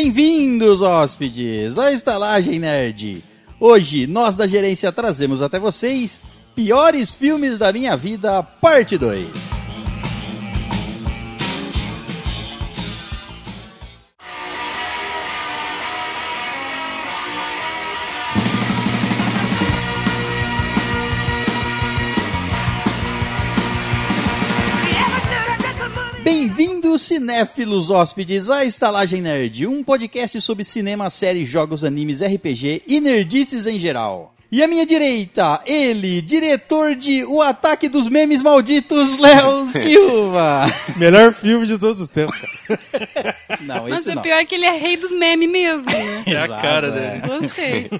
[0.00, 3.20] Bem-vindos, hóspedes, à Estalagem Nerd.
[3.58, 6.24] Hoje, nós da gerência trazemos até vocês
[6.54, 9.47] Piores Filmes da Minha Vida, Parte 2.
[27.08, 33.66] Cinéfilos hóspedes, à Estalagem Nerd, um podcast sobre cinema, séries, jogos, animes, RPG e nerdices
[33.66, 34.34] em geral.
[34.52, 40.66] E à minha direita, ele, diretor de O Ataque dos Memes Malditos, Léo Silva.
[40.96, 42.38] Melhor filme de todos os tempos.
[43.60, 44.22] Não, Mas esse o não.
[44.22, 46.24] pior é que ele é rei dos memes mesmo, né?
[46.28, 46.90] É a Exato, cara é.
[47.20, 47.40] dele.
[47.40, 47.90] Gostei.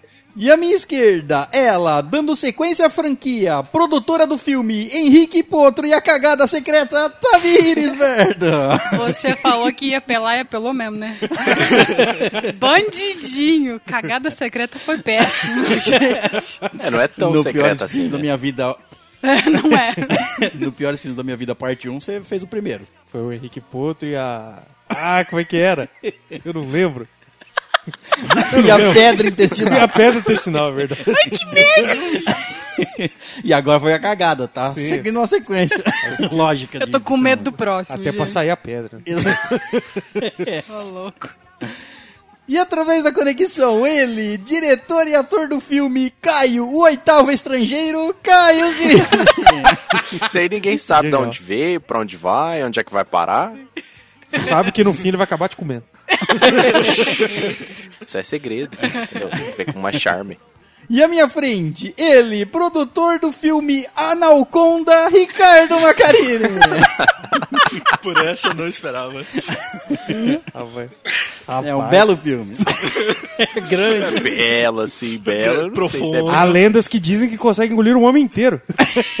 [0.40, 5.92] E à minha esquerda, ela, dando sequência à franquia, produtora do filme Henrique Potro e
[5.92, 8.80] a cagada secreta Tamires Verda.
[8.98, 11.16] Você falou que ia pelar e apelou mesmo, né?
[12.56, 13.80] Bandidinho.
[13.84, 15.92] Cagada secreta foi péssimo, gente.
[16.84, 17.94] É, não é tão no secreto piores assim.
[17.94, 18.22] filmes da né?
[18.22, 18.76] minha vida,
[19.20, 19.94] Não é.
[20.54, 22.86] no piores filmes da minha vida, parte 1, você fez o primeiro.
[23.08, 24.62] Foi o Henrique Potro e a.
[24.88, 25.88] Ah, como é que era?
[26.44, 27.08] Eu não lembro.
[28.64, 29.80] E a pedra E intestinal.
[29.80, 31.04] a pedra intestinal, é verdade.
[33.42, 34.70] E agora foi a cagada, tá?
[34.70, 34.84] Sim.
[34.84, 35.82] Seguindo uma sequência
[36.30, 36.78] lógica.
[36.78, 38.00] Eu tô com medo do próximo.
[38.00, 38.30] Até pra gente.
[38.32, 39.00] sair a pedra.
[40.70, 41.28] Ô, louco.
[42.46, 48.64] E através da conexão, ele, diretor e ator do filme Caio, o oitavo estrangeiro, Caio.
[50.26, 51.26] Isso aí ninguém sabe de Legal.
[51.26, 53.52] onde veio, pra onde vai, onde é que vai parar.
[54.28, 55.84] Você sabe que no fim ele vai acabar te comendo.
[58.06, 58.76] Isso é segredo.
[58.76, 59.28] entendeu?
[59.56, 60.38] Vem com mais charme.
[60.90, 66.48] E à minha frente, ele, produtor do filme Analconda, Ricardo Macarini.
[68.02, 69.22] Por essa eu não esperava.
[70.54, 70.88] Ah, vai.
[71.46, 71.90] É um Rapaz.
[71.90, 72.54] belo filme.
[73.68, 74.20] Grande.
[74.20, 75.64] Bela, assim, bela.
[75.64, 76.30] eu Não sei se é Profundo.
[76.30, 78.60] Há lendas que dizem que consegue engolir um homem inteiro.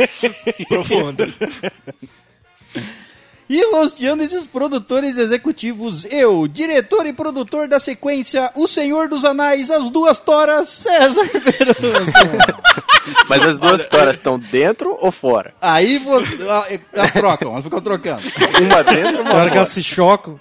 [0.68, 1.28] Profunda.
[3.48, 9.70] E rosteando esses produtores executivos, eu, diretor e produtor da sequência O Senhor dos Anais,
[9.70, 11.78] As Duas Toras, César Veroso.
[13.26, 15.54] Mas as duas histórias estão dentro ou fora?
[15.62, 16.22] Aí vou,
[16.92, 18.22] elas trocam, elas ficam trocando.
[18.62, 20.38] Uma dentro, uma hora que elas se chocam.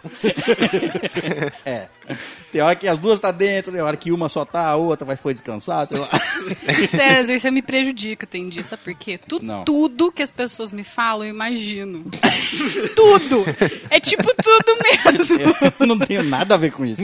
[1.66, 1.88] É.
[2.51, 5.06] Tem hora que as duas tá dentro, tem hora que uma só tá, a outra
[5.06, 6.09] vai foi descansar, sei lá.
[6.90, 9.18] César, você me prejudica, tem disso, sabe por quê?
[9.18, 9.41] Tu-.
[9.66, 12.06] Tudo que as pessoas me falam, eu imagino.
[12.95, 13.44] tudo!
[13.90, 15.73] É tipo tudo mesmo.
[15.79, 17.01] Eu não tenho nada a ver com isso.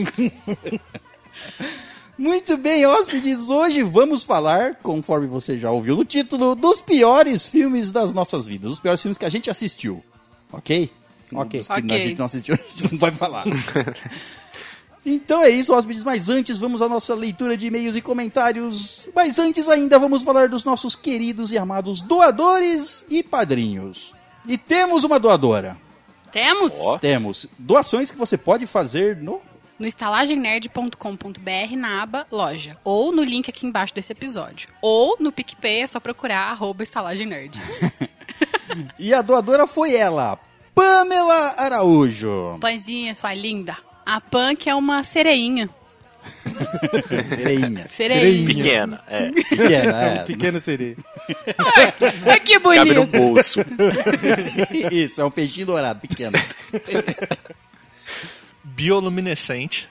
[2.16, 7.90] Muito bem, hóspedes, hoje vamos falar, conforme você já ouviu no título, dos piores filmes
[7.90, 10.02] das nossas vidas, os piores filmes que a gente assistiu,
[10.52, 10.90] ok?
[11.32, 11.58] Ok.
[11.58, 11.96] Dos que Ok.
[11.96, 13.44] a gente não assistiu, a gente não vai falar.
[15.04, 19.08] Então é isso, hóspedes, mas antes vamos à nossa leitura de e-mails e comentários.
[19.14, 24.14] Mas antes ainda vamos falar dos nossos queridos e amados doadores e padrinhos.
[24.46, 25.76] E temos uma doadora.
[26.32, 26.74] Temos?
[26.80, 26.98] Ó.
[26.98, 29.40] Temos doações que você pode fazer no
[29.76, 35.82] no estalagemnerd.com.br na aba loja, ou no link aqui embaixo desse episódio, ou no PicPay
[35.82, 37.58] é só procurar arroba estalagemnerd.
[38.98, 40.38] E a doadora foi ela,
[40.74, 42.58] Pamela Araújo.
[42.60, 43.76] Pãezinha, sua linda.
[44.06, 44.20] A
[44.56, 45.68] que é uma sereinha.
[47.28, 47.86] Sereinha.
[47.90, 48.46] Sereinha.
[48.46, 49.30] Pequena, é.
[49.30, 50.24] Pequena, é.
[50.24, 50.96] Pequeno sereia.
[52.26, 53.18] Ai, que Cabe no bonito.
[53.18, 53.60] bolso.
[54.90, 56.32] Isso, é um peixinho dourado, pequeno.
[58.62, 59.88] Bioluminescente.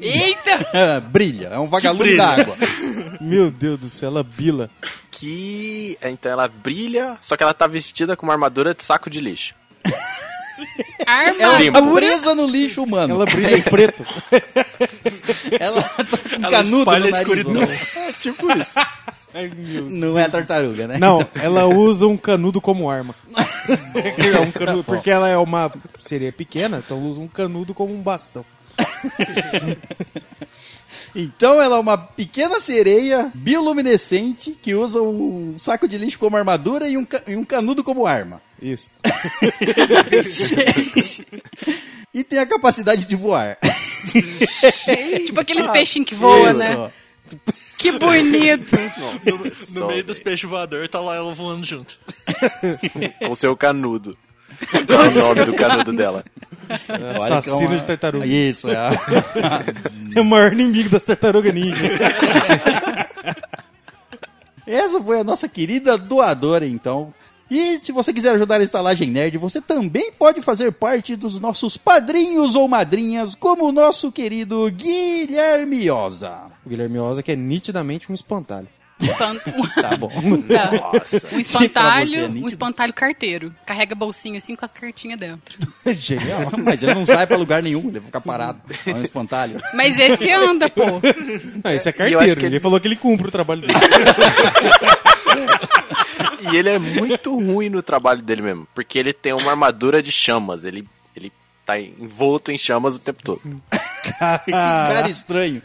[0.00, 1.00] Eita!
[1.10, 2.56] brilha, é um vagalume d'água.
[3.20, 4.70] Meu Deus do céu, ela bila.
[5.10, 5.98] Que.
[6.02, 9.54] Então ela brilha, só que ela tá vestida com uma armadura de saco de lixo.
[11.38, 11.80] Ela Limpo.
[11.80, 13.14] tá presa no lixo humano.
[13.14, 14.04] Ela brilha em preto.
[15.58, 17.18] Ela tá com Ela canudo espalha no nariz.
[17.18, 17.62] escuridão.
[17.62, 18.12] ó.
[18.20, 18.78] Tipo isso.
[19.34, 19.50] Ai,
[19.88, 20.98] Não é tartaruga, né?
[20.98, 23.14] Não, Então- ela usa um canudo como arma.
[24.18, 28.02] É um canudo, porque ela é uma sereia pequena, então usa um canudo como um
[28.02, 28.44] bastão.
[31.14, 36.88] Então ela é uma pequena sereia bioluminescente que usa um saco de lixo como armadura
[36.88, 38.40] e um, ca- e um canudo como arma.
[38.60, 38.90] Isso.
[40.22, 41.26] Gente.
[42.14, 43.56] E tem a capacidade de voar.
[45.24, 46.92] tipo aqueles peixinhos que voam, Isso, né?
[47.78, 48.76] Que bonito.
[49.72, 51.98] No Só meio dos peixes voadores tá lá ela voando junto.
[53.26, 54.14] Com seu canudo.
[54.86, 56.22] Qual é o nome do canudo dela?
[56.78, 58.26] Que é Assassino uma- de tartaruga.
[58.26, 58.76] Isso, é.
[58.76, 58.90] a-
[60.14, 61.76] É o maior inimigo das tartarugas ninja.
[64.66, 67.12] Essa foi a nossa querida doadora, então.
[67.50, 71.76] E se você quiser ajudar a Estalagem Nerd, você também pode fazer parte dos nossos
[71.76, 76.44] padrinhos ou madrinhas, como o nosso querido Guilherme Oza.
[76.64, 78.68] O Guilherme Oza, que é nitidamente um espantalho.
[79.02, 79.36] Espan-
[79.80, 80.10] Tá bom.
[80.48, 80.70] Tá.
[80.72, 81.26] Nossa.
[81.32, 83.54] Um é espantalho, um espantalho carteiro.
[83.66, 85.58] Carrega bolsinha assim com as cartinhas dentro.
[85.94, 86.50] Genial.
[86.64, 88.60] Mas ele não sai pra lugar nenhum, ele vai ficar parado.
[88.86, 89.60] É um espantalho.
[89.74, 90.84] Mas esse anda, pô.
[91.64, 92.22] Não, esse é carteiro.
[92.22, 92.46] ele...
[92.46, 93.74] ele- falou que ele cumpre o trabalho dele.
[96.52, 98.66] E ele é muito ruim no trabalho dele mesmo.
[98.74, 100.64] Porque ele tem uma armadura de chamas.
[100.64, 100.86] Ele
[101.74, 103.40] tá envolto em chamas o tempo todo.
[104.02, 105.62] Que cara estranho.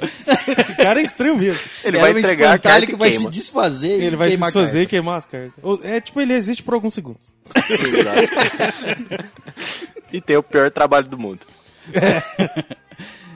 [0.48, 1.59] Esse cara é estranho mesmo.
[1.83, 3.31] Ele É vai entregar a carta que e vai queima.
[3.31, 5.54] se desfazer Ele e vai se desfazer e queimar as cartas.
[5.83, 7.31] É tipo, ele existe por alguns segundos.
[10.13, 11.42] E tem o pior trabalho do mundo.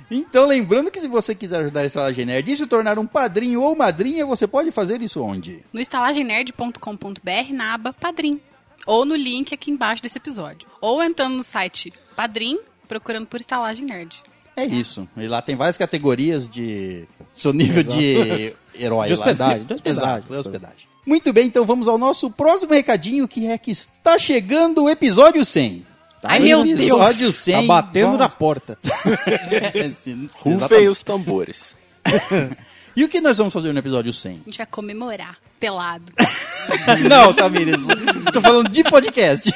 [0.10, 3.62] Então, lembrando que se você quiser ajudar a Estalagem Nerd e se tornar um padrinho
[3.62, 5.64] ou madrinha, você pode fazer isso onde?
[5.74, 8.40] No estalagemnerd.com.br na aba Padrim.
[8.86, 10.68] Ou no link aqui embaixo desse episódio.
[10.80, 14.22] Ou entrando no site Padrim, procurando por Estalagem Nerd.
[14.56, 15.08] É isso.
[15.16, 17.06] E lá tem várias categorias de
[17.36, 19.08] seu nível de herói.
[19.08, 19.20] De lá.
[19.20, 20.04] hospedagem, de hospedagem.
[20.10, 20.88] Exato, de hospedagem.
[21.06, 25.44] Muito bem, então vamos ao nosso próximo recadinho, que é que está chegando o episódio
[25.46, 25.86] 100.
[26.22, 26.80] Tá Ai, aí, meu Deus.
[26.80, 27.56] Episódio 100.
[27.56, 28.78] Tá batendo vamos- na porta.
[30.40, 31.76] Rufem os tambores.
[32.94, 34.32] E o que nós vamos fazer no episódio 100?
[34.32, 36.12] A gente vai comemorar, pelado.
[37.08, 37.82] Não, Tamires,
[38.34, 39.54] tô falando de podcast,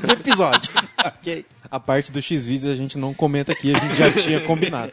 [0.00, 0.70] do episódio.
[0.98, 1.46] Ok.
[1.70, 4.92] A parte do X-Vídeos a gente não comenta aqui, a gente já tinha combinado.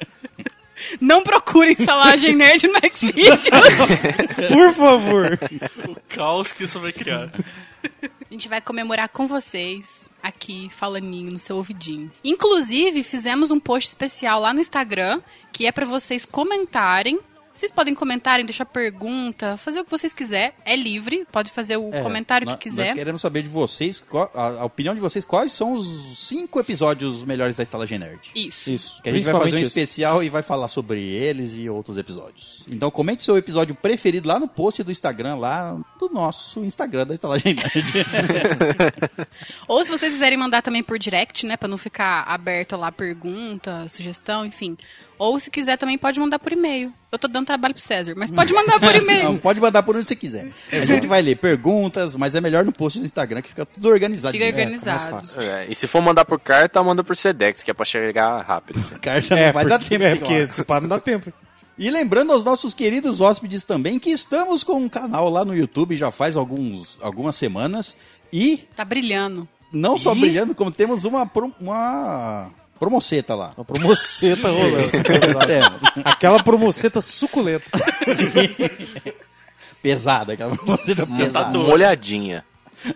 [0.99, 3.41] Não procurem Estalagem Nerd no Xvideos.
[4.49, 5.39] Por favor.
[5.87, 7.31] O caos que isso vai criar.
[8.03, 12.11] A gente vai comemorar com vocês aqui, falaninho no seu ouvidinho.
[12.23, 15.21] Inclusive, fizemos um post especial lá no Instagram,
[15.51, 17.19] que é pra vocês comentarem.
[17.61, 20.51] Vocês podem comentarem, deixar pergunta, fazer o que vocês quiserem.
[20.65, 22.87] É livre, pode fazer o É, comentário que quiser.
[22.87, 26.59] Nós queremos saber de vocês, qual- a, a opinião de vocês, quais são os cinco
[26.59, 28.19] episódios melhores da Estalagem Nerd.
[28.35, 28.71] Isso.
[28.71, 28.99] Isso.
[29.03, 29.67] Que a gente vai fazer um isso.
[29.67, 32.65] especial e vai falar sobre eles e outros episódios.
[32.67, 37.13] Então comente seu episódio preferido lá no post do Instagram, lá do nosso Instagram da
[37.13, 37.91] Estalagem Nerd.
[39.67, 43.87] Ou se vocês quiserem mandar também por direct, né, Pra não ficar aberto lá pergunta,
[43.87, 44.75] sugestão, enfim.
[45.23, 46.91] Ou se quiser também pode mandar por e-mail.
[47.11, 49.37] Eu tô dando trabalho pro César, mas pode mandar por Não, e-mail.
[49.37, 50.49] pode mandar por onde você quiser.
[50.71, 53.87] A gente vai ler perguntas, mas é melhor no post do Instagram que fica tudo
[53.87, 54.31] organizado.
[54.31, 55.11] Fica É, organizado.
[55.11, 55.41] mais fácil.
[55.43, 58.79] É, e se for mandar por carta, manda por Sedex, que é pra chegar rápido.
[58.79, 58.95] assim.
[58.99, 60.03] Carta É, não vai dar porque, tempo.
[60.05, 60.51] é, porque falar.
[60.53, 61.31] se pá, não dá tempo.
[61.77, 65.95] E lembrando aos nossos queridos hóspedes também que estamos com um canal lá no YouTube
[65.95, 67.95] já faz alguns, algumas semanas.
[68.33, 69.47] E Tá brilhando.
[69.71, 71.29] não só brilhando, como temos uma,
[71.59, 72.49] uma
[72.81, 73.53] promoceta lá.
[73.55, 74.89] Uma promoceta rolando.
[75.45, 75.81] Temos.
[76.03, 77.69] Aquela promoceta suculenta.
[79.83, 81.57] Pesada, aquela promoceta pesada.
[81.57, 82.45] Molhadinha.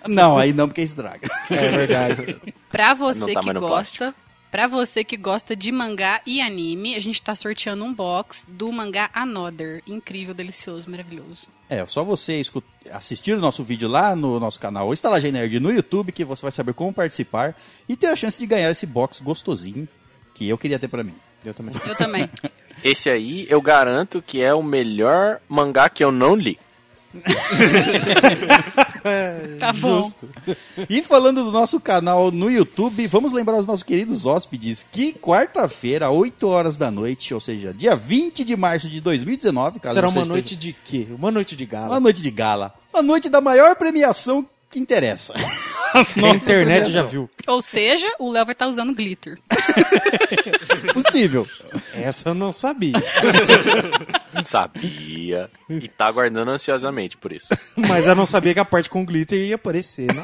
[0.08, 1.28] Não, aí não, porque estraga.
[1.50, 2.38] É verdade.
[2.72, 4.14] Pra você tá que gosta,
[4.52, 8.72] pra você que gosta de mangá e anime, a gente tá sorteando um box do
[8.72, 9.82] mangá Another.
[9.86, 11.48] Incrível, delicioso, maravilhoso.
[11.70, 12.42] É, só você
[12.92, 16.52] assistir o nosso vídeo lá no nosso canal Estalagem Nerd no YouTube, que você vai
[16.52, 17.56] saber como participar
[17.90, 19.88] e ter a chance de ganhar esse box gostosinho
[20.34, 21.16] que eu queria ter pra mim.
[21.44, 21.76] Eu também.
[21.88, 22.30] Eu também.
[22.84, 26.60] Esse aí eu garanto que é o melhor mangá que eu não li.
[29.60, 30.04] Tá bom.
[30.04, 30.28] Justo.
[30.90, 36.10] E falando do nosso canal no YouTube, vamos lembrar os nossos queridos hóspedes que quarta-feira,
[36.10, 40.18] 8 horas da noite, ou seja, dia 20 de março de 2019, caso Será uma
[40.22, 41.08] esteja- noite de quê?
[41.12, 42.00] Uma noite de uma gala.
[42.00, 45.34] noite de gala, a noite da maior premiação que interessa.
[46.24, 47.30] A internet já viu.
[47.48, 49.38] Ou seja, o Léo vai estar usando glitter.
[50.94, 51.48] Possível.
[51.94, 52.94] Essa eu não sabia.
[54.44, 55.50] Sabia.
[55.70, 57.48] E tá aguardando ansiosamente por isso.
[57.78, 60.22] Mas eu não sabia que a parte com glitter ia aparecer, né?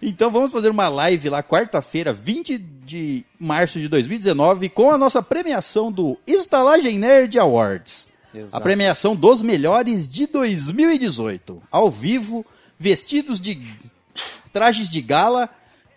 [0.00, 5.22] Então vamos fazer uma live lá quarta-feira, 20 de março de 2019, com a nossa
[5.22, 8.08] premiação do Estalagem Nerd Awards.
[8.34, 8.56] Exato.
[8.56, 11.62] A premiação dos melhores de 2018.
[11.70, 12.44] Ao vivo,
[12.82, 13.62] vestidos de
[14.52, 15.48] trajes de gala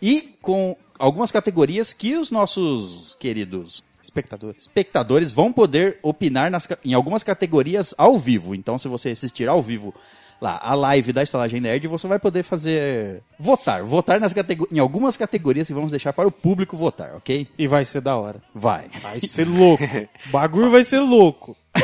[0.02, 4.62] e com algumas categorias que os nossos queridos Espectadores.
[4.62, 8.54] espectadores vão poder opinar nas em algumas categorias ao vivo.
[8.54, 9.96] Então, se você assistir ao vivo
[10.40, 14.78] lá a live da Estalagem Nerd, você vai poder fazer votar, votar nas catego- em
[14.78, 17.48] algumas categorias que vamos deixar para o público votar, ok?
[17.58, 18.44] E vai ser da hora.
[18.54, 18.90] Vai.
[19.02, 19.84] Vai ser louco.
[20.28, 21.58] O bagulho vai ser louco.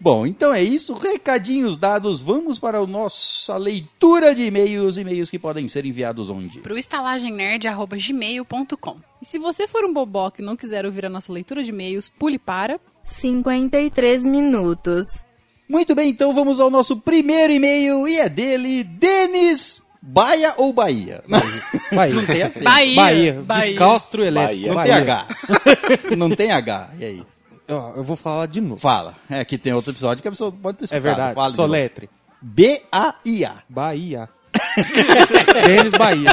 [0.00, 0.92] Bom, então é isso.
[0.94, 2.20] Recadinhos dados.
[2.22, 6.60] Vamos para a nossa leitura de e-mails, e-mails que podem ser enviados onde?
[6.60, 8.96] Pro estalagemnerd.gmail.com.
[9.20, 12.08] E se você for um boboca e não quiser ouvir a nossa leitura de e-mails,
[12.08, 12.80] pule para.
[13.04, 15.24] 53 minutos.
[15.68, 21.24] Muito bem, então vamos ao nosso primeiro e-mail e é dele, Denis Baia ou Bahia?
[21.90, 22.14] Bahia.
[22.14, 22.64] Não tem acento.
[22.64, 22.96] Bahia.
[22.96, 23.42] Bahia.
[23.44, 23.70] Bahia.
[23.70, 24.72] Descalço elétrico.
[24.72, 24.76] Bahia.
[24.76, 24.92] Não tem.
[24.92, 25.26] H.
[26.16, 26.90] Não tem H.
[27.00, 27.22] E aí?
[27.68, 28.80] Ó, eu vou falar de novo.
[28.80, 29.16] Fala.
[29.28, 31.02] É que tem outro episódio que a pessoa pode ter É escutado.
[31.02, 31.34] verdade.
[31.34, 31.56] Fala de.
[31.56, 32.10] Soletre.
[32.40, 33.54] B-A-I-A.
[33.68, 34.28] Bahia.
[35.66, 36.30] Denis Bahia.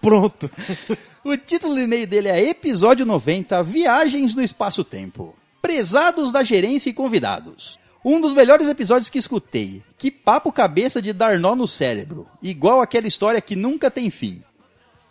[0.00, 0.50] Pronto.
[1.24, 5.34] O título do e-mail dele é Episódio 90 Viagens no Espaço-Tempo.
[5.60, 7.78] Prezados da gerência e convidados.
[8.04, 9.82] Um dos melhores episódios que escutei.
[9.98, 12.26] Que papo cabeça de dar nó no cérebro.
[12.42, 14.42] Igual aquela história que nunca tem fim.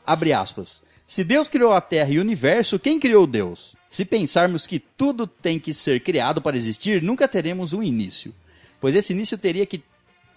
[0.06, 0.84] Abre aspas.
[1.06, 3.76] Se Deus criou a Terra e o universo, quem criou Deus?
[3.98, 8.32] Se pensarmos que tudo tem que ser criado para existir, nunca teremos um início.
[8.80, 9.84] Pois esse início teria que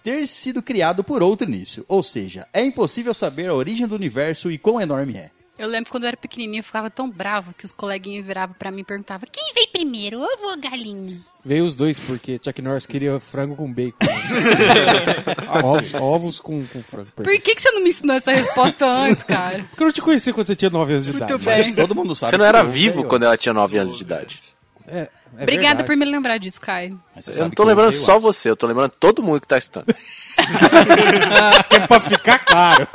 [0.01, 1.85] ter sido criado por outro início.
[1.87, 5.29] Ou seja, é impossível saber a origem do universo e quão enorme é.
[5.61, 8.71] Eu lembro quando eu era pequenininho, eu ficava tão bravo que os coleguinhas viravam pra
[8.71, 11.19] mim e perguntavam: quem veio primeiro, ovo ou galinha?
[11.45, 13.97] Veio os dois, porque Chuck Norris queria frango com bacon.
[15.63, 17.11] ovos, ovos com, com frango.
[17.15, 19.63] Por que, que você não me ensinou essa resposta antes, cara?
[19.69, 21.45] Porque eu não te conheci quando você tinha 9 anos de Muito idade.
[21.45, 21.75] bem.
[21.75, 22.31] Todo mundo sabe.
[22.31, 24.39] Você não era vivo quando ela tinha 9 anos de idade.
[24.87, 25.85] É, é Obrigada verdade.
[25.85, 26.99] por me lembrar disso, Caio.
[27.27, 28.23] Eu não tô lembrando só antes.
[28.23, 29.93] você, eu tô lembrando todo mundo que tá escutando.
[31.69, 32.87] Que é pra ficar caro.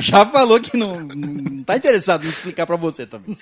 [0.00, 3.36] Já falou que não, não tá interessado em explicar pra você também.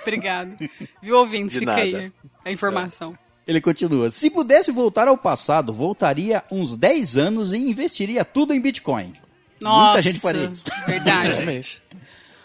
[0.00, 0.56] Obrigado.
[1.02, 1.54] Viu, ouvintes?
[1.54, 1.82] De Fica nada.
[1.82, 2.12] aí
[2.44, 3.16] a informação.
[3.46, 4.10] Ele continua.
[4.10, 9.12] Se pudesse voltar ao passado, voltaria uns 10 anos e investiria tudo em Bitcoin.
[9.60, 10.02] Nossa.
[10.02, 10.64] gente faria isso.
[10.86, 11.82] Verdade.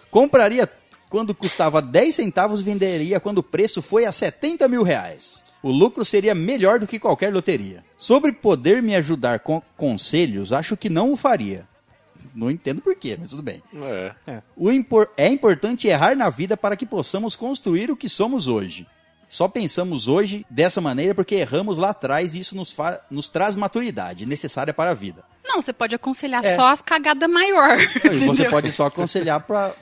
[0.10, 0.70] Compraria
[1.10, 5.44] quando custava 10 centavos e venderia quando o preço foi a 70 mil reais.
[5.64, 7.84] O lucro seria melhor do que qualquer loteria.
[7.98, 11.66] Sobre poder me ajudar com conselhos, acho que não o faria.
[12.36, 13.64] Não entendo porquê, mas tudo bem.
[14.28, 14.42] É.
[14.58, 18.86] O impor- é importante errar na vida para que possamos construir o que somos hoje.
[19.30, 22.76] Só pensamos hoje dessa maneira porque erramos lá atrás e isso nos,
[23.10, 25.24] nos traz maturidade necessária para a vida.
[25.48, 26.56] Não, você pode aconselhar É.
[26.56, 27.78] só as cagadas maior.
[28.28, 29.74] Você pode só aconselhar para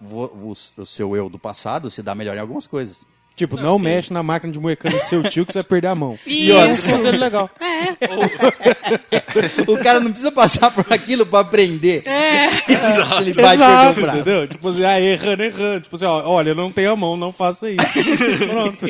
[0.00, 3.04] o, o seu eu do passado se dar melhor em algumas coisas.
[3.40, 5.94] Tipo, não mexe na máquina de moecano do seu tio que você vai perder a
[5.94, 6.18] mão.
[6.26, 6.52] Isso.
[6.52, 7.50] É um conselho legal.
[7.60, 7.90] É,
[9.70, 12.02] O cara não precisa passar por aquilo para aprender.
[12.06, 12.46] é.
[13.20, 14.18] Ele vai perder Exato, o braço.
[14.20, 14.48] entendeu?
[14.48, 15.80] Tipo assim, ah, errando, errando.
[15.82, 17.80] Tipo assim, ó, olha, não tem a mão, não faça isso.
[18.48, 18.86] Pronto.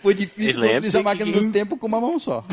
[0.00, 2.44] Foi difícil E construir essa máquina que- do tempo com uma mão só.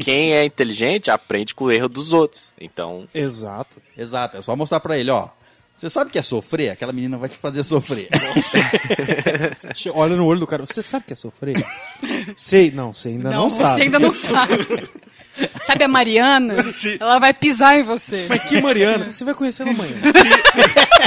[0.00, 2.52] Quem é inteligente aprende com o erro dos outros.
[2.60, 3.80] Então, Exato.
[3.96, 5.28] Exato, é só mostrar pra ele, ó.
[5.82, 6.70] Você sabe o que é sofrer?
[6.70, 8.08] Aquela menina vai te fazer sofrer.
[9.92, 10.64] Olha no olho do cara.
[10.64, 11.56] Você sabe que é sofrer?
[12.36, 13.82] sei, não, você ainda não, você sabe.
[13.82, 14.54] ainda não sabe.
[15.64, 16.72] Sabe a Mariana?
[16.74, 16.98] Sim.
[17.00, 18.26] Ela vai pisar em você.
[18.28, 19.10] Mas que Mariana?
[19.10, 19.94] Você vai conhecer ela amanhã.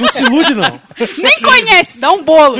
[0.02, 0.82] não se ilude, não.
[1.20, 2.58] Nem conhece, dá um bolo.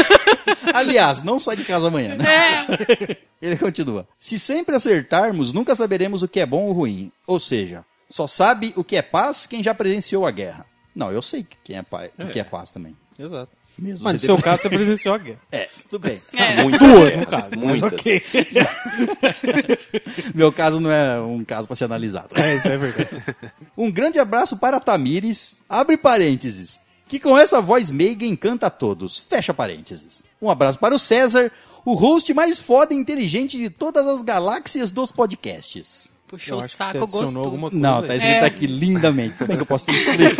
[0.74, 2.24] Aliás, não sai de casa amanhã, né?
[2.26, 3.16] É.
[3.40, 4.08] Ele continua.
[4.18, 7.12] Se sempre acertarmos, nunca saberemos o que é bom ou ruim.
[7.28, 10.66] Ou seja, só sabe o que é paz quem já presenciou a guerra.
[10.98, 12.96] Não, eu sei quem é paz, o que é paz também.
[13.16, 13.52] Exato.
[13.78, 14.02] Mesmo.
[14.02, 15.40] Mas no seu caso, você presenciou a guerra.
[15.52, 16.20] É, tudo bem.
[16.34, 16.60] É.
[16.64, 16.80] muitas.
[16.80, 17.48] Duas, no caso.
[17.50, 17.92] Mas Muitas.
[17.92, 18.22] ok.
[20.34, 22.30] Meu caso não é um caso para ser analisado.
[22.34, 23.08] É, isso é verdade.
[23.78, 29.18] Um grande abraço para Tamires, abre parênteses, que com essa voz meiga encanta a todos,
[29.18, 30.24] fecha parênteses.
[30.42, 31.52] Um abraço para o César,
[31.84, 36.10] o host mais foda e inteligente de todas as galáxias dos podcasts.
[36.28, 37.44] Puxou o saco, você adicionou gostou.
[37.44, 38.46] alguma coisa Não, tá escrito É.
[38.46, 40.36] aqui lindamente, como é que eu posso ter escrito?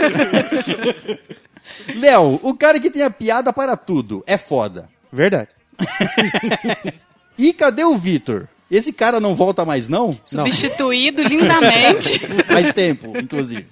[1.99, 4.89] Léo, o cara que tem a piada para tudo, é foda.
[5.13, 5.49] Verdade.
[7.41, 8.49] E cadê o Vitor?
[8.69, 10.19] Esse cara não volta mais não?
[10.25, 12.19] Substituído lindamente.
[12.45, 13.65] Faz tempo, inclusive.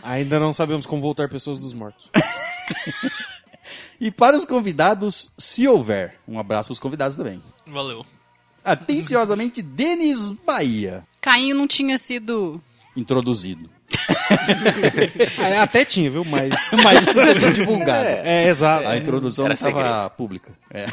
[0.00, 2.08] Ainda não sabemos como voltar pessoas dos mortos.
[4.00, 6.14] E para os convidados, se houver.
[6.26, 7.42] Um abraço para os convidados também.
[7.66, 8.06] Valeu.
[8.64, 11.02] Atenciosamente, Denis Bahia.
[11.20, 12.60] Caim não tinha sido.
[12.96, 13.68] Introduzido.
[15.38, 16.24] Ah, Até tinha, viu?
[16.24, 16.54] Mas.
[16.82, 18.06] Mas não divulgado.
[18.06, 18.86] É, exato.
[18.86, 20.52] A introdução Era não estava pública.
[20.70, 20.86] É.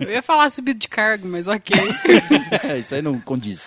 [0.00, 1.74] Eu ia falar subido de cargo, mas ok.
[2.68, 3.64] É, isso aí não condiz.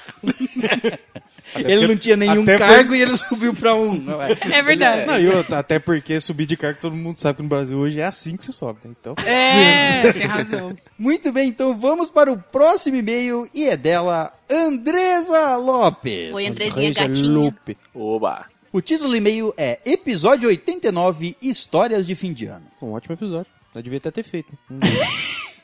[1.55, 3.95] Ele não tinha nenhum cargo e ele subiu pra um.
[4.05, 4.37] Não é?
[4.51, 5.05] É verdade.
[5.05, 7.99] Não, e outra, até porque subir de cargo, todo mundo sabe que no Brasil hoje
[7.99, 8.93] é assim que se sobe, né?
[8.99, 9.15] Então.
[9.25, 10.75] É, tem razão.
[10.97, 16.33] Muito bem, então vamos para o próximo e-mail e é dela Andresa Lopes.
[16.33, 17.29] Oi, Andrezinha Reja gatinha.
[17.29, 17.77] Lupe.
[17.93, 18.45] Oba.
[18.71, 22.65] O título do e-mail é Episódio 89 Histórias de Fim de Ano.
[22.81, 23.51] Um ótimo episódio.
[23.73, 24.51] Eu devia até ter feito.
[24.69, 24.79] Hum.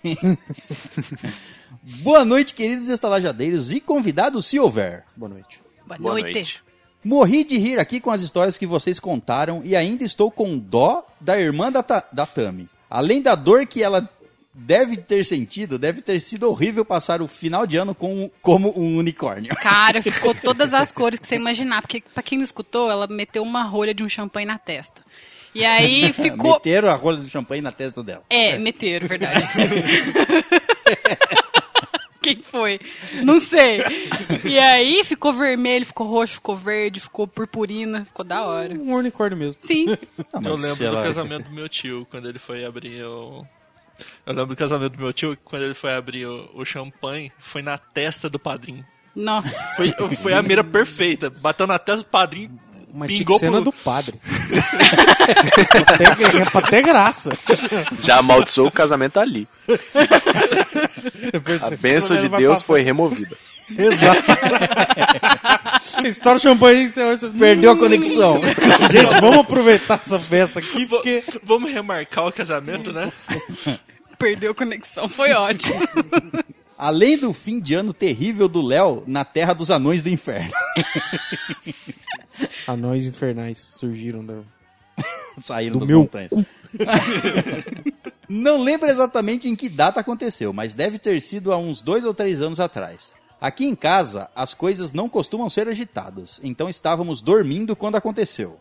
[2.03, 5.05] Boa noite, queridos estalajadeiros e convidados, se houver.
[5.15, 5.61] Boa noite.
[5.98, 6.33] Boa, Boa noite.
[6.36, 6.63] noite.
[7.03, 11.03] Morri de rir aqui com as histórias que vocês contaram e ainda estou com dó
[11.19, 12.69] da irmã da, Ta- da Tami.
[12.89, 14.07] Além da dor que ela
[14.53, 18.98] deve ter sentido, deve ter sido horrível passar o final de ano com, como um
[18.98, 19.55] unicórnio.
[19.63, 21.81] Cara, ficou todas as cores que você imaginar.
[21.81, 25.01] Porque, pra quem não escutou, ela meteu uma rolha de um champanhe na testa.
[25.55, 26.53] E aí ficou.
[26.53, 28.24] Meteram a rola de champanhe na testa dela.
[28.29, 29.41] É, meteram, verdade.
[32.22, 32.80] Quem foi?
[33.24, 33.82] Não sei.
[34.46, 38.74] E aí ficou vermelho, ficou roxo, ficou verde, ficou purpurina, ficou da hora.
[38.75, 39.60] Um unicórnio mesmo.
[39.62, 39.88] Sim.
[40.34, 43.46] Ah, Eu lembro do casamento do meu tio, quando ele foi abrir o.
[44.25, 47.62] Eu lembro do casamento do meu tio, quando ele foi abrir o, o champanhe, foi
[47.62, 48.86] na testa do padrinho.
[49.16, 49.50] Nossa.
[49.75, 51.30] Foi, foi a mira perfeita.
[51.30, 52.51] Bateu na testa do padrinho,
[52.93, 53.65] Uma tinha que pingou cena pro...
[53.65, 54.19] do padre.
[55.88, 57.31] Até- é pra ter graça.
[58.00, 59.48] Já amaldiçoou o casamento ali.
[61.62, 63.36] A bênção de Deus foi removida.
[63.77, 64.24] Exato.
[66.05, 66.89] Estoura o champanhe.
[66.89, 68.41] Você, você Perdeu a conexão.
[68.91, 71.24] Gente, vamos aproveitar essa festa aqui, porque...
[71.43, 73.12] Vamos remarcar o casamento, né?
[74.17, 75.75] Perdeu a conexão, foi ótimo.
[76.77, 80.51] Além do fim de ano terrível do Léo na Terra dos Anões do Inferno.
[82.68, 84.41] Anões infernais surgiram da...
[85.41, 86.32] Saíram Do das meu montanhas.
[88.27, 92.13] Não lembro exatamente em que data aconteceu, mas deve ter sido há uns dois ou
[92.13, 93.13] três anos atrás.
[93.41, 98.58] Aqui em casa, as coisas não costumam ser agitadas, então estávamos dormindo quando aconteceu.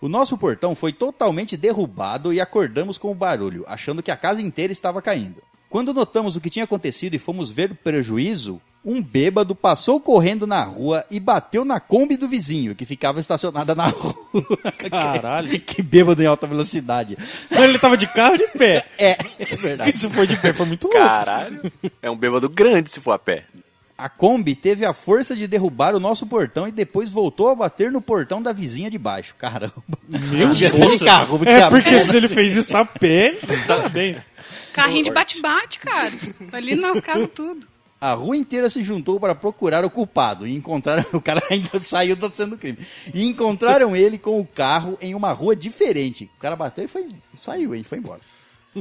[0.00, 4.42] O nosso portão foi totalmente derrubado e acordamos com o barulho, achando que a casa
[4.42, 5.42] inteira estava caindo.
[5.70, 10.46] Quando notamos o que tinha acontecido e fomos ver o prejuízo, um bêbado passou correndo
[10.46, 14.16] na rua e bateu na Kombi do vizinho, que ficava estacionada na rua.
[14.90, 15.60] Caralho.
[15.60, 17.16] que bêbado em alta velocidade.
[17.50, 18.86] Ele tava de carro ou de pé?
[18.98, 19.98] É, isso é verdade.
[19.98, 20.98] Se for de pé, foi muito louco.
[20.98, 21.72] Caralho.
[22.00, 23.44] É um bêbado grande se for a pé.
[23.98, 27.92] A Kombi teve a força de derrubar o nosso portão e depois voltou a bater
[27.92, 29.34] no portão da vizinha de baixo.
[29.36, 29.74] Caramba.
[30.08, 31.02] Meu Deus.
[31.02, 34.18] carro, É, porque se ele fez isso a pé, tá parabéns.
[34.72, 36.12] Carrinho de bate-bate, cara.
[36.50, 37.66] Ali nas casas tudo.
[38.00, 41.04] A rua inteira se juntou para procurar o culpado e encontraram.
[41.12, 42.78] O cara ainda saiu da cena do crime.
[43.12, 46.30] E encontraram ele com o carro em uma rua diferente.
[46.36, 47.82] O cara bateu e foi, saiu, hein?
[47.82, 48.20] Foi embora.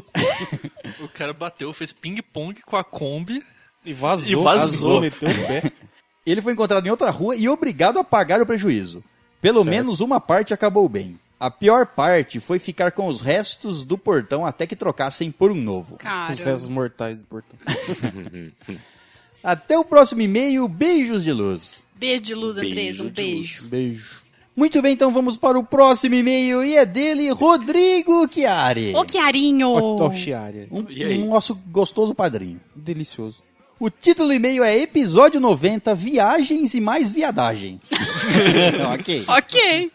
[1.01, 3.43] O cara bateu, fez ping-pong com a Kombi.
[3.84, 4.29] E vazou.
[4.29, 5.01] E vazou.
[5.01, 5.71] meteu o pé.
[6.25, 9.03] Ele foi encontrado em outra rua e obrigado a pagar o prejuízo.
[9.41, 11.19] Pelo menos uma parte acabou bem.
[11.39, 15.55] A pior parte foi ficar com os restos do portão até que trocassem por um
[15.55, 15.95] novo.
[15.95, 16.34] Cara.
[16.34, 17.58] Os restos mortais do portão.
[19.43, 20.67] Até o próximo e-mail.
[20.67, 21.84] Beijos de luz.
[21.95, 22.56] Beijo de luz.
[22.56, 23.69] Beijo Um beijo.
[23.69, 24.30] Beijo.
[24.56, 28.93] Muito bem, então vamos para o próximo e-mail e é dele, Rodrigo Chiari.
[28.93, 29.69] Ô, Chiarinho!
[29.69, 30.67] Ó, Chiária.
[30.69, 32.60] Um, um nosso gostoso padrinho.
[32.75, 33.41] Delicioso.
[33.80, 37.89] O título do e-mail é Episódio 90, Viagens e Mais Viadagens.
[38.93, 39.23] ok.
[39.25, 39.91] Ok.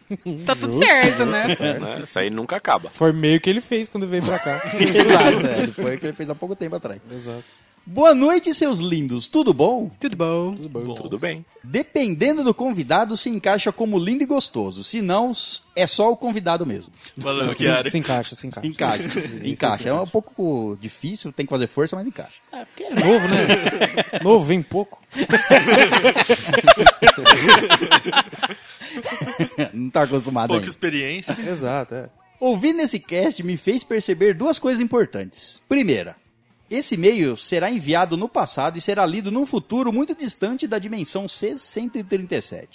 [0.47, 1.49] Tá tudo certo, né?
[1.49, 2.01] Né?
[2.03, 2.89] Isso aí nunca acaba.
[2.89, 4.63] Foi meio que ele fez quando veio pra cá.
[4.81, 6.99] Exato, é, foi o que ele fez há pouco tempo atrás.
[7.13, 7.45] Exato.
[7.87, 9.29] Boa noite, seus lindos.
[9.29, 9.91] Tudo bom?
[10.01, 10.55] Tudo bom.
[10.95, 11.45] Tudo bem.
[11.63, 14.83] Dependendo do convidado, se encaixa como lindo e gostoso.
[14.83, 15.33] Se não,
[15.77, 16.91] é só o convidado mesmo.
[17.15, 18.67] Valeu, Se, se encaixa, se encaixa.
[18.67, 19.05] Encaixa.
[19.45, 19.89] encaixa.
[19.91, 22.41] É um pouco difícil, tem que fazer força, mas encaixa.
[22.53, 23.37] É novo, né?
[24.25, 25.03] novo, vem pouco.
[29.75, 30.71] Não tá acostumado Pouca ainda.
[30.71, 31.37] experiência.
[31.47, 32.09] Exato, é.
[32.41, 35.61] Ouvir nesse cast me fez perceber duas coisas importantes.
[35.69, 36.17] Primeira,
[36.75, 41.27] esse e-mail será enviado no passado e será lido num futuro muito distante da dimensão
[41.27, 42.67] C137.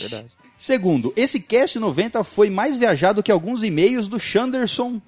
[0.00, 0.28] Verdade.
[0.56, 5.00] Segundo, esse cast 90 foi mais viajado que alguns e-mails do Shanderson.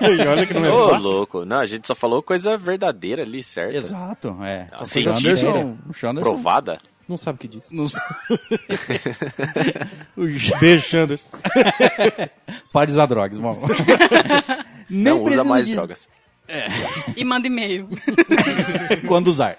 [0.00, 1.02] E olha que não é Ô, fácil.
[1.08, 1.44] louco.
[1.44, 3.76] Não, a gente só falou coisa verdadeira ali, certo?
[3.76, 4.68] Exato, é.
[4.72, 5.78] Ah, O sim, Shanderson, sério?
[5.88, 6.78] o Shanderson Provada?
[7.06, 7.62] Não sabe o que diz.
[7.70, 7.94] nos-
[10.16, 11.28] o Sh- Beijo, Sanders.
[12.72, 13.60] Para de usar drogas, mano.
[14.88, 16.08] Nem Não usa preciso mais dizer- drogas.
[17.16, 17.88] E manda e-mail.
[19.08, 19.58] quando usar.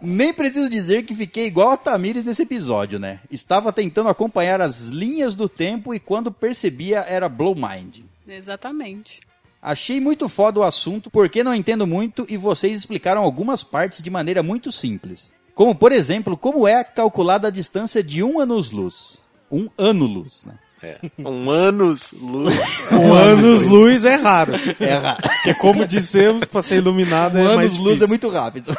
[0.00, 3.20] Nem preciso dizer que fiquei igual a Tamires nesse episódio, né?
[3.30, 8.00] Estava tentando acompanhar as linhas do tempo e quando percebia era Blow Mind.
[8.26, 9.20] Exatamente.
[9.62, 14.10] Achei muito foda o assunto porque não entendo muito e vocês explicaram algumas partes de
[14.10, 15.32] maneira muito simples.
[15.54, 19.24] Como, por exemplo, como é calculada a distância de um anos-luz.
[19.50, 20.54] Um ano-luz, né?
[20.82, 20.98] É.
[21.18, 22.54] Um anos luz.
[22.92, 24.52] Um anos-luz é raro.
[24.78, 25.22] É raro.
[25.22, 28.76] Porque como dissemos, pra ser iluminado Um é mais anos-luz é muito rápido.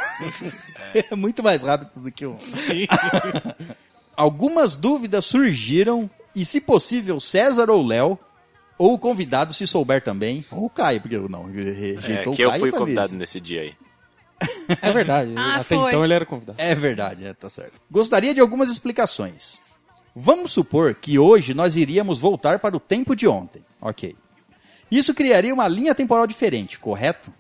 [0.94, 2.38] é muito mais rápido do que um.
[2.40, 2.86] Sim.
[4.16, 8.18] Algumas dúvidas surgiram e, se possível, César ou Léo,
[8.78, 12.42] ou o convidado, se souber também, ou o Caio, porque eu não, É, rejeitou que
[12.44, 13.20] o eu Caio fui pra convidado vez.
[13.20, 13.74] nesse dia aí.
[14.82, 15.34] É verdade.
[15.38, 15.88] Ah, Até foi.
[15.88, 16.58] então ele era convidado.
[16.62, 17.74] É verdade, é, tá certo.
[17.90, 19.60] Gostaria de algumas explicações.
[20.20, 23.64] Vamos supor que hoje nós iríamos voltar para o tempo de ontem.
[23.80, 24.16] Ok.
[24.90, 27.32] Isso criaria uma linha temporal diferente, correto?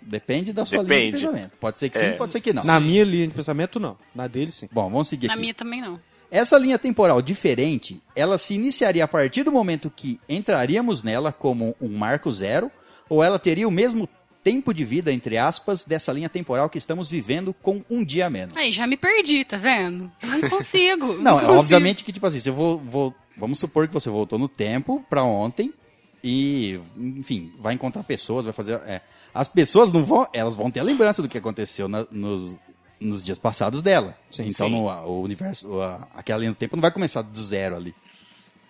[0.00, 1.16] Depende da sua linha de Depende.
[1.26, 1.56] pensamento.
[1.58, 2.12] Pode ser que sim, É.
[2.12, 2.62] pode ser que não.
[2.64, 3.96] Na minha linha de pensamento, não.
[4.14, 4.68] Na dele, sim.
[4.72, 5.40] Bom, vamos seguir Na aqui.
[5.42, 6.00] minha também não.
[6.30, 11.76] Essa linha temporal diferente, ela se iniciaria a partir do momento que entraríamos nela como
[11.80, 12.70] um marco zero,
[13.08, 14.08] ou ela teria o mesmo
[14.44, 18.30] tempo de vida, entre aspas, dessa linha temporal que estamos vivendo com um dia a
[18.30, 18.54] menos.
[18.56, 20.12] Aí já me perdi, tá vendo?
[20.22, 21.14] Não consigo.
[21.14, 21.52] Não, é consigo.
[21.58, 25.04] obviamente que, tipo assim, se eu vou, vou- Vamos supor que você voltou no tempo
[25.10, 25.74] pra ontem
[26.22, 28.74] e, enfim, vai encontrar pessoas, vai fazer.
[28.86, 29.00] é,
[29.34, 30.24] as pessoas não vão.
[30.32, 32.56] Elas vão ter a lembrança do que aconteceu na- nos,
[33.00, 34.16] nos dias passados dela.
[34.30, 34.72] Sim, então sim.
[34.74, 37.92] no- o universo, a- aquela linha do tempo não vai começar do zero ali.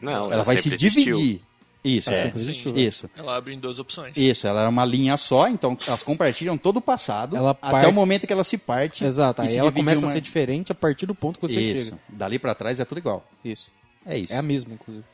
[0.00, 1.40] Não, ela vai se existiu.
[1.84, 2.76] Isso, É, é, sempre existiu.
[2.76, 3.10] isso.
[3.16, 4.16] Ela abre em duas opções.
[4.16, 7.88] Isso, ela era uma linha só, então elas compartilham todo o passado Ela até parte-
[7.88, 9.04] o momento que ela se parte.
[9.04, 11.60] Exato, e aí ela começa uma- a ser diferente a partir do ponto que você
[11.60, 11.98] Isso, chega.
[12.08, 13.26] dali pra trás é tudo igual.
[13.44, 13.70] Isso.
[14.06, 14.32] É isso.
[14.32, 15.04] É a mesma, inclusive.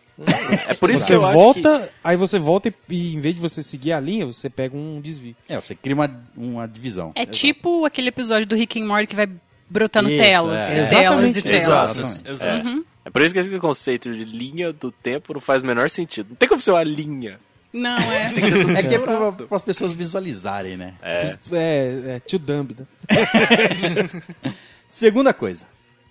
[0.68, 3.34] É por isso Você que eu acho volta, aí você volta e, e em vez
[3.34, 5.34] de você seguir a linha, você pega um desvio.
[5.48, 7.10] É, você cria uma, uma divisão.
[7.14, 9.28] É tipo aquele episódio do Rick and Morty que vai
[9.68, 10.84] brotando Isso, telas, é.
[10.84, 11.38] telas Exatamente.
[11.38, 11.96] e telas.
[11.96, 12.28] Exato.
[12.28, 12.30] Exatamente.
[12.68, 12.84] Exato.
[12.84, 15.88] que, é por isso que esse conceito de linha do tempo não faz o menor
[15.90, 16.30] sentido.
[16.30, 17.40] Não tem como ser uma linha.
[17.72, 18.32] Não, é.
[18.78, 20.94] É que é para as pessoas visualizarem, né?
[21.00, 21.38] É.
[21.52, 22.86] É, é tio Dumb, né?
[24.90, 25.66] Segunda coisa.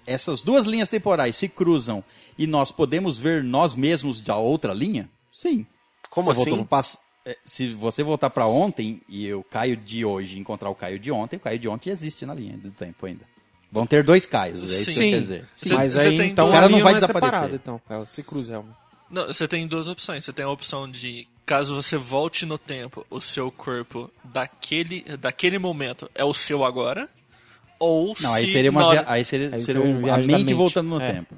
[0.08, 2.04] Essas duas linhas temporais se cruzam
[2.38, 5.10] e nós podemos ver nós mesmos da outra linha?
[5.32, 5.66] Sim.
[6.10, 6.64] Como Você assim?
[6.64, 10.98] pass- é, Se você voltar pra ontem e o Caio de hoje encontrar o Caio
[10.98, 13.26] de ontem, o Caio de ontem existe na linha do tempo ainda.
[13.72, 15.12] Vão ter dois Caios, é isso que Sim.
[15.12, 15.48] quer dizer.
[15.56, 17.32] Cê- Mas cê aí tem então O cara não vai é desaparecer.
[17.34, 17.82] separada, então.
[17.90, 18.76] Ela se cruza realmente.
[19.12, 20.24] Não, você tem duas opções.
[20.24, 25.58] Você tem a opção de, caso você volte no tempo, o seu corpo daquele, daquele
[25.60, 27.08] momento é o seu agora.
[27.80, 29.98] Ou Não, aí se seria uma na hora- via- aí seria, Aí seria seria um-
[29.98, 30.54] a viagem da mente mente.
[30.58, 31.14] voltando no É.
[31.14, 31.36] tempo.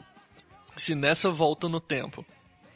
[0.77, 2.25] se nessa volta no tempo,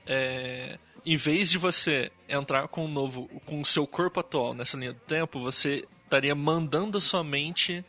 [0.05, 4.77] é, em vez de você entrar com o novo, com o seu corpo atual nessa
[4.77, 7.83] linha do tempo, você estaria mandando a sua mente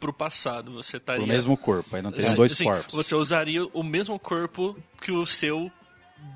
[0.00, 0.72] pro passado.
[0.72, 2.92] Você estaria Pro mesmo corpo, aí não teriam dois sim, corpos.
[2.94, 5.70] Você usaria o mesmo corpo que o seu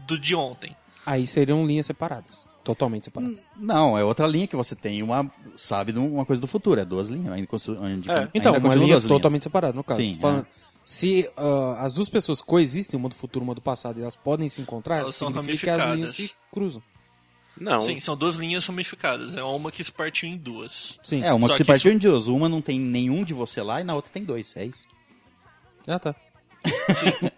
[0.06, 0.76] do de ontem.
[1.04, 2.44] Aí seriam linhas separadas.
[2.62, 3.44] Totalmente separadas.
[3.56, 6.84] Não, é outra linha que você tem uma, sabe, de uma coisa do futuro, é
[6.84, 7.32] duas linhas.
[7.32, 8.28] Ainda, constru- ainda, É.
[8.32, 9.04] Então, ainda uma continua linha duas linhas.
[9.04, 10.00] totalmente separada, no caso.
[10.00, 10.46] Sim, falando,
[10.82, 14.16] Se ah, as duas pessoas coexistem, uma do futuro e uma do passado, e elas
[14.16, 16.82] podem se encontrar, Elas são significa que as linhas se cruzam.
[17.58, 17.80] Não.
[17.80, 19.36] Sim, são duas linhas ramificadas.
[19.36, 20.98] É uma que se partiu em duas.
[21.02, 21.22] Sim.
[21.22, 22.26] É, uma Só que se que partiu em duas.
[22.26, 24.78] Uma não tem nenhum de você lá e na outra tem dois, é isso.
[25.86, 26.14] Ah, tá.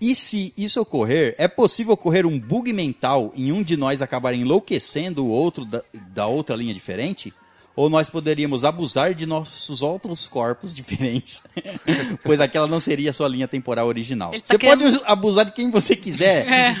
[0.00, 4.34] E se isso ocorrer, é possível ocorrer um bug mental em um de nós acabar
[4.34, 7.32] enlouquecendo o outro da, da outra linha diferente?
[7.76, 11.44] Ou nós poderíamos abusar de nossos outros corpos diferentes?
[12.24, 14.32] pois aquela não seria a sua linha temporal original.
[14.32, 16.76] Tá Você querendo- pode abusar de quem você quiser, É,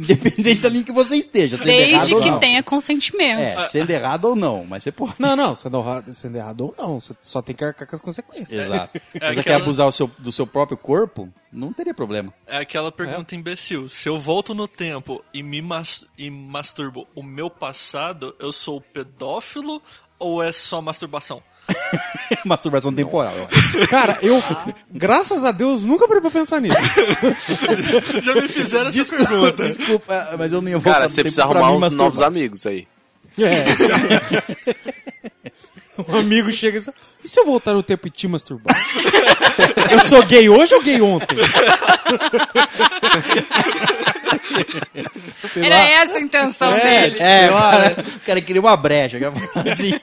[0.04, 1.56] independente da linha que você esteja.
[1.56, 2.38] Sendo errado desde ou que não.
[2.40, 3.40] tenha consentimento.
[3.40, 5.14] É, sendo errado ou não, mas você pode.
[5.18, 7.00] Não, não, sendo errado, sendo errado ou não.
[7.00, 8.66] Você só tem que arcar com as consequências.
[8.66, 8.98] Exato.
[8.98, 12.32] Se você aquela- quer abusar o seu- do seu próprio corpo, não teria problema.
[12.46, 13.88] É aquela pergunta imbecil.
[13.88, 18.80] Se eu volto no tempo e me mas- e masturbo o meu passado, eu sou
[18.80, 19.82] pedófilo
[20.18, 21.42] ou é só masturbação?
[22.44, 23.34] Masturbação temporal.
[23.88, 24.42] Cara, eu,
[24.90, 26.76] graças a Deus, nunca parei pra pensar nisso.
[28.20, 29.64] Já me fizeram essa pergunta.
[29.68, 32.06] Desculpa, mas eu ia voltar Cara, você precisa arrumar uns masturbar.
[32.06, 32.86] novos amigos aí.
[33.38, 33.64] É.
[36.08, 36.90] Um amigo chega e diz,
[37.22, 38.74] e se eu voltar no tempo e te masturbar?
[39.90, 41.36] Eu sou gay hoje ou gay ontem?
[45.52, 45.88] Sei Era lá.
[45.90, 47.16] essa a intenção É, dele.
[47.20, 49.18] É, o cara, o cara queria uma brecha.
[49.70, 49.98] Assim,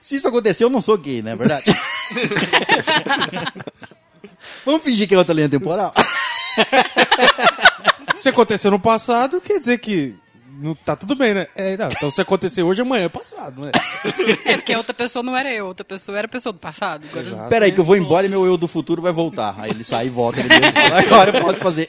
[0.00, 1.64] se isso aconteceu, eu não sou gay, não é verdade?
[4.64, 5.92] Vamos fingir que é outra linha temporal?
[8.16, 10.14] Se aconteceu no passado, quer dizer que
[10.60, 11.46] não, tá tudo bem, né?
[11.54, 13.70] É, não, então se acontecer hoje, amanhã é passado, né?
[14.44, 17.06] É, porque a outra pessoa não era eu, outra pessoa era a pessoa do passado.
[17.10, 19.54] Agora, Pera aí que eu vou embora e meu eu do futuro vai voltar.
[19.56, 20.40] Aí ele sai e volta.
[20.40, 21.88] Ele mesmo fala, Agora pode fazer.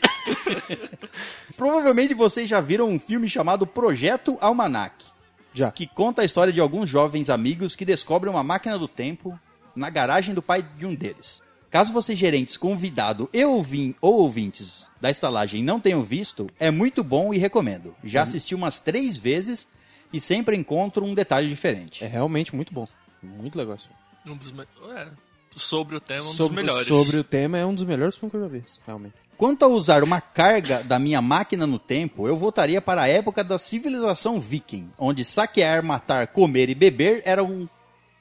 [1.58, 5.06] Provavelmente vocês já viram um filme chamado Projeto Almanac.
[5.52, 5.72] Já.
[5.72, 9.38] que conta a história de alguns jovens amigos que descobrem uma máquina do tempo
[9.76, 11.42] na garagem do pai de um deles.
[11.70, 17.04] Caso vocês gerentes, convidado e ouvim, ou ouvintes da estalagem não tenham visto, é muito
[17.04, 17.96] bom e recomendo.
[18.04, 19.68] Já assisti umas três vezes
[20.12, 22.04] e sempre encontro um detalhe diferente.
[22.04, 22.88] É realmente muito bom.
[23.22, 23.90] Muito legal isso.
[24.26, 24.64] Um dos me-
[24.96, 25.08] é,
[25.56, 26.88] sobre o tema, um sobre, dos melhores.
[26.88, 29.14] sobre o tema, é um dos melhores filmes que eu já vi, realmente.
[29.38, 33.42] Quanto a usar uma carga da minha máquina no tempo, eu voltaria para a época
[33.44, 37.70] da civilização viking, onde saquear, matar, comer e beber eram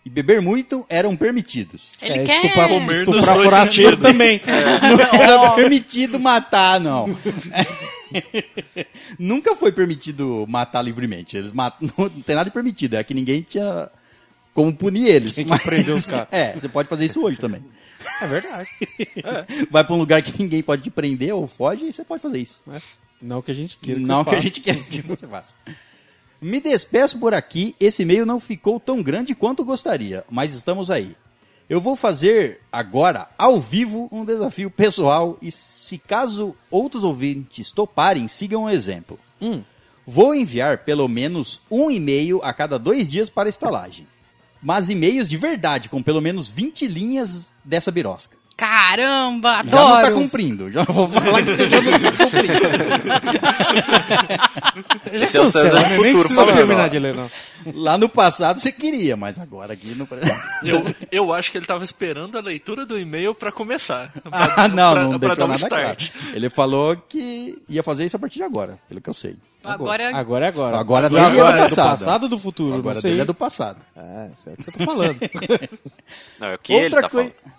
[0.08, 1.92] e beber muito eram permitidos.
[2.00, 2.36] ele é, quer...
[2.36, 4.12] estuprar, Comer nos estuprar dois forasteiro sentidos.
[4.12, 4.40] também.
[4.42, 7.06] Não era permitido matar, não.
[9.18, 11.36] Nunca foi permitido matar livremente.
[11.36, 12.94] Eles matam, não tem nada de permitido.
[12.94, 13.90] É que ninguém tinha
[14.54, 15.34] como punir eles.
[15.34, 16.28] Tem que prender os caras.
[16.32, 17.62] É, você pode fazer isso hoje também.
[18.22, 18.66] É verdade.
[19.70, 22.38] Vai pra um lugar que ninguém pode te prender ou foge, e você pode fazer
[22.38, 22.62] isso.
[22.72, 22.80] É.
[23.20, 24.00] Não que a gente queira.
[24.00, 24.42] não você que a faça.
[24.42, 25.54] gente quer que você faça.
[26.40, 27.74] Me despeço por aqui.
[27.81, 31.16] Esse e-mail não ficou tão grande quanto gostaria, mas estamos aí.
[31.68, 38.27] Eu vou fazer agora, ao vivo, um desafio pessoal e se caso outros ouvintes toparem,
[38.27, 39.18] sigam o exemplo.
[39.40, 39.62] Hum.
[40.07, 44.07] Vou enviar pelo menos um e-mail a cada dois dias para a estalagem.
[44.62, 48.38] Mas e-mails de verdade, com pelo menos 20 linhas dessa birosca.
[48.58, 50.14] Caramba, Já não tá adoro.
[50.16, 50.68] cumprindo.
[50.72, 52.54] Já vou falar que você já não tá cumprindo.
[55.12, 55.80] Esse é o César né?
[55.80, 56.56] Nem futuro precisa falando.
[56.56, 57.30] terminar de ler, não.
[57.72, 60.32] Lá no passado você queria, mas agora aqui não parece.
[60.64, 64.12] Eu, eu acho que ele tava esperando a leitura do e-mail pra começar.
[64.28, 65.96] Pra, Ah, não, pra, não pra deixou dar um nada claro.
[66.00, 66.10] start.
[66.34, 69.36] Ele falou que ia fazer isso a partir de agora, pelo que eu sei.
[69.64, 70.78] Agora, Agora é agora.
[70.78, 72.28] Agora agora, dele é do é do passado.
[72.28, 72.74] do futuro?
[72.76, 73.10] Agora não sei.
[73.12, 73.78] dele é do passado.
[73.96, 75.18] É, isso é o que você tá falando.
[76.40, 77.57] Não, é o que ele Outra tá coi- falando.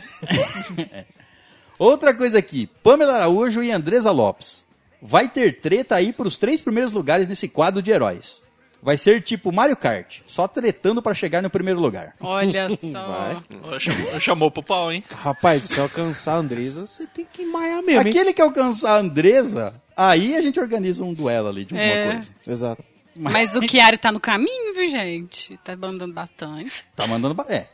[1.78, 4.64] Outra coisa aqui, Pamela Araújo e Andresa Lopes.
[5.00, 8.42] Vai ter treta aí pros três primeiros lugares nesse quadro de heróis.
[8.82, 12.14] Vai ser tipo Mario Kart, só tretando pra chegar no primeiro lugar.
[12.20, 13.06] olha só.
[13.06, 13.36] Vai.
[13.64, 15.02] Ó, Chamou, chamou pro pau, hein?
[15.10, 18.10] Rapaz, pra você alcançar a Andresa, você tem que maiar mesmo, hein?
[18.10, 22.12] Aquele que alcançar a Andresa, aí a gente organiza um duelo ali de alguma É.
[22.12, 22.32] coisa.
[22.46, 22.84] Exato.
[23.18, 25.58] Mas o Chiari tá no caminho, viu, gente?
[25.64, 26.84] Tá mandando bastante.
[26.94, 27.34] Tá mandando.
[27.48, 27.66] É.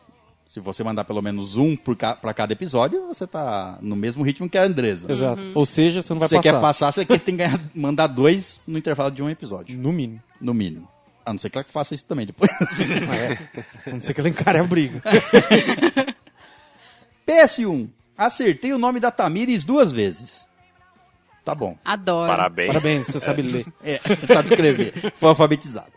[0.53, 2.15] Se você mandar pelo menos um por ca...
[2.15, 5.11] pra cada episódio, você tá no mesmo ritmo que a Andresa.
[5.11, 5.41] Exato.
[5.55, 6.53] Ou seja, você não vai Se você passar.
[6.53, 7.43] quer passar, você quer- tem que
[7.75, 9.79] mandar dois no intervalo de um episódio.
[9.79, 10.23] No mínimo.
[10.39, 10.87] No mínimo.
[11.25, 12.51] A não ser que ela faça isso também depois.
[13.87, 15.01] A não ser que ela encare a briga.
[17.27, 17.89] PS1.
[18.19, 20.47] Acertei o nome da Tamires duas vezes.
[21.47, 21.79] Tá bom.
[21.83, 22.31] Adoro.
[22.31, 22.67] Parabéns.
[22.67, 23.65] Parabéns, você sabe ler.
[23.83, 25.15] É, sabe escrever.
[25.17, 25.91] Foi alfabetizado.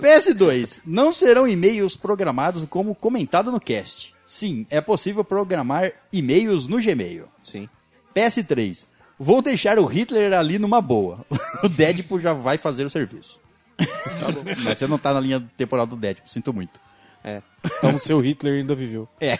[0.00, 0.80] PS2.
[0.84, 4.14] Não serão e-mails programados como comentado no cast.
[4.26, 7.26] Sim, é possível programar e-mails no Gmail.
[7.42, 7.68] Sim.
[8.14, 8.88] PS3.
[9.18, 11.24] Vou deixar o Hitler ali numa boa.
[11.62, 13.40] O Deadpool já vai fazer o serviço.
[13.76, 14.42] Tá bom.
[14.62, 16.78] Mas você não tá na linha temporal do Deadpool, sinto muito.
[17.24, 17.42] É.
[17.64, 19.08] Então o seu Hitler ainda viveu.
[19.18, 19.38] É.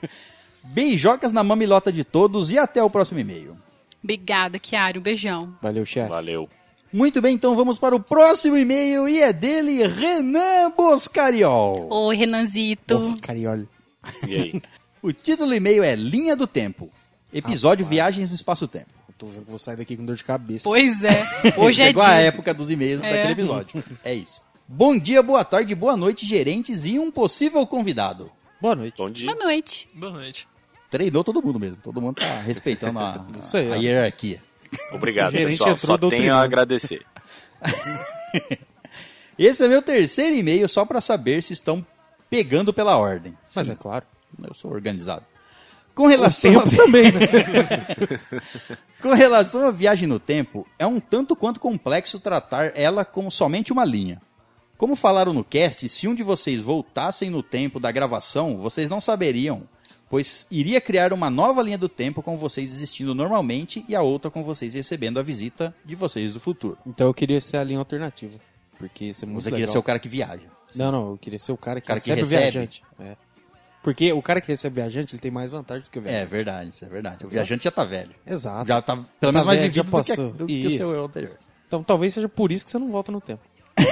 [0.64, 3.56] Beijocas na mamilota de todos e até o próximo e-mail.
[4.02, 4.98] Obrigada, Chiari.
[4.98, 5.54] Um beijão.
[5.60, 6.08] Valeu, Cher.
[6.08, 6.48] Valeu.
[6.96, 11.88] Muito bem, então vamos para o próximo e-mail e é dele, Renan Boscariol.
[11.90, 12.96] Oi, Renanzito.
[12.98, 13.68] Ô, Carioli.
[14.28, 14.62] E aí?
[15.02, 16.88] O título do e-mail é Linha do Tempo.
[17.30, 18.86] Episódio Viagens no Espaço-Tempo.
[19.08, 20.62] Eu tô vendo que vou sair daqui com dor de cabeça.
[20.64, 21.24] Pois é.
[21.58, 22.20] Hoje é Chegou a dia.
[22.28, 23.10] época dos e-mails É.
[23.12, 23.84] daquele episódio.
[24.02, 24.40] É isso.
[24.66, 28.30] Bom dia, boa tarde, boa noite, gerentes e um possível convidado.
[28.58, 28.94] Boa noite.
[28.96, 29.26] Bom dia.
[29.34, 29.88] Boa noite.
[29.94, 30.48] Boa noite.
[30.90, 31.76] Treinou todo mundo mesmo.
[31.82, 33.26] Todo mundo tá respeitando a, a
[33.72, 33.74] ó.
[33.74, 34.40] hierarquia.
[34.92, 35.76] Obrigado, pessoal.
[35.78, 37.04] Só tenho a agradecer.
[39.38, 41.84] Esse é meu terceiro e-mail só para saber se estão
[42.30, 43.36] pegando pela ordem.
[43.54, 44.04] Mas Sim, é claro.
[44.42, 45.24] eu sou organizado.
[45.94, 46.76] Com relação, Tempo a...
[46.76, 47.20] também, né?
[49.00, 53.72] Com relação à viagem no tempo, é um tanto quanto complexo tratar ela como somente
[53.72, 54.20] uma linha.
[54.76, 59.00] Como falaram no cast, se um de vocês voltassem no tempo da gravação, vocês não
[59.00, 59.68] saberiam,
[60.14, 64.30] pois iria criar uma nova linha do tempo com vocês existindo normalmente e a outra
[64.30, 66.78] com vocês recebendo a visita de vocês do futuro.
[66.86, 68.38] Então eu queria ser a linha alternativa.
[68.78, 69.58] Porque isso é muito Você legal.
[69.58, 70.46] queria ser o cara que viaja.
[70.76, 72.36] Não, não, eu queria ser o cara que, Cara que recebe, recebe.
[72.38, 72.82] o viajante.
[73.00, 73.16] É.
[73.82, 76.02] Porque o cara que recebe o viajante, ele tem mais vantagem do que o É
[76.04, 76.30] viajante.
[76.30, 77.26] verdade, isso é verdade.
[77.26, 78.14] O viajante já tá velho.
[78.24, 78.68] Exato.
[78.68, 80.30] Já tá pelo Já menos mais velho, já vivido do que, passou.
[80.32, 81.38] do que o seu anterior.
[81.66, 83.42] Então talvez seja por isso que você não volta no tempo.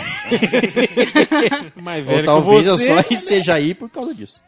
[1.82, 4.40] mais Ou velho talvez que eu você, só esteja aí por causa disso.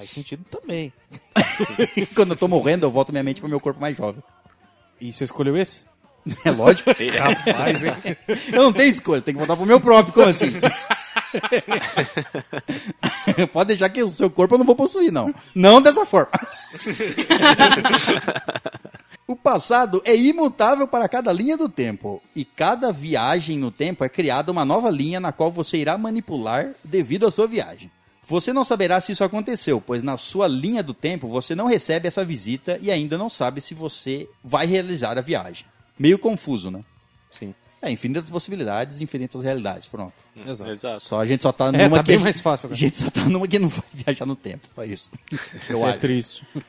[0.00, 0.90] Faz sentido também.
[2.16, 4.22] Quando eu tô morrendo, eu volto minha mente pro meu corpo mais jovem.
[4.98, 5.82] E você escolheu esse?
[6.44, 6.90] É lógico.
[7.46, 8.16] Rapaz, hein?
[8.50, 10.52] Eu não tenho escolha, tem que voltar pro meu próprio, como assim?
[13.52, 15.34] Pode deixar que o seu corpo eu não vou possuir, não.
[15.54, 16.30] Não dessa forma.
[19.26, 24.08] o passado é imutável para cada linha do tempo, e cada viagem no tempo é
[24.08, 27.90] criada uma nova linha na qual você irá manipular devido à sua viagem.
[28.30, 32.06] Você não saberá se isso aconteceu, pois na sua linha do tempo você não recebe
[32.06, 35.66] essa visita e ainda não sabe se você vai realizar a viagem.
[35.98, 36.84] Meio confuso, né?
[37.28, 37.52] Sim.
[37.82, 40.14] É, infinitas possibilidades, infinitas realidades, pronto.
[40.46, 40.70] Exato.
[40.70, 41.00] Exato.
[41.00, 42.68] Só a gente só tá numa É, tá que bem a gente- mais fácil A
[42.68, 42.78] agora.
[42.78, 45.10] gente só tá numa que não vai viajar no tempo, só isso.
[45.68, 45.98] Eu é acho.
[45.98, 46.46] triste.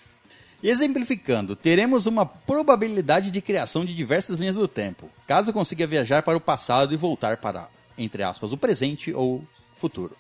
[0.64, 6.38] Exemplificando, teremos uma probabilidade de criação de diversas linhas do tempo, caso consiga viajar para
[6.38, 9.44] o passado e voltar para, entre aspas, o presente ou
[9.76, 10.16] futuro.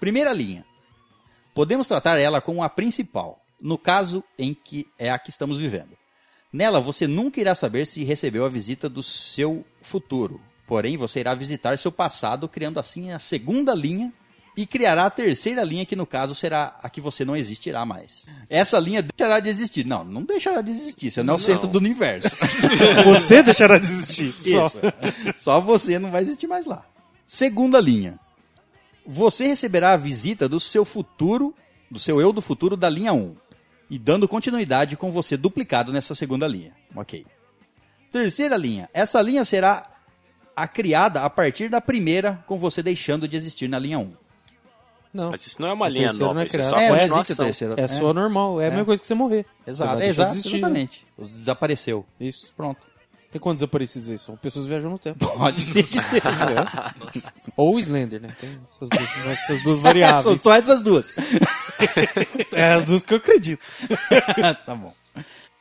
[0.00, 0.64] Primeira linha.
[1.54, 5.96] Podemos tratar ela como a principal, no caso em que é a que estamos vivendo.
[6.52, 10.40] Nela, você nunca irá saber se recebeu a visita do seu futuro.
[10.66, 14.12] Porém, você irá visitar seu passado, criando assim a segunda linha
[14.56, 18.26] e criará a terceira linha, que no caso será a que você não existirá mais.
[18.50, 19.86] Essa linha deixará de existir.
[19.86, 21.10] Não, não deixará de existir.
[21.10, 22.34] Você não é o centro do universo.
[23.04, 24.34] Você deixará de existir.
[24.38, 24.66] Só.
[24.66, 24.78] Isso.
[25.36, 26.84] Só você não vai existir mais lá.
[27.26, 28.18] Segunda linha.
[29.06, 31.54] Você receberá a visita do seu futuro,
[31.90, 33.36] do seu eu do futuro da linha 1.
[33.90, 36.72] E dando continuidade com você duplicado nessa segunda linha.
[36.96, 37.26] Ok.
[38.10, 38.88] Terceira linha.
[38.94, 39.88] Essa linha será
[40.54, 44.12] a criada a partir da primeira, com você deixando de existir na linha 1.
[45.14, 45.30] Não.
[45.30, 46.70] Mas isso não é uma A linha nova, não é isso é criada.
[46.74, 47.44] só É, a não existe a continuação.
[47.46, 47.74] terceira.
[47.78, 48.60] É só normal.
[48.60, 49.44] É a mesma coisa que você morrer.
[49.64, 50.56] Você Exato, é, exato, existir.
[50.56, 51.06] exatamente.
[51.18, 52.06] Desapareceu.
[52.18, 52.50] Isso.
[52.56, 52.80] Pronto.
[53.32, 54.18] Tem quantos desaparecidos aí?
[54.18, 55.26] São pessoas viajam no tempo.
[55.26, 56.92] Pode ser que seja.
[57.56, 58.28] Ou o Slender, né?
[58.38, 60.42] Tem essas duas, essas duas São variáveis.
[60.42, 61.14] só essas duas.
[62.52, 63.60] É as duas que eu acredito.
[64.64, 64.94] tá bom.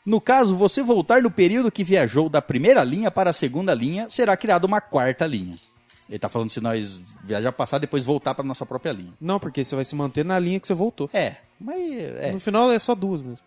[0.06, 4.08] No caso, você voltar no período que viajou da primeira linha para a segunda linha,
[4.10, 5.56] será criada uma quarta linha.
[6.10, 9.14] Ele tá falando se nós viajar passar, depois voltar para nossa própria linha.
[9.20, 11.10] Não, porque você vai se manter na linha que você voltou.
[11.14, 11.80] É, mas
[12.20, 12.32] é.
[12.34, 13.46] No final é só duas mesmo.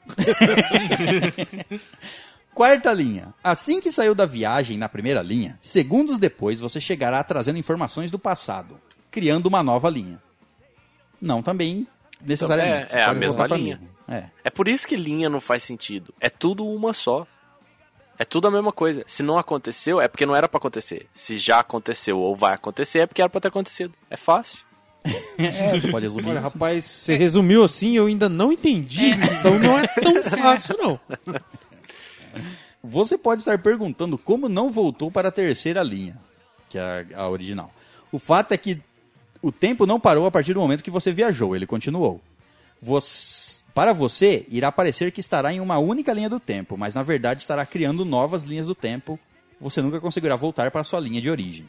[2.55, 3.35] Quarta linha.
[3.43, 8.19] Assim que saiu da viagem na primeira linha, segundos depois você chegará trazendo informações do
[8.19, 8.79] passado,
[9.11, 10.23] criando uma nova linha.
[11.21, 11.87] Não também
[12.21, 12.85] necessariamente.
[12.85, 13.81] É, Você é a mesma linha.
[14.07, 14.25] É.
[14.45, 16.15] É por isso que linha não faz sentido.
[16.21, 17.27] É tudo uma só.
[18.19, 19.03] É tudo a mesma coisa.
[19.07, 21.09] Se não aconteceu, é porque não era pra acontecer.
[21.13, 23.93] Se já aconteceu ou vai acontecer, é porque era pra ter acontecido.
[24.09, 24.61] É fácil.
[25.39, 26.49] é, você pode resumir Olha, isso.
[26.49, 29.11] rapaz, você resumiu assim, eu ainda não entendi.
[29.11, 31.01] Então não é tão fácil, não.
[32.83, 36.19] Você pode estar perguntando como não voltou para a terceira linha,
[36.69, 37.73] que é a, a original.
[38.13, 38.81] O fato é que
[39.43, 42.21] o tempo não parou a partir do momento que você viajou, ele continuou.
[42.81, 47.03] Você- para você, irá parecer que estará em uma única linha do tempo, mas na
[47.03, 49.19] verdade estará criando novas linhas do tempo.
[49.61, 51.69] Você nunca conseguirá voltar para a sua linha de origem.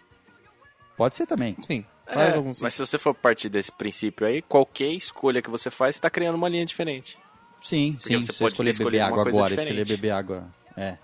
[0.96, 1.56] Pode ser também.
[1.62, 5.50] Sim, faz É, algum mas se você for partir desse princípio aí, qualquer escolha que
[5.50, 7.18] você faz, você tá criando uma linha diferente.
[7.66, 8.22] Sim, Porque sim.
[8.22, 9.80] você Se pode escolher ter beber água agora, diferente.
[9.80, 10.48] escolher beber água.
[10.78, 10.98] É.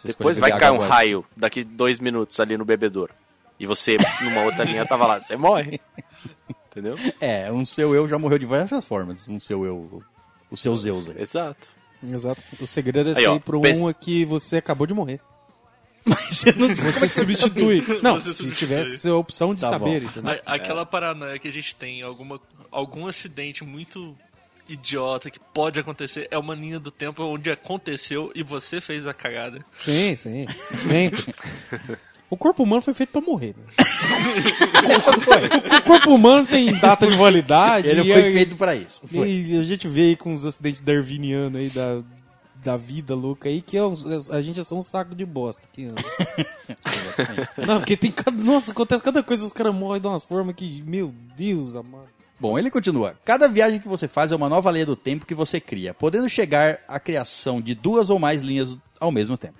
[0.00, 0.90] Se Depois vai cair um agora.
[0.90, 3.14] raio daqui dois minutos ali no bebedouro.
[3.60, 5.20] E você, numa outra linha, tava lá.
[5.20, 5.80] Você morre.
[6.72, 6.96] Entendeu?
[7.20, 9.28] É, um seu eu já morreu de várias formas.
[9.28, 10.02] Um seu eu.
[10.50, 11.20] Os seus eus aí.
[11.20, 11.68] Exato.
[12.02, 12.42] Exato.
[12.60, 15.20] O segredo é Aí, ó, sair pro pensa- um que você acabou de morrer.
[16.04, 17.84] Mas você não Você substitui.
[18.02, 18.56] Não, Você se substitui.
[18.56, 20.06] tivesse a opção de Tá saber, bom.
[20.08, 20.32] entendeu?
[20.44, 22.40] A- Aquela paranoia que a gente tem, alguma,
[22.72, 24.16] algum acidente muito
[24.72, 29.14] idiota que pode acontecer, é uma linha do tempo onde aconteceu e você fez a
[29.14, 29.60] cagada.
[29.80, 30.46] Sim, sim.
[30.86, 31.34] Sempre.
[32.30, 33.54] O corpo humano foi feito pra morrer.
[33.58, 33.84] né?
[35.78, 37.88] o corpo humano tem data de validade.
[37.88, 39.06] Ele foi é- feito pra isso.
[39.06, 39.30] Foi.
[39.30, 42.02] E a gente vê aí com os acidentes darwinianos aí da,
[42.64, 43.94] da vida louca aí, que é um-
[44.30, 45.62] a gente é só um saco de bosta.
[45.72, 46.02] Que anda.
[47.66, 48.30] Não, porque tem cada.
[48.42, 50.82] Nossa, acontece cada coisa, os caras morrem de umas formas que.
[50.86, 52.08] Meu Deus, amado.
[52.42, 53.16] Bom, ele continua.
[53.24, 56.28] Cada viagem que você faz é uma nova linha do tempo que você cria, podendo
[56.28, 59.54] chegar à criação de duas ou mais linhas ao mesmo tempo.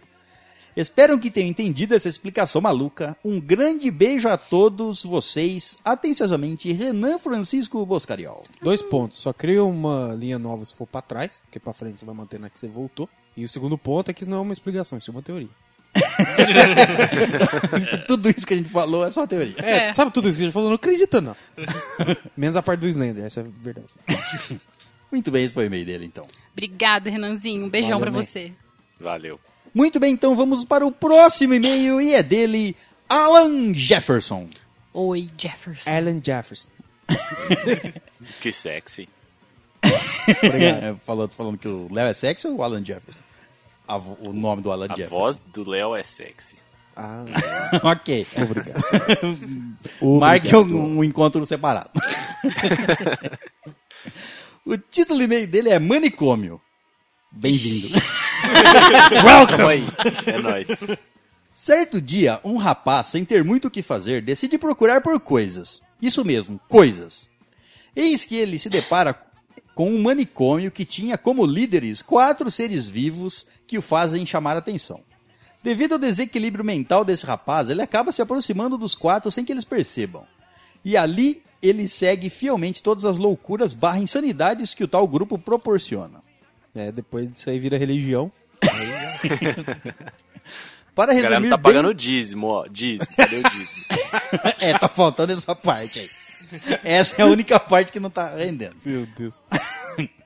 [0.77, 3.17] Espero que tenham entendido essa explicação maluca.
[3.25, 5.79] Um grande beijo a todos vocês.
[5.85, 8.43] Atenciosamente, Renan Francisco Boscariol.
[8.61, 9.19] Dois pontos.
[9.19, 12.41] Só cria uma linha nova se for pra trás, porque pra frente você vai manter
[12.41, 13.09] na que você voltou.
[13.37, 15.51] E o segundo ponto é que isso não é uma explicação, isso é uma teoria.
[18.07, 19.55] Tudo isso que a gente falou é só teoria.
[19.59, 19.93] É, É.
[19.93, 20.69] sabe tudo isso que a gente falou?
[20.69, 21.37] Não acredita, não.
[22.37, 23.87] Menos a parte do Slender, essa é a verdade.
[25.11, 26.27] Muito bem, esse foi o e-mail dele, então.
[26.53, 27.67] Obrigada, Renanzinho.
[27.67, 28.11] Um beijão man.
[28.11, 28.53] você.
[28.99, 29.39] Valeu.
[29.75, 32.75] Muito bem, então vamos para o próximo e-mail e é dele,
[33.09, 34.49] Alan Jefferson.
[34.95, 35.91] Oi, Jefferson.
[35.91, 36.71] Alan Jefferson.
[38.41, 39.09] Que sexy.
[39.83, 43.23] É, falou, falando que o Léo é sexy ou o Alan Jefferson?
[43.87, 45.11] A o nome do Alan A Jefferson.
[45.11, 46.57] voz do Léo é sexy.
[46.97, 47.25] Ah,
[47.83, 48.27] ok.
[48.37, 48.83] obrigado.
[50.21, 51.91] Marque um, um encontro separado.
[54.65, 56.61] o título do e-mail dele é Manicômio.
[57.31, 57.89] Bem-vindo.
[59.25, 59.87] Welcome.
[60.27, 60.69] É nóis.
[61.55, 65.81] certo dia, um rapaz, sem ter muito o que fazer, decide procurar por coisas.
[66.01, 67.29] Isso mesmo, coisas.
[67.97, 69.19] Eis que ele se depara
[69.75, 75.01] com um manicômio que tinha como líderes quatro seres vivos que o fazem chamar atenção.
[75.63, 79.65] Devido ao desequilíbrio mental desse rapaz, ele acaba se aproximando dos quatro sem que eles
[79.65, 80.27] percebam.
[80.85, 86.21] E ali ele segue fielmente todas as loucuras barra insanidades que o tal grupo proporciona.
[86.75, 88.31] É, depois disso aí vira religião.
[90.95, 92.67] Para A galera resumir não tá bem- pagando o dízimo, ó.
[92.69, 93.07] Dízimo.
[93.17, 93.83] Cadê o dízimo?
[94.61, 96.09] É, tá faltando essa parte aí.
[96.85, 98.77] Essa é a única parte que não tá rendendo.
[98.85, 99.35] Meu Deus.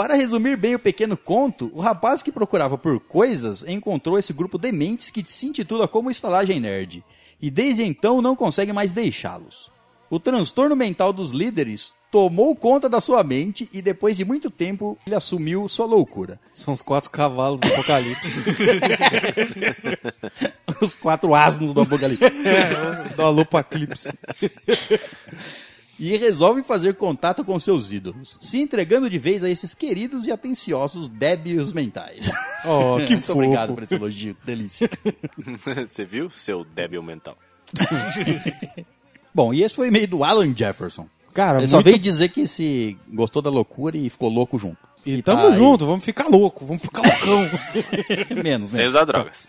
[0.00, 4.56] Para resumir bem o pequeno conto, o rapaz que procurava por coisas encontrou esse grupo
[4.56, 7.04] de mentes que se intitula como Estalagem Nerd,
[7.38, 9.70] e desde então não consegue mais deixá-los.
[10.08, 14.96] O transtorno mental dos líderes tomou conta da sua mente e depois de muito tempo
[15.06, 16.40] ele assumiu sua loucura.
[16.54, 18.36] São os quatro cavalos do apocalipse.
[20.80, 22.24] Os quatro asnos do apocalipse.
[23.14, 24.08] do alopaclipse.
[26.00, 30.32] e resolve fazer contato com seus ídolos, se entregando de vez a esses queridos e
[30.32, 32.30] atenciosos débios mentais.
[32.64, 33.32] Oh, que Muito fofo.
[33.38, 34.88] obrigado por esse elogio, delícia.
[35.86, 37.36] Você viu, seu débil mental?
[39.34, 41.06] Bom, e esse foi o e-mail do Alan Jefferson.
[41.34, 41.84] Cara, Ele só muito...
[41.84, 44.78] veio dizer que se gostou da loucura e ficou louco junto.
[45.04, 45.54] E tá tamo aí.
[45.54, 48.42] junto, vamos ficar louco, vamos ficar loucão.
[48.42, 48.86] Menos, Sem né?
[48.86, 49.46] usar drogas.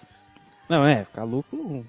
[0.70, 1.86] Não, é, ficar louco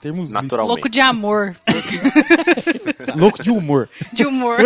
[0.00, 0.64] termos Natural.
[0.66, 0.68] lícitos.
[0.68, 1.56] Louco de amor,
[3.16, 3.88] Louco de humor.
[4.12, 4.58] de humor.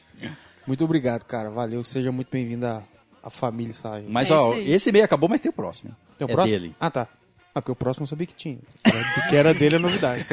[0.66, 1.50] Muito obrigado, cara.
[1.50, 2.82] Valeu, seja muito bem-vindo à,
[3.22, 4.06] à família Sage.
[4.08, 5.96] Mas É ó, esse e-mail acabou, mas tem o próximo.
[6.16, 6.58] Tem o é próximo?
[6.60, 6.76] dele.
[6.78, 7.08] Ah, tá.
[7.52, 8.58] Ah, porque o próximo eu sabia que tinha.
[9.14, 10.24] Porque era dele é novidade.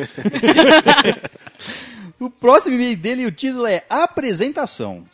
[2.19, 5.05] O próximo e-mail dele, o título é Apresentação.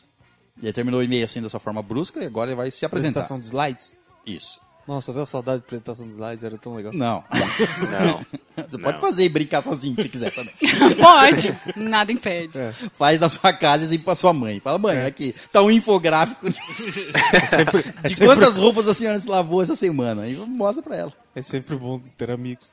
[0.61, 3.21] Ele terminou o e-mail assim dessa forma brusca e agora ele vai se apresentar.
[3.21, 3.97] Apresentação de slides.
[4.25, 4.59] Isso.
[4.87, 6.91] Nossa, até saudade de apresentação de slides, era tão legal.
[6.93, 7.23] Não.
[7.31, 8.25] Não.
[8.69, 9.01] Você pode Não.
[9.01, 10.53] fazer e brincar sozinho se quiser também.
[11.01, 12.59] Pode, nada impede.
[12.59, 12.71] É.
[12.97, 14.59] Faz na sua casa e assim pra sua mãe.
[14.59, 16.59] Fala, mãe, aqui, tá um infográfico de,
[17.33, 20.27] É de sempre, quantas roupas a senhora se lavou essa semana.
[20.27, 21.13] E mostra pra ela.
[21.33, 22.71] é sempre bom ter amigos.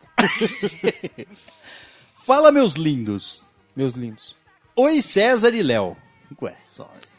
[2.24, 3.42] Fala, meus lindos.
[3.74, 4.36] Meus lindos.
[4.76, 5.96] Oi, César e Léo.
[6.42, 6.54] Ué,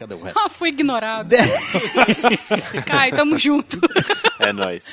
[0.02, 0.40] cadê o resto?
[0.40, 1.28] Ah, fui ignorado.
[1.30, 1.38] De-
[2.86, 3.80] Cai, tamo junto.
[4.40, 4.86] É nóis.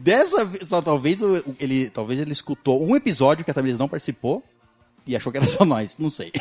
[0.00, 3.78] Dessa vez, só, talvez o- o- ele, talvez ele escutou um episódio que a Tamiris
[3.78, 4.42] não participou
[5.06, 6.32] e achou que era só nós, não sei.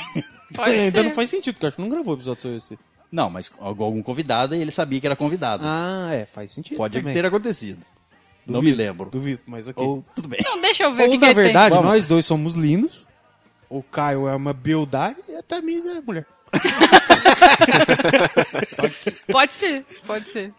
[0.53, 2.59] Pode É, ainda não faz sentido, porque eu acho que não gravou o episódio sobre
[2.59, 2.77] você.
[3.11, 5.63] Não, mas algum convidado e ele sabia que era convidado.
[5.65, 6.77] Ah, é, faz sentido.
[6.77, 7.13] Pode também.
[7.13, 7.79] ter acontecido.
[8.45, 9.09] não Duvido, me lembro.
[9.09, 9.83] Duvido, mas ok.
[9.83, 10.39] Ou, tudo bem.
[10.43, 11.85] Não, deixa eu ver o Ou que, na que verdade, Vamos.
[11.89, 13.07] nós dois somos lindos.
[13.69, 16.25] O Caio é uma beldade e a Tamires é mulher.
[19.31, 20.53] Pode ser, pode ser.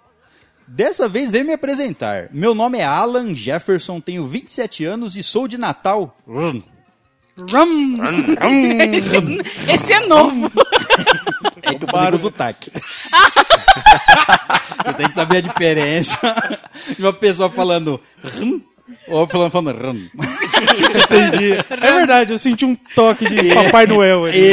[0.67, 2.29] Dessa vez vem me apresentar.
[2.31, 6.15] Meu nome é Alan Jefferson, tenho 27 anos e sou de Natal.
[6.27, 6.61] Rum.
[7.39, 7.97] Rum.
[8.93, 9.17] esse,
[9.73, 10.51] esse é novo.
[11.63, 12.71] É falei com o sotaque.
[14.85, 16.19] Você tem que saber a diferença
[16.97, 18.61] de uma pessoa falando rum
[19.07, 20.09] ou falando, falando rum.
[21.05, 21.53] Entendi.
[21.71, 24.53] É verdade, eu senti um toque de Papai Noel aí.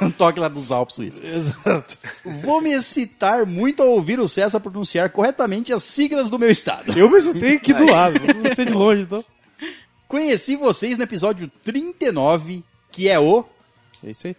[0.00, 1.22] Um toque lá dos Alpes suíços.
[1.22, 1.98] Exato.
[2.24, 6.96] Vou me excitar muito ao ouvir o César pronunciar corretamente as siglas do meu estado.
[6.96, 9.24] Eu me assustei aqui do lado, não sei de longe, então.
[10.08, 13.44] Conheci vocês no episódio 39, que é o...
[14.04, 14.36] É isso aí.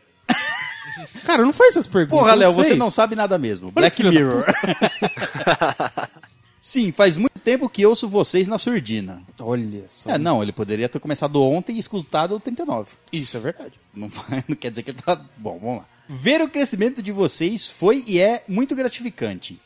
[1.26, 2.20] Cara, não faz essas perguntas.
[2.20, 3.72] Porra, Léo, você não sabe nada mesmo.
[3.72, 4.46] Black filho da Mirror.
[6.66, 9.22] Sim, faz muito tempo que ouço vocês na surdina.
[9.42, 10.12] Olha só.
[10.12, 12.90] É, não, ele poderia ter começado ontem e escutado o 39.
[13.12, 13.74] Isso é verdade.
[13.94, 14.10] Não,
[14.48, 15.20] não quer dizer que ele tá.
[15.36, 15.86] Bom, vamos lá.
[16.08, 19.60] Ver o crescimento de vocês foi e é muito gratificante.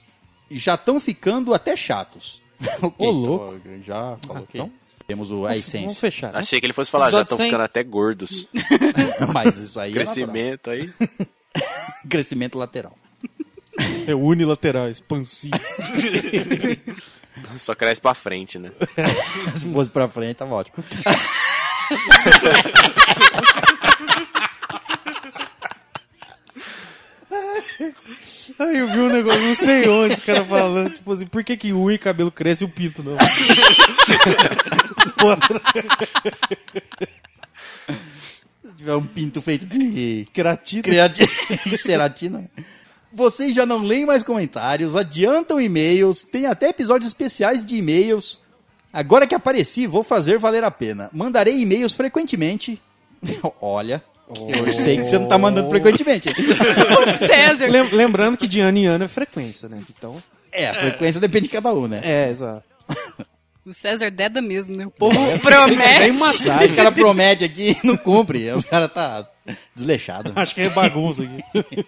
[0.50, 2.42] Já estão ficando até chatos.
[2.82, 3.56] Ok, Ô, louco.
[3.64, 4.72] então, já falou Ah, que então.
[5.06, 5.96] temos o a Vamos essência.
[6.02, 6.34] fechar.
[6.34, 6.40] né?
[6.40, 7.46] Achei que ele fosse falar, já estão 100.
[7.46, 8.48] ficando até gordos.
[9.32, 9.94] Mas isso aí é.
[9.94, 10.92] Crescimento aí.
[12.10, 12.98] Crescimento lateral.
[14.08, 15.56] É unilateral, expansivo.
[17.58, 18.72] Só cresce pra frente, né?
[19.56, 20.84] Se fosse pra frente, tava ótimo.
[28.60, 31.56] Aí eu vi um negócio, não sei onde, esse cara falando, tipo assim, por que
[31.56, 33.16] que unha e cabelo cresce e o pinto não?
[35.20, 35.62] Foda.
[38.64, 40.82] Se tiver um pinto feito de Queratina.
[40.82, 41.28] Creatina.
[41.78, 42.50] Ceratina.
[43.18, 48.40] Vocês já não leem mais comentários, adiantam e-mails, tem até episódios especiais de e-mails.
[48.94, 51.10] Agora que apareci, vou fazer valer a pena.
[51.12, 52.80] Mandarei e-mails frequentemente.
[53.60, 56.30] Olha, eu sei que você não tá mandando frequentemente.
[57.26, 57.66] César.
[57.72, 59.80] Lem- lembrando que de ano em ano é frequência, né?
[59.90, 60.22] Então.
[60.52, 62.02] É, a frequência depende de cada um, né?
[62.04, 62.64] É, exato.
[63.66, 64.86] O César deda mesmo, né?
[64.86, 66.12] O povo Sem promete.
[66.14, 66.60] matar.
[66.62, 68.52] Aí o cara promete aqui e não cumpre.
[68.52, 69.28] Os caras tá
[69.76, 70.32] desleixado.
[70.36, 71.84] Acho que é bagunça aqui.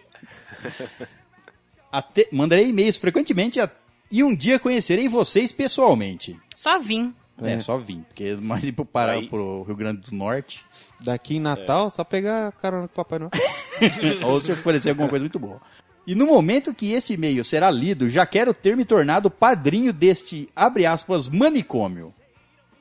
[1.92, 3.70] Até- mandarei e-mails frequentemente a-
[4.12, 6.38] e um dia conhecerei vocês pessoalmente.
[6.56, 7.14] Só vim.
[7.42, 8.02] É, só vim.
[8.08, 10.60] Porque mais ir pro, Pará, Aí- pro Rio Grande do Norte.
[11.00, 13.32] Daqui em Natal, só pegar carona com o Papai Noel.
[14.28, 15.62] ou se oferecer alguma coisa muito boa.
[16.06, 20.50] E no momento que este e-mail será lido, já quero ter me tornado padrinho deste,
[20.56, 22.14] abre aspas, manicômio.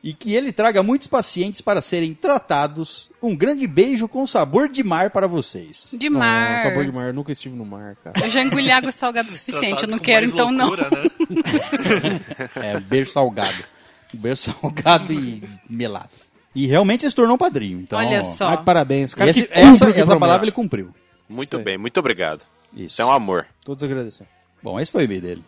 [0.02, 3.10] E que ele traga muitos pacientes para serem tratados.
[3.20, 5.90] Um grande beijo com sabor de mar para vocês.
[5.92, 6.60] De mar.
[6.60, 8.24] Ah, sabor de mar, eu nunca estive no mar, cara.
[8.24, 9.82] Eu já engoli água salgada o suficiente.
[9.82, 10.66] Eu não quero, mais então não.
[10.68, 12.20] loucura, Né?
[12.62, 13.64] É, beijo salgado.
[14.12, 16.10] Beijo salgado e melado.
[16.54, 17.80] E realmente se tornou um padrinho.
[17.80, 18.50] Então, Olha só.
[18.50, 19.30] Mas parabéns, cara.
[19.30, 20.20] esse- essa, essa promete.
[20.20, 20.94] palavra ele cumpriu.
[21.28, 22.44] Muito bem, muito obrigado.
[22.72, 22.84] Isso.
[22.86, 23.46] Isso é um amor.
[23.64, 24.30] Todos agradecendo.
[24.62, 25.44] Bom, esse foi o e-mail dele.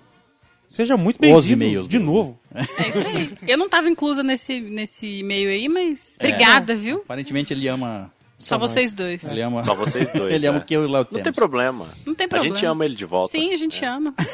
[0.71, 2.39] Seja muito bem-vindo e-mails de novo.
[2.55, 3.33] É isso aí.
[3.49, 6.15] Eu não tava inclusa nesse, nesse e-mail aí, mas.
[6.17, 6.99] Obrigada, viu?
[6.99, 8.09] Aparentemente ele ama.
[8.39, 8.71] Só nós.
[8.71, 9.25] vocês dois.
[9.33, 9.65] Ele ama.
[9.65, 10.33] Só vocês dois.
[10.33, 10.63] ele ama é.
[10.63, 11.25] o que eu e o Léo Não temos.
[11.25, 11.89] tem problema.
[12.07, 12.55] Não tem A problema.
[12.57, 13.33] gente ama ele de volta.
[13.33, 14.15] Sim, a gente ama.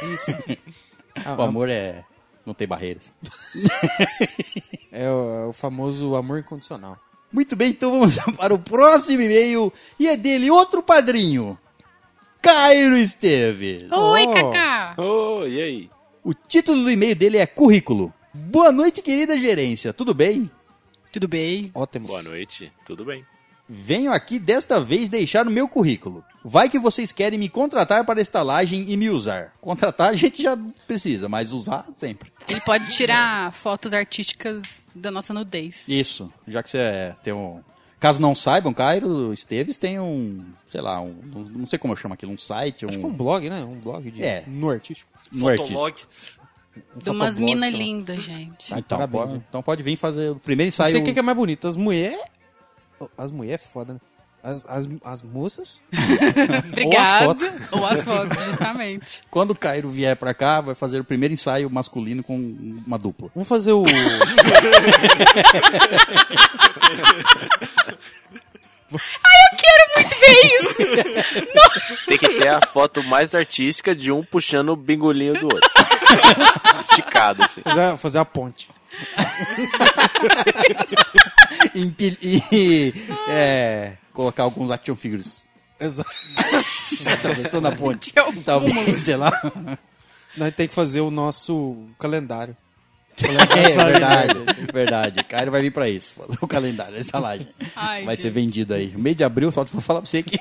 [1.39, 2.05] O amor é.
[2.45, 3.11] Não tem barreiras.
[4.93, 6.99] É o, é o famoso amor incondicional.
[7.31, 9.71] Muito bem, então vamos para o próximo e-mail.
[9.99, 11.59] E é dele outro padrinho.
[12.41, 13.83] Cairo Esteves.
[13.93, 14.33] Oi, Oh.
[14.35, 14.95] Cacá!
[14.97, 15.91] Oh, e aí?
[16.27, 18.13] O título do e-mail dele é Currículo.
[18.35, 19.93] Boa noite, querida gerência.
[19.93, 20.51] Tudo bem?
[21.13, 21.71] Tudo bem?
[21.73, 22.09] Ótimo.
[22.09, 22.73] Boa noite.
[22.85, 23.25] Tudo bem?
[23.69, 26.25] Venho aqui desta vez deixar o meu currículo.
[26.45, 29.53] Vai que vocês querem me contratar para estalagem e me usar.
[29.61, 30.57] Contratar a gente já
[30.89, 32.33] precisa, mas usar sempre.
[32.49, 35.89] Ele pode tirar fotos artísticas da nossa nudez.
[35.89, 37.61] Isso, já que você é- tem um.
[38.01, 40.45] Caso não saibam, Cairo Esteves tem um.
[40.69, 41.15] Sei lá, um.
[41.55, 42.89] Não sei como eu chamo aquilo, um site, um.
[42.89, 43.63] Acho que é um blog, né?
[43.65, 44.43] Um blog de, É.
[44.47, 45.09] no artístico.
[45.33, 45.95] Fotolog.
[47.03, 48.73] De umas minas lindas, gente.
[48.73, 50.93] Ah, Então, Parabéns, pode, então pode vir fazer o primeiro Não ensaio.
[50.93, 52.19] sei o que é mais bonito, as mulheres...
[53.17, 54.01] As mulheres é foda, né?
[54.43, 55.83] As, as, as moças...
[56.69, 57.25] Obrigado.
[57.25, 57.51] fotos.
[57.73, 59.21] Ou as fotos, justamente.
[59.31, 62.37] Quando o Cairo vier pra cá, vai fazer o primeiro ensaio masculino com
[62.87, 63.31] uma dupla.
[63.35, 63.83] Vamos fazer o...
[68.93, 68.99] Eu
[69.57, 72.07] quero muito ver isso!
[72.07, 75.71] Tem que ter a foto mais artística de um puxando o bingolinho do outro.
[76.81, 77.63] Esticado, assim.
[77.63, 78.69] fazer, fazer a ponte.
[81.75, 82.93] E
[83.29, 85.45] é, colocar alguns action figures.
[85.79, 86.11] Exato.
[87.13, 88.13] Atravessando a ponte.
[88.19, 88.43] Horror.
[88.45, 89.31] Talvez, sei lá.
[90.37, 92.57] Nós tem que fazer o nosso calendário.
[93.57, 94.39] É verdade,
[94.69, 95.25] é verdade.
[95.25, 96.15] Cairo vai vir pra isso.
[96.41, 97.49] O calendário, a estalagem.
[97.75, 98.23] Ai, vai gente.
[98.23, 98.89] ser vendido aí.
[98.89, 100.39] No mês de abril, só vou falar pra você que.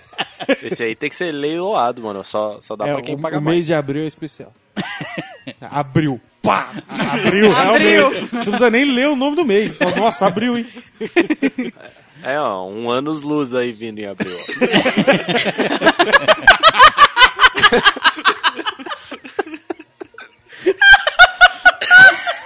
[0.62, 2.24] Esse aí tem que ser leiloado, mano.
[2.24, 3.56] Só, só dá É, pra quem o, paga o mais.
[3.56, 4.52] mês de abril é especial.
[5.60, 6.20] abril.
[6.42, 6.70] Pá!
[6.88, 8.10] Abril, Abril.
[8.10, 8.26] realmente.
[8.28, 9.76] Você não precisa nem ler o nome do mês.
[9.76, 10.66] Fala, Nossa, abril, hein?
[12.22, 14.34] É, ó, um anos luz aí vindo em abril.
[14.36, 14.44] ó.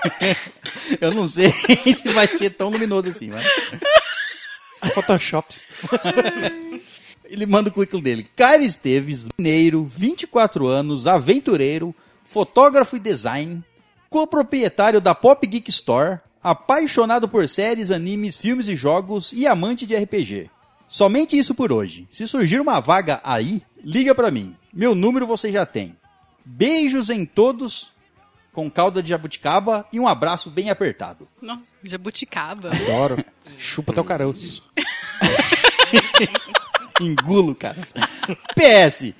[1.00, 1.52] Eu não sei
[1.96, 3.46] se vai ser tão luminoso assim, mas.
[4.92, 5.64] Photoshops.
[7.24, 8.26] Ele manda o currículo dele.
[8.34, 11.94] Cairo Esteves, mineiro, 24 anos, aventureiro,
[12.24, 13.62] fotógrafo e design,
[14.08, 19.94] coproprietário da Pop Geek Store, apaixonado por séries, animes, filmes e jogos e amante de
[19.94, 20.50] RPG.
[20.88, 22.08] Somente isso por hoje.
[22.10, 24.56] Se surgir uma vaga aí, liga pra mim.
[24.72, 25.94] Meu número você já tem.
[26.44, 27.92] Beijos em todos,
[28.52, 31.28] com calda de jabuticaba e um abraço bem apertado.
[31.40, 32.70] Nossa, jabuticaba.
[32.70, 33.24] Adoro.
[33.58, 34.62] Chupa teu caroço.
[37.00, 37.76] Engulo, cara.
[38.54, 39.12] PS.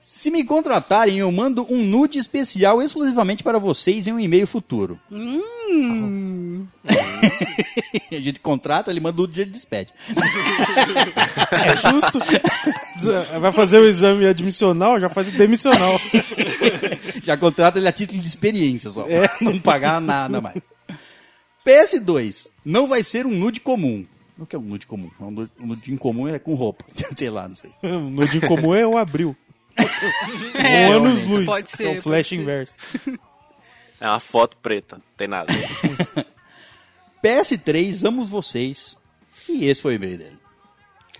[0.00, 4.98] Se me contratarem, eu mando um nude especial exclusivamente para vocês em um e-mail futuro.
[5.12, 6.66] Hum.
[8.10, 9.92] a gente contrata, ele manda o nude e ele despede.
[11.52, 12.18] É justo.
[13.38, 16.00] Vai fazer o exame admissional, já faz o demissional.
[17.28, 19.04] Já contrata ele a título de experiência só.
[19.04, 20.62] pra Não pagar nada mais.
[21.62, 22.48] PS2.
[22.64, 24.06] Não vai ser um nude comum.
[24.38, 25.10] O que é um nude comum?
[25.20, 26.86] Um nude, um nude incomum é com roupa.
[27.14, 27.70] Sei lá, não sei.
[27.82, 29.36] No dia comum é o abril.
[30.54, 31.44] É, um anos luz.
[31.44, 32.74] pode ser, É o pode flash inverso.
[34.00, 35.52] É uma foto preta, não tem nada.
[37.22, 38.96] PS3, amo vocês.
[39.46, 40.38] E esse foi o e-mail dele.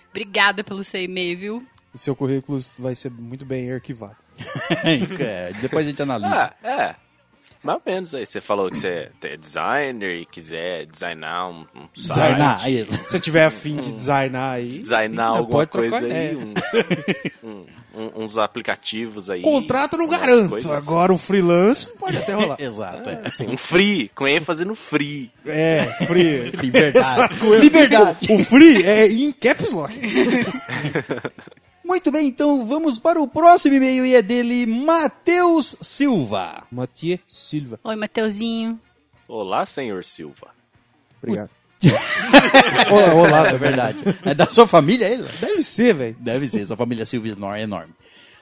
[0.08, 1.66] Obrigada pelo seu e-mail, viu?
[1.92, 4.16] O seu currículo vai ser muito bem arquivado.
[5.20, 6.54] É, depois a gente analisa.
[6.62, 6.94] Ah, é.
[7.62, 8.24] Mais ou menos aí.
[8.24, 11.96] Você falou que você é designer e quiser designar um, um site.
[11.96, 12.86] Designar, aí.
[12.86, 14.78] Se você tiver afim de designar aí.
[14.80, 16.36] Designar sim, alguma coisa aí.
[16.36, 16.54] um-
[17.42, 17.66] um-
[17.96, 19.42] um- uns aplicativos aí.
[19.42, 20.50] Contrato não garanto.
[20.50, 20.70] coisas.
[20.70, 22.56] Agora o freelance pode até rolar.
[22.62, 23.22] Exato, é.
[23.24, 25.32] Assim, um free, com ênfase no free.
[25.44, 26.50] É, free.
[26.52, 27.34] Liberdade.
[27.60, 28.32] Liberdade.
[28.32, 29.98] O free é em caps lock.
[31.88, 36.64] Muito bem, então vamos para o próximo e-mail e é dele, Matheus Silva.
[36.70, 37.80] Mathieu Silva.
[37.82, 38.78] Oi, Mateuzinho.
[39.26, 40.48] Olá, senhor Silva.
[41.22, 41.48] Obrigado.
[42.92, 43.98] olá, olá, É verdade.
[44.22, 45.26] É da sua família ele?
[45.40, 46.16] Deve ser, velho.
[46.20, 47.94] Deve ser, sua família Silva é enorme.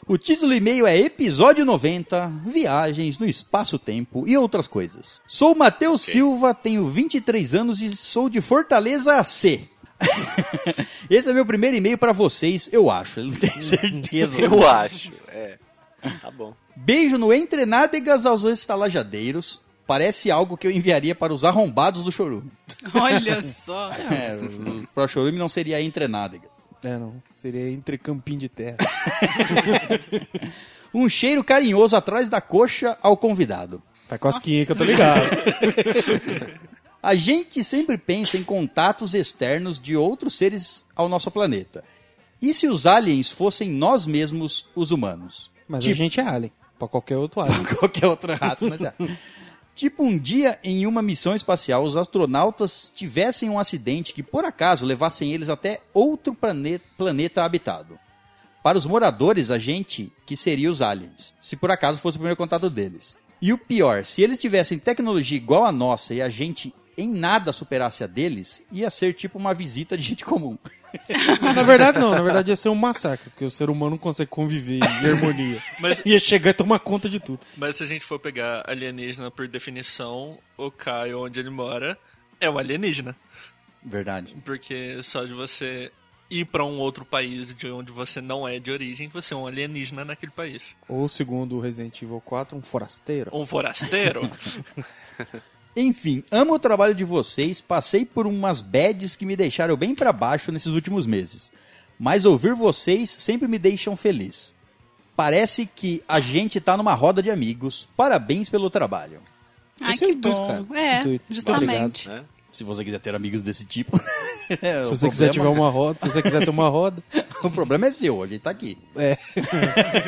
[0.09, 5.21] O título do e-mail é Episódio 90, Viagens no Espaço-Tempo e outras coisas.
[5.29, 9.69] Sou Matheus Silva, tenho 23 anos e sou de Fortaleza C.
[11.09, 13.21] Esse é meu primeiro e-mail pra vocês, eu acho.
[13.21, 14.39] Ele não tem certeza.
[14.39, 15.13] Eu acho.
[15.29, 15.59] É.
[16.21, 16.55] Tá bom.
[16.75, 19.61] Beijo no Entrenádegas aos estalajadeiros.
[19.87, 22.51] Parece algo que eu enviaria para os arrombados do Chorume.
[22.93, 23.91] Olha só.
[23.93, 24.37] É,
[24.95, 26.65] para o Chorume não seria Entrenádegas.
[26.83, 27.23] É, não.
[27.33, 28.77] Seria entre campinho de terra.
[30.95, 33.83] Um cheiro carinhoso atrás da coxa ao convidado.
[34.09, 35.27] Faz cosquinha que eu tô ligado.
[37.07, 41.85] A gente sempre pensa em contatos externos de outros seres ao nosso planeta.
[42.43, 45.49] E se os aliens fossem nós mesmos, os humanos?
[45.69, 46.53] Mas Tipo- a gente é alien.
[46.77, 47.65] Pra qualquer outro alien.
[47.79, 48.93] Qualquer outra raça, mas é.
[49.75, 54.85] Tipo, um dia em uma missão espacial, os astronautas tivessem um acidente que por acaso
[54.85, 57.99] levassem eles até outro plane- planeta habitado.
[58.65, 62.37] Para os moradores, a gente que seria os aliens, se por acaso fosse o primeiro
[62.37, 63.17] contato deles.
[63.41, 67.53] E o pior, se eles tivessem tecnologia igual a nossa e a gente em nada
[67.53, 70.57] superasse a deles, ia ser tipo uma visita de gente comum.
[71.55, 72.11] na verdade, não.
[72.13, 73.29] Na verdade, ia ser um massacre.
[73.31, 75.63] Porque o ser humano não consegue conviver em harmonia.
[75.79, 77.41] Mas- Ia chegar e tomar conta de tudo.
[77.57, 81.99] Mas se a gente for pegar alienígena por definição, o Caio, onde ele mora,
[82.41, 83.15] é um alienígena.
[83.85, 84.35] Verdade.
[84.45, 85.93] Porque só de você
[86.31, 89.47] ir pra um outro país de onde você não é de origem, você é um
[89.47, 90.75] alienígena naquele país.
[90.89, 93.31] Ou, segundo o Resident Evil 4, um forasteiro.
[93.33, 94.31] Um forasteiro?
[95.77, 100.11] Enfim, amo o trabalho de vocês, passei por umas bads que me deixaram bem pra
[100.13, 101.53] baixo nesses últimos meses.
[101.99, 104.55] Mas ouvir vocês sempre me deixam feliz.
[105.15, 107.89] Parece que a gente tá numa roda de amigos.
[107.97, 109.21] Parabéns pelo trabalho.
[109.81, 110.47] Ai, Esse é o que intuito, bom.
[110.47, 110.67] cara.
[110.81, 111.25] É, Intuito.
[111.31, 112.09] justamente.
[112.09, 112.25] Né?
[112.53, 113.99] Se você quiser ter amigos desse tipo.
[114.63, 117.03] é, Se você quiser problema- tiver uma roda, se você quiser ter uma roda,
[117.45, 118.79] O problema é seu, a gente tá aqui.
[118.97, 119.19] é.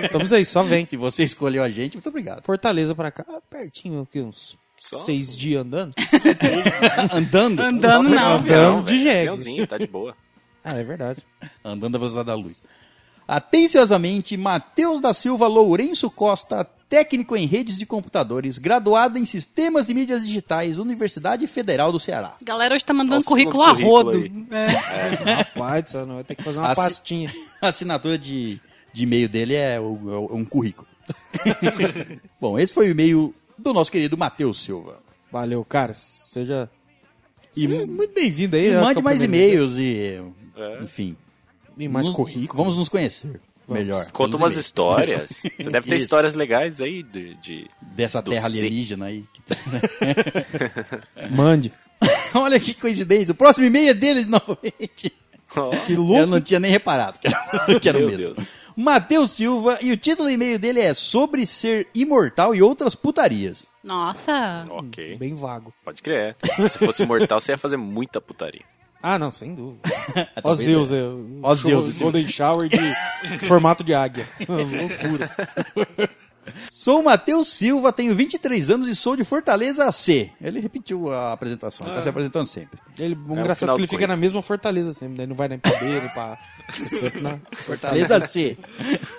[0.04, 0.84] Estamos aí, só vem.
[0.86, 2.42] Se você escolheu a gente, muito obrigado.
[2.42, 4.20] Fortaleza pra cá, ah, pertinho, aqui,
[4.92, 5.94] uns seis dias andando.
[7.12, 7.60] Andando?
[7.62, 8.36] Andando não.
[8.36, 9.18] Andando de jegue.
[9.28, 10.14] Aviãozinho, tá de boa.
[10.64, 11.22] Ah, é verdade.
[11.64, 12.62] Andando à velocidade da luz.
[13.26, 19.94] Atenciosamente, Matheus da Silva Lourenço Costa, técnico em redes de computadores, graduado em Sistemas e
[19.94, 22.36] Mídias Digitais, Universidade Federal do Ceará.
[22.40, 24.10] A galera hoje tá mandando Nossa, currículo a rodo.
[24.12, 24.32] aí.
[24.50, 24.66] É.
[25.34, 27.30] Rapaz, não vai ter que fazer uma Assi- pastinha.
[27.60, 28.58] A assinatura de,
[28.94, 30.88] de e-mail dele é, é o- é um currículo.
[32.40, 35.00] Bom, esse foi o e-mail do nosso querido Matheus Silva.
[35.30, 35.92] Valeu, cara.
[35.94, 36.70] Seja.
[37.56, 38.68] E- muito bem-vindo aí.
[38.70, 40.20] E mande mais e-mails e,
[40.56, 40.82] É.
[40.82, 41.16] enfim.
[41.76, 42.56] E mais Nos- currículo.
[42.62, 44.10] Vamos nos conhecer melhor.
[44.12, 44.66] Conta umas e-mails.
[44.66, 45.30] histórias.
[45.58, 46.04] Você deve ter Isso.
[46.04, 47.34] histórias legais aí de.
[47.36, 47.68] de...
[47.82, 48.58] Dessa terra C.
[48.58, 49.24] alienígena aí.
[49.32, 49.56] que tá-
[51.30, 51.72] Mande.
[52.34, 53.32] Olha que coincidência.
[53.32, 55.12] O próximo e-mail é dele novamente.
[55.56, 56.26] Ó, Que Eu louco.
[56.26, 58.34] não tinha nem reparado que era, que era o Meu mesmo.
[58.34, 58.52] Deus.
[58.76, 63.66] Matheus Silva, e o título do e-mail dele é Sobre Ser Imortal e Outras Putarias.
[63.82, 64.64] Nossa.
[64.70, 65.16] ok.
[65.16, 65.74] Bem vago.
[65.84, 66.36] Pode crer.
[66.68, 68.62] Se fosse mortal, você ia fazer muita putaria.
[69.02, 69.80] Ah, não, sem dúvida.
[70.44, 70.96] Ó Zeus, é.
[70.96, 71.00] é.
[71.42, 71.94] Ó Ó Zeus.
[71.98, 72.78] Golden Shower de
[73.46, 74.28] formato de águia.
[74.48, 75.30] Loucura.
[76.70, 80.30] Sou o Matheus Silva, tenho 23 anos e sou de Fortaleza C.
[80.40, 82.78] Ele repetiu a apresentação, ele tá se apresentando sempre.
[82.98, 85.16] Ele, É engraçado final é que ele fica na mesma fortaleza sempre.
[85.18, 86.38] Daí não vai nem pra dele, pra.
[87.64, 88.56] Fortaleza C.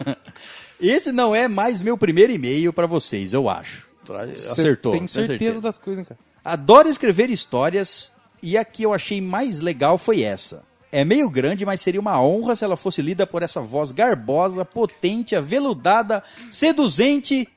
[0.80, 3.88] Esse não é mais meu primeiro e-mail pra vocês, eu acho.
[4.10, 4.92] Acertou.
[4.94, 6.20] Tem tem certeza das coisas, cara.
[6.44, 8.12] Adoro escrever histórias
[8.42, 10.64] e a que eu achei mais legal foi essa.
[10.92, 14.66] É meio grande, mas seria uma honra se ela fosse lida por essa voz garbosa,
[14.66, 17.48] potente, aveludada, seduzente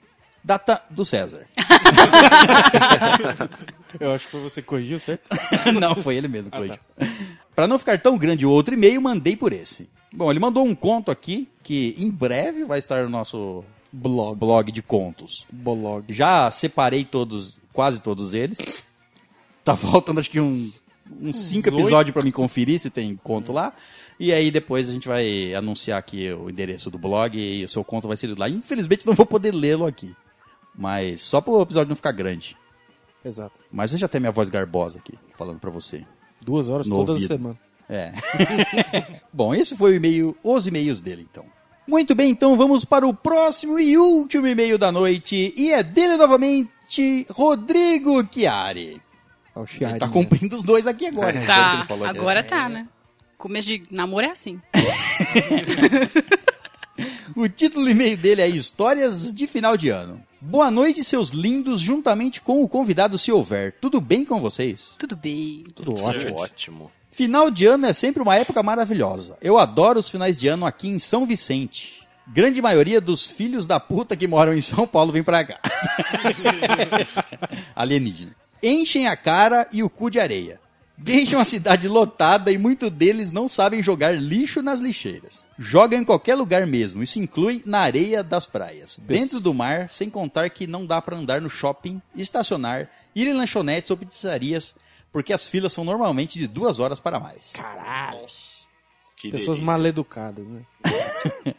[0.45, 1.47] da ta- do César.
[4.01, 5.23] Eu acho que foi você que corrigiu, certo?
[5.79, 6.79] não, foi ele mesmo que corrigiu.
[7.55, 9.89] Pra não ficar tão grande o outro e-mail, mandei por esse.
[10.13, 14.73] Bom, ele mandou um conto aqui que em breve vai estar no nosso blog, blog
[14.73, 15.47] de contos.
[15.51, 16.05] Bolog.
[16.13, 18.59] Já separei todos, quase todos eles.
[19.65, 20.71] Tá faltando acho que um,
[21.21, 23.73] uns cinco episódios pra me conferir se tem conto lá.
[24.19, 27.83] E aí depois a gente vai anunciar aqui o endereço do blog e o seu
[27.85, 28.49] conto vai ser lido lá.
[28.49, 30.15] Infelizmente não vou poder lê-lo aqui.
[30.75, 32.57] Mas só pro episódio não ficar grande.
[33.25, 33.61] Exato.
[33.71, 36.05] Mas eu já tenho minha voz garbosa aqui, falando pra você.
[36.41, 37.33] Duas horas No todas ouvido.
[37.33, 37.59] as semanas.
[37.89, 38.13] É.
[39.33, 41.45] Bom, esse foi o e-mail, os e-mails dele, então.
[41.87, 45.53] Muito bem, então vamos para o próximo e último e-mail da noite.
[45.57, 49.01] E é dele novamente, Rodrigo Chiari.
[49.55, 50.13] Ó, o Chiari, tá né?
[50.13, 51.41] cumprindo os dois aqui agora.
[51.41, 52.19] que Tá, ele falou aqui.
[52.19, 52.87] agora tá, né?
[53.39, 54.61] Começo de namoro é assim.
[57.35, 60.21] O título do e-mail dele é Histórias de Final de Ano.
[60.41, 63.75] Boa noite, seus lindos, juntamente com o convidado se houver.
[63.81, 64.95] Tudo bem com vocês?
[64.99, 65.65] Tudo bem.
[65.75, 66.07] Tudo Ótimo.
[66.11, 66.35] ótimo.
[66.37, 66.93] Ótimo.
[67.11, 69.37] Final de ano é sempre uma época maravilhosa.
[69.41, 72.07] Eu adoro os finais de ano aqui em São Vicente.
[72.27, 75.59] Grande maioria dos filhos da puta que moram em São Paulo vem pra cá.
[77.75, 78.35] Alienígena.
[78.63, 80.61] Enchem a cara e o cu de areia.
[80.97, 85.45] Deixam a cidade lotada e muitos deles não sabem jogar lixo nas lixeiras.
[85.59, 90.09] Jogam em qualquer lugar mesmo, isso inclui na areia das praias, dentro do mar, sem
[90.09, 94.77] contar que não dá pra andar no shopping, estacionar, ir em lanchonetes ou pizzarias,
[95.11, 97.51] porque as filas são normalmente de duas horas para mais.
[97.53, 98.27] Caralho.
[99.17, 99.65] Que Pessoas delícia.
[99.65, 100.63] mal educadas, né?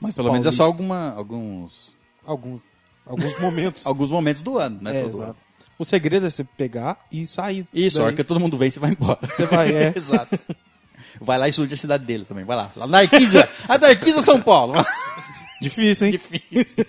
[0.00, 2.62] Mas pelo menos é só alguma, alguns, Alguns,
[3.06, 3.84] alguns momentos.
[3.86, 4.98] alguns momentos do ano, né?
[4.98, 5.30] É, todo exato.
[5.30, 5.36] ano.
[5.78, 7.66] O segredo é você pegar e sair.
[7.72, 9.20] Isso, a hora que todo mundo vem, você vai embora.
[9.22, 9.92] Você vai, é.
[9.96, 10.38] Exato.
[11.20, 12.44] Vai lá e surge a cidade deles também.
[12.44, 12.70] Vai lá.
[12.76, 13.48] Lá na Arquiza.
[13.68, 14.74] A da Arquiza São Paulo.
[15.62, 16.12] Difícil, hein?
[16.12, 16.84] Difícil.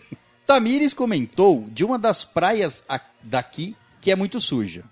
[0.46, 2.84] Tamires comentou de uma das praias
[3.22, 4.84] daqui que é muito suja.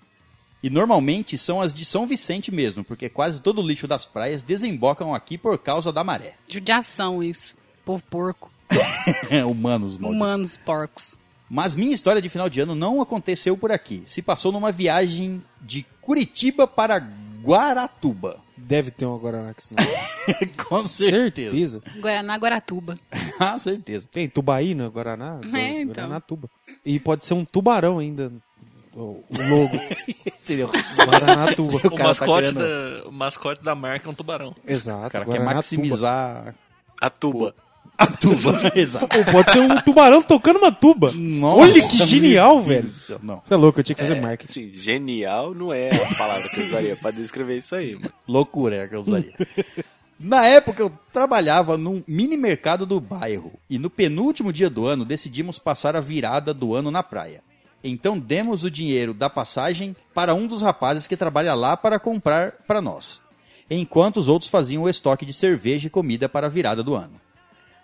[0.62, 4.42] E normalmente são as de São Vicente mesmo, porque quase todo o lixo das praias
[4.42, 6.34] desembocam aqui por causa da maré.
[6.48, 7.56] Judiação isso.
[7.84, 8.52] Povo porco.
[9.48, 10.26] Humanos, malditos.
[10.26, 11.17] Humanos porcos.
[11.50, 14.02] Mas minha história de final de ano não aconteceu por aqui.
[14.06, 16.98] Se passou numa viagem de Curitiba para
[17.42, 18.38] Guaratuba.
[18.56, 19.84] Deve ter um Guaraná que senão.
[20.68, 21.80] Com certeza.
[22.00, 22.98] Guaraná, Guaratuba.
[23.40, 24.08] Ah, certeza.
[24.10, 25.40] Tem Tubaína, Guaraná?
[25.54, 25.94] É, então.
[25.94, 26.50] Guaraná Tuba.
[26.84, 28.32] E pode ser um tubarão ainda.
[28.92, 29.78] O o logo.
[30.42, 30.70] Seria o
[31.06, 31.74] Guaraná Tuba.
[31.74, 34.56] O O, cara tá mascote querendo- da, o mascote da marca é um tubarão.
[34.66, 35.10] Exato.
[35.10, 36.52] cara quer maximizar
[37.00, 37.54] A tuba.
[37.98, 38.72] A tuba.
[38.78, 39.18] Exato.
[39.18, 41.10] Ou pode ser um tubarão tocando uma tuba.
[41.12, 42.88] Nossa, Olha que genial, velho.
[43.22, 44.50] Não, Você é louco, eu tinha que fazer marketing.
[44.70, 48.12] Assim, genial não é a palavra que eu usaria pra descrever isso aí, mano.
[48.26, 49.34] loucura é a que eu usaria.
[50.18, 55.04] Na época eu trabalhava num mini mercado do bairro e no penúltimo dia do ano
[55.04, 57.40] decidimos passar a virada do ano na praia.
[57.84, 62.50] Então demos o dinheiro da passagem para um dos rapazes que trabalha lá para comprar
[62.66, 63.22] para nós,
[63.70, 67.17] enquanto os outros faziam o estoque de cerveja e comida para a virada do ano.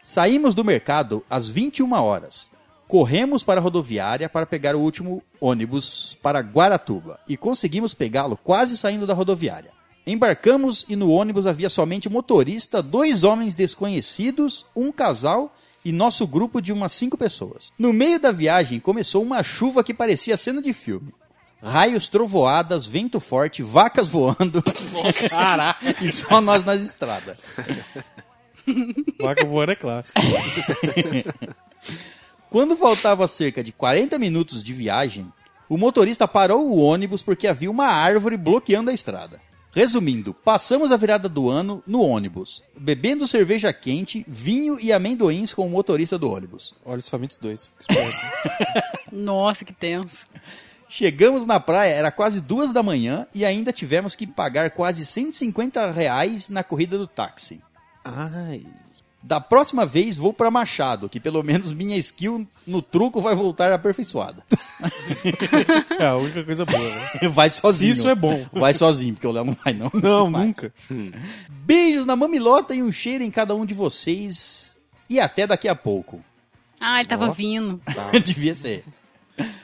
[0.07, 2.50] Saímos do mercado às 21 horas.
[2.86, 8.76] Corremos para a rodoviária para pegar o último ônibus para Guaratuba e conseguimos pegá-lo quase
[8.76, 9.70] saindo da rodoviária.
[10.07, 16.61] Embarcamos e no ônibus havia somente motorista, dois homens desconhecidos, um casal e nosso grupo
[16.61, 17.72] de umas cinco pessoas.
[17.78, 21.14] No meio da viagem começou uma chuva que parecia cena de filme.
[21.62, 24.62] Raios, trovoadas, vento forte, vacas voando.
[25.30, 25.96] Caraca!
[26.05, 27.38] E só nós nas estradas.
[29.20, 30.20] Vaca voando é clássico.
[32.50, 35.26] Quando faltava cerca de 40 minutos de viagem,
[35.68, 39.40] o motorista parou o ônibus porque havia uma árvore bloqueando a estrada.
[39.72, 45.66] Resumindo, passamos a virada do ano no ônibus, bebendo cerveja quente, vinho e amendoins com
[45.66, 46.76] o motorista do ônibus.
[46.84, 47.68] Olhos famintos dois.
[49.10, 50.28] Nossa, que tenso.
[50.88, 55.90] Chegamos na praia, era quase duas da manhã e ainda tivemos que pagar quase 150
[55.90, 57.60] reais na corrida do táxi.
[58.05, 58.66] Ai.
[59.22, 63.72] Da próxima vez vou pra Machado, que pelo menos minha skill no truco vai voltar
[63.72, 64.42] aperfeiçoada.
[65.98, 67.28] É a única coisa boa, né?
[67.32, 67.94] Vai sozinho.
[67.94, 68.46] Se isso é bom.
[68.52, 69.90] Vai sozinho, porque o Léo não vai, não.
[69.94, 70.72] Não, nunca.
[71.48, 74.78] Beijos na mamilota e um cheiro em cada um de vocês.
[75.09, 76.22] E até daqui a pouco.
[76.80, 77.80] Ah, ele tava vindo.
[78.24, 78.84] Devia ser.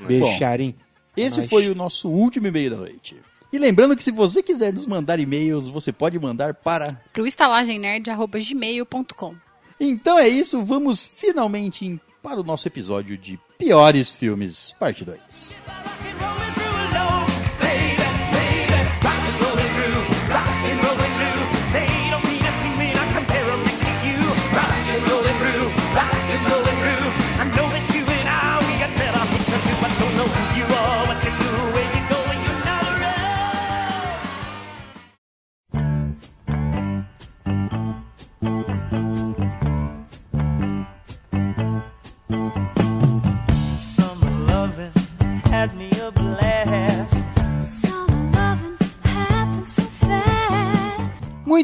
[0.00, 0.74] Beijarim.
[1.16, 1.48] Esse Ai.
[1.48, 3.16] foi o nosso último e-mail da noite.
[3.52, 6.98] E lembrando que se você quiser nos mandar e-mails, você pode mandar para.
[7.12, 9.34] Pro estalagemnerd.gmail.com
[9.78, 15.56] Então é isso, vamos finalmente para o nosso episódio de Piores Filmes, parte 2.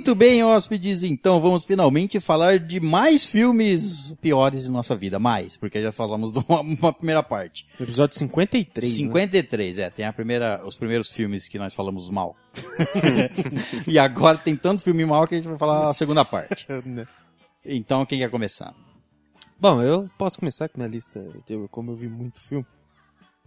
[0.06, 5.18] Muito bem, hóspedes, então vamos finalmente falar de mais filmes piores de nossa vida.
[5.18, 7.66] Mais, porque já falamos de uma, uma primeira parte.
[7.80, 8.88] Episódio 53.
[8.88, 12.36] 53, é, tem a primeira, os primeiros filmes que nós falamos mal.
[13.84, 16.68] e agora tem tanto filme mal que a gente vai falar a segunda parte.
[16.86, 17.04] Né?
[17.64, 18.72] Então, quem quer começar?
[19.58, 21.20] Bom, eu posso começar com minha lista,
[21.68, 22.64] como eu vi muito filme.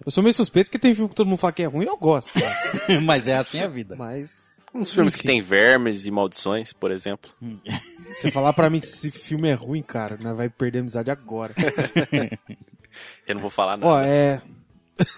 [0.05, 1.95] Eu sou meio suspeito porque tem filme que todo mundo fala que é ruim eu
[1.95, 2.31] gosto.
[2.35, 3.95] Mas, Mas é assim a vida.
[3.95, 4.48] mas
[4.79, 5.33] Uns filmes que Enfim.
[5.33, 7.31] tem vermes e maldições, por exemplo.
[8.11, 11.11] você falar pra mim que esse filme é ruim, cara, nós vai perder a amizade
[11.11, 11.53] agora.
[13.27, 13.91] Eu não vou falar nada.
[13.91, 14.41] Ó, é.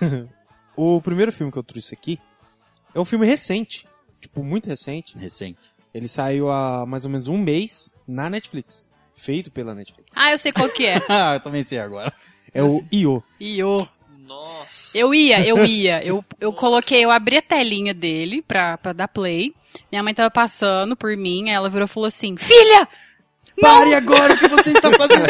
[0.76, 2.20] o primeiro filme que eu trouxe aqui
[2.94, 3.88] é um filme recente.
[4.20, 5.18] Tipo, muito recente.
[5.18, 5.60] Recente.
[5.94, 8.90] Ele saiu há mais ou menos um mês na Netflix.
[9.16, 10.12] feito pela Netflix.
[10.16, 11.02] Ah, eu sei qual que é.
[11.08, 12.14] Ah, eu também sei agora.
[12.54, 13.24] É o I.O.
[13.40, 13.88] Io.
[14.32, 14.98] Nossa.
[14.98, 16.04] Eu ia, eu ia.
[16.06, 19.54] Eu, eu coloquei, eu abri a telinha dele pra, pra dar play.
[19.92, 22.88] Minha mãe tava passando por mim, aí ela virou e falou assim: Filha!
[23.60, 25.28] Pare agora o que você está fazendo.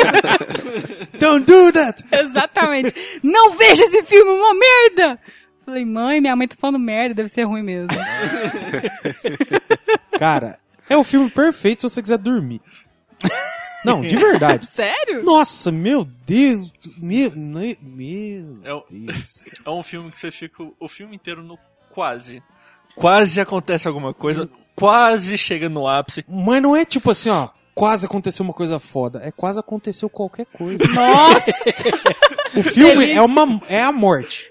[1.20, 2.04] Don't do that!
[2.12, 2.94] Exatamente.
[3.24, 5.20] Não veja esse filme, uma merda!
[5.66, 7.90] Falei, mãe, minha mãe tá falando merda, deve ser ruim mesmo.
[10.18, 12.62] Cara, é o filme perfeito se você quiser dormir.
[13.84, 14.66] Não, de verdade.
[14.70, 15.24] Sério?
[15.24, 16.72] Nossa, meu Deus.
[16.98, 19.44] Meu, meu É Deus.
[19.66, 21.58] É um filme que você fica o filme inteiro no
[21.90, 22.42] quase.
[22.96, 26.26] Quase acontece alguma coisa, quase chega no ápice.
[26.28, 27.50] Mas não é tipo assim, ó.
[27.74, 29.22] Quase aconteceu uma coisa foda.
[29.24, 30.84] É quase aconteceu qualquer coisa.
[30.94, 31.52] Nossa!
[32.56, 34.50] O filme é uma é a morte.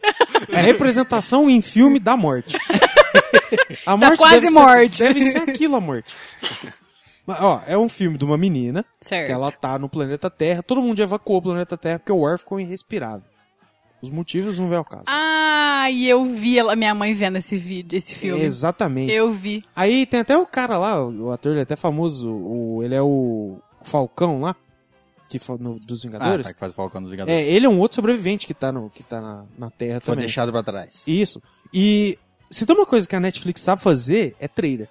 [0.48, 2.56] É a representação em filme da morte.
[3.84, 4.96] A morte quase deve morte.
[4.96, 6.14] Ser, deve ser aquilo a morte.
[7.30, 9.26] Mas, ó, é um filme de uma menina Certo.
[9.26, 10.62] que ela tá no planeta Terra.
[10.62, 13.22] Todo mundo já evacuou o planeta Terra porque o ar ficou irrespirável.
[14.02, 15.04] Os motivos não vem ao caso.
[15.08, 18.42] Ah, e eu vi ela, minha mãe vendo esse vídeo, esse filme.
[18.42, 19.12] Exatamente.
[19.12, 19.62] Eu vi.
[19.76, 23.02] Aí tem até o cara lá, o ator ele é até famoso, o, ele é
[23.02, 24.56] o Falcão lá,
[25.28, 26.46] que no- dos Ah, Vingadores.
[26.46, 27.38] tá, que faz o Falcão dos Vingadores.
[27.38, 30.14] é, ele é um outro sobrevivente que tá, no, que tá na, na Terra Foi
[30.14, 30.24] também.
[30.26, 31.02] deixado pra trás.
[31.06, 31.42] Isso.
[31.74, 32.18] E
[32.50, 34.88] se tem uma coisa que a Netflix sabe fazer, é trailer.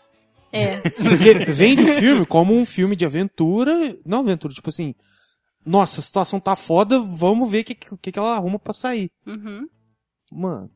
[0.52, 0.78] É.
[0.92, 4.94] Porque vende o filme como um filme de aventura, não aventura, tipo assim,
[5.66, 9.10] nossa, a situação tá foda, vamos ver o que, que, que ela arruma pra sair.
[9.28, 9.68] Uhum.
[10.32, 10.70] Mano,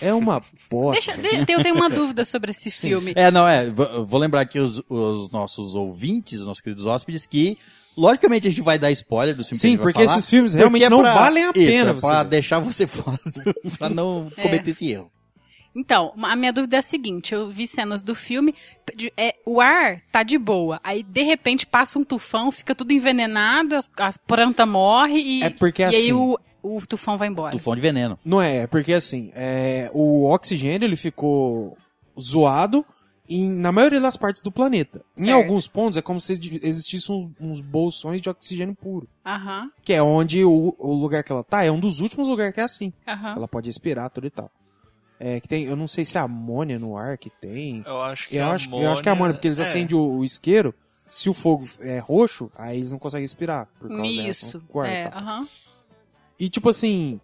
[0.00, 1.12] é uma bosta.
[1.16, 3.12] Deixa, de- eu tenho uma dúvida sobre esse filme.
[3.16, 3.68] É, não, é.
[3.70, 7.56] Vou lembrar aqui os, os nossos ouvintes, os nossos queridos hóspedes, que
[7.96, 10.90] logicamente a gente vai dar spoiler do filme Sim, porque falar, esses filmes realmente é
[10.90, 12.28] não pra- valem a Isso, pena é você pra ver.
[12.28, 14.42] deixar você fora, do- pra não É.
[14.42, 15.10] cometer esse erro.
[15.74, 18.54] Então, a minha dúvida é a seguinte: eu vi cenas do filme,
[18.96, 22.92] de- é, o ar tá de boa, aí de repente passa um tufão, fica tudo
[22.92, 27.28] envenenado, as, as plantas morrem e, É porque e aí assim- o, o tufão vai
[27.28, 27.52] embora.
[27.52, 28.18] Tufão de veneno.
[28.24, 31.76] Não é, é porque assim, é, o oxigênio ele ficou
[32.20, 32.84] zoado
[33.28, 35.04] em, na maioria das partes do planeta.
[35.16, 35.36] Em Certo.
[35.36, 39.06] alguns pontos é como se existissem uns, uns bolsões de oxigênio puro.
[39.24, 42.54] Aham, Que é onde o, o lugar que ela tá é um dos últimos lugares
[42.54, 42.92] que é assim.
[43.06, 43.34] aham.
[43.36, 44.50] Ela pode respirar, tudo e tal.
[45.20, 47.82] É, que tem, eu não sei se é amônia no ar que tem.
[47.84, 49.62] Eu acho que Eu a acho, eu acho que é amônia, porque eles é.
[49.62, 50.72] acendem o, o isqueiro.
[51.10, 53.66] Se o fogo é roxo, aí eles não conseguem respirar.
[53.80, 54.62] Por causa da Isso.
[54.74, 55.18] e É, tal.
[55.20, 55.48] aham.
[56.38, 57.20] E tipo assim,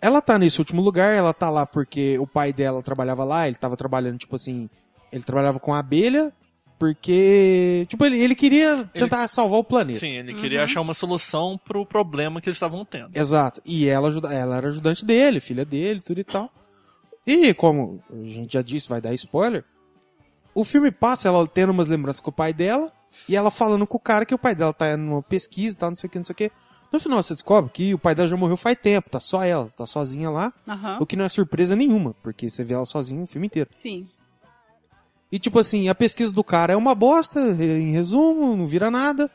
[0.00, 3.56] ela tá nesse último lugar, ela tá lá porque o pai dela trabalhava lá, ele
[3.56, 4.68] tava trabalhando, tipo assim,
[5.12, 6.32] ele trabalhava com abelha,
[6.78, 9.98] porque, tipo, ele, ele queria tentar salvar o planeta.
[9.98, 13.10] Sim, ele queria achar uma solução pro problema que eles estavam tendo.
[13.14, 13.60] Exato.
[13.66, 16.50] E ela, ela era ajudante dele, filha dele, tudo e tal.
[17.30, 19.64] E como a gente já disse, vai dar spoiler,
[20.52, 22.92] o filme passa ela tendo umas lembranças com o pai dela
[23.28, 25.96] e ela falando com o cara que o pai dela tá numa pesquisa tal, não
[25.96, 26.50] sei o que, não sei o que.
[26.92, 29.72] No final você descobre que o pai dela já morreu faz tempo, tá só ela,
[29.76, 30.52] tá sozinha lá.
[30.66, 30.98] Aham.
[30.98, 33.70] O que não é surpresa nenhuma, porque você vê ela sozinha o filme inteiro.
[33.76, 34.08] Sim.
[35.30, 39.30] E tipo assim, a pesquisa do cara é uma bosta, em resumo, não vira nada.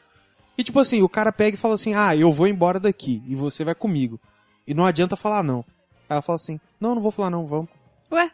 [0.58, 3.36] E tipo assim, o cara pega e fala assim: "Ah, eu vou embora daqui e
[3.36, 4.20] você vai comigo".
[4.68, 5.64] E não adianta falar não.
[6.10, 7.70] Ela fala assim: "Não, não vou falar não, vamos".
[8.12, 8.32] Ué?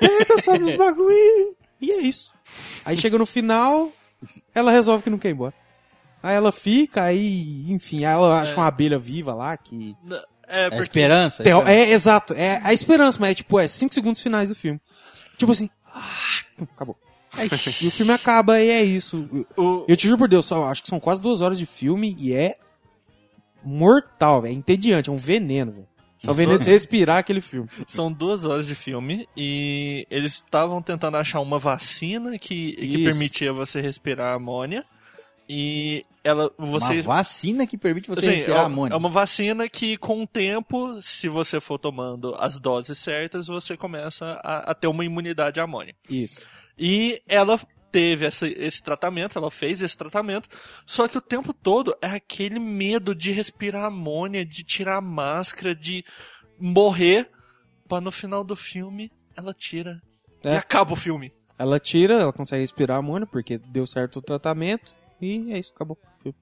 [0.00, 1.56] Pega só nos bagulho.
[1.80, 2.34] E é isso.
[2.84, 3.92] Aí chega no final,
[4.54, 5.54] ela resolve que não quer ir embora.
[6.22, 9.94] Aí ela fica, aí, enfim, aí ela acha uma abelha viva lá que
[10.48, 11.42] É, É a porque esperança.
[11.42, 12.34] Teo- é, É, exato.
[12.34, 14.80] É a esperança, mas é tipo, é 5 segundos finais do filme.
[15.36, 16.10] Tipo assim, ah,
[16.74, 16.98] acabou.
[17.80, 19.28] e o filme acaba e é isso.
[19.56, 22.16] o, Eu te juro por Deus, só, acho que são quase duas horas de filme
[22.18, 22.58] e é
[23.62, 24.52] mortal, velho.
[24.52, 25.88] É entediante, é um veneno, velho.
[26.18, 27.68] Só de você respirar aquele filme.
[27.86, 33.52] são duas horas de filme e eles estavam tentando achar uma vacina que, que permitia
[33.52, 34.84] você respirar amônia.
[35.48, 36.52] E ela.
[36.58, 38.94] Você, Uma vacina que permite você respirar é, amônia.
[38.94, 43.74] é uma vacina que, com o tempo, se você for tomando as doses certas, você
[43.74, 45.94] começa a, a ter uma imunidade à amônia.
[46.10, 46.42] Isso.
[46.78, 47.58] E ela
[47.90, 50.48] teve essa- esse tratamento, ela fez esse tratamento,
[50.86, 55.74] só que o tempo todo é aquele medo de respirar amônia, de tirar a máscara,
[55.74, 56.04] de
[56.60, 57.28] morrer,
[57.88, 60.00] pra no final do filme ela tira.
[60.44, 60.54] É.
[60.54, 61.32] E acaba o filme.
[61.58, 65.96] Ela tira, ela consegue respirar amônia porque deu certo o tratamento e é isso, acabou.
[65.96, 66.36] o filme.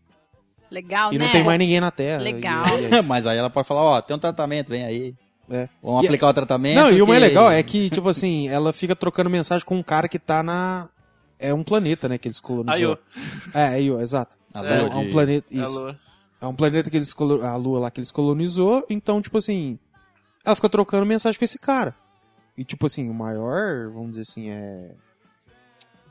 [0.70, 1.24] Legal, E né?
[1.26, 2.22] não tem mais ninguém na Terra.
[2.22, 2.66] Legal.
[2.78, 3.02] E- e é.
[3.02, 5.14] Mas aí ela pode falar, ó, tem um tratamento, vem aí.
[5.48, 5.68] É.
[5.80, 6.74] Vamos E- aplicar o tratamento.
[6.74, 9.82] Não, e o mais legal é que, tipo assim, ela fica trocando mensagem com um
[9.82, 10.88] cara que tá na.
[11.38, 12.74] É um planeta, né, que eles colonizou.
[12.74, 14.36] Aí, ó, É, aí, ó, exato.
[14.54, 15.52] A É, lua é um de- planeta.
[15.52, 15.80] a Isso.
[15.80, 15.98] lua.
[16.40, 17.44] É um planeta que eles colo...
[17.44, 19.78] a lua lá que eles colonizou, então tipo assim,
[20.44, 21.94] ela fica trocando mensagem com esse cara.
[22.56, 24.90] E tipo assim, o maior, vamos dizer assim, é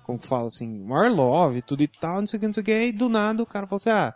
[0.04, 2.62] como que fala assim, maior love, tudo e tal, não sei o que, não sei
[2.62, 4.14] o que, e do nada o cara fala assim, ah,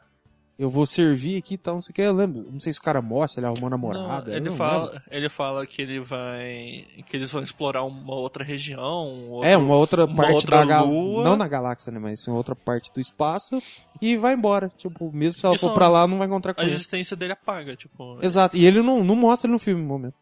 [0.60, 2.80] eu vou servir aqui e tal, não sei o que, eu lembro, não sei se
[2.80, 5.02] o cara mostra, ele arrumou namorada, Não, ele, não fala, lembro.
[5.10, 6.86] ele fala que ele vai.
[7.08, 9.08] que eles vão explorar uma outra região.
[9.08, 11.24] um outro- É, uma outra uma parte outra da lua.
[11.24, 13.64] não na galáxia, né, mas uma outra parte do espaço
[14.02, 16.60] e vai embora, tipo, mesmo se ela Isso for pra lá, não vai encontrar com
[16.62, 16.74] A ele.
[16.74, 18.20] existência dele apaga, tipo.
[18.22, 20.16] Exato, e ele não, não mostra no filme no momento.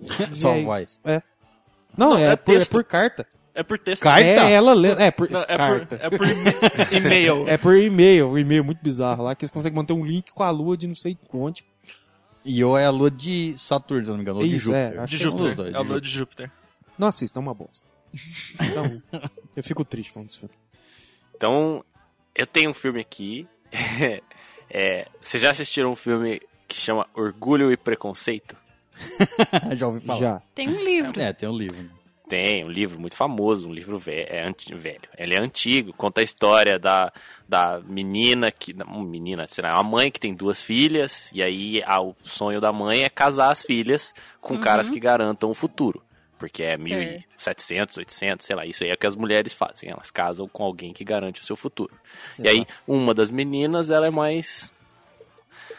[0.34, 1.00] Só aí- voz.
[1.96, 3.26] Não, Não, é, é por, é por carta.
[3.58, 4.02] É por texto.
[4.02, 4.22] Carta?
[4.22, 5.96] É ela lendo, é por Não, é, carta.
[5.96, 6.26] por, é por
[6.94, 7.48] e-mail.
[7.48, 10.44] É por e-mail, um e-mail muito bizarro lá, que eles conseguem manter um link com
[10.44, 11.64] a lua de não sei onde.
[12.44, 15.00] E ou é a lua de Saturno, se não me engano, ou de Isso, Júpiter.
[15.00, 15.54] é, de é Júpiter.
[15.56, 16.50] dois, é de lua de Júpiter.
[16.96, 17.88] Nossa, isso é uma bosta.
[18.60, 19.02] Então,
[19.56, 20.54] eu fico triste falando desse filme.
[21.36, 21.84] Então,
[22.34, 23.46] eu tenho um filme aqui.
[24.70, 28.54] É, vocês já assistiram um filme que chama Orgulho e Preconceito?
[29.74, 30.20] Já ouvi falar.
[30.20, 30.42] Já.
[30.54, 31.18] Tem um livro.
[31.18, 31.90] É, tem um livro.
[32.28, 35.00] Tem, um livro muito famoso, um livro velho, é anti- velho.
[35.16, 37.10] Ele é antigo, conta a história da,
[37.48, 38.74] da menina que.
[38.74, 39.74] Não, menina, será?
[39.74, 43.50] Uma mãe que tem duas filhas, e aí a- o sonho da mãe é casar
[43.50, 44.60] as filhas com Uhum.
[44.60, 46.02] caras que garantam o futuro.
[46.38, 46.84] Porque é Certo.
[46.84, 49.90] 1700, 800, sei lá, isso aí é o que as mulheres fazem.
[49.90, 51.92] Elas casam com alguém que garante o seu futuro.
[52.38, 54.72] E aí, uma das meninas, ela é mais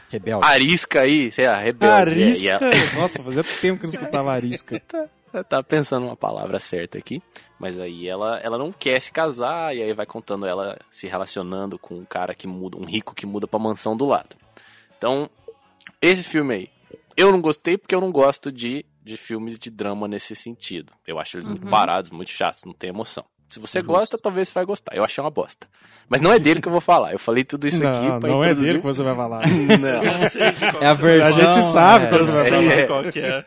[0.10, 0.46] Rebelde.
[0.46, 2.20] arisca aí, sei lá, rebelde.
[2.22, 2.44] é, Arisca.
[2.44, 2.62] e ela-
[2.96, 4.82] Nossa, fazia tempo que eu não escutava arisca.
[5.48, 7.22] Tá pensando uma palavra certa aqui,
[7.60, 11.78] mas aí ela, ela não quer se casar, e aí vai contando ela se relacionando
[11.78, 14.36] com um cara que muda, um rico que muda pra mansão do lado.
[14.98, 15.30] Então,
[16.02, 16.70] esse filme aí,
[17.16, 20.94] eu não gostei porque eu não gosto de, de filmes de drama nesse sentido.
[21.06, 23.24] Eu acho eles muito parados, muito chatos, não tem emoção.
[23.50, 24.96] Se você gosta, talvez você vai gostar.
[24.96, 25.68] Eu achei uma bosta.
[26.08, 27.14] Mas não é dele que eu vou falar.
[27.14, 28.64] Eu falei tudo isso aqui Não, não pra é introduzir...
[28.64, 29.42] dele que você vai falar.
[29.48, 30.04] Não.
[30.04, 31.28] Eu sei de qual É a versão...
[31.28, 32.86] A gente sabe é, quando vai eu sei É.
[32.88, 33.46] qual que é.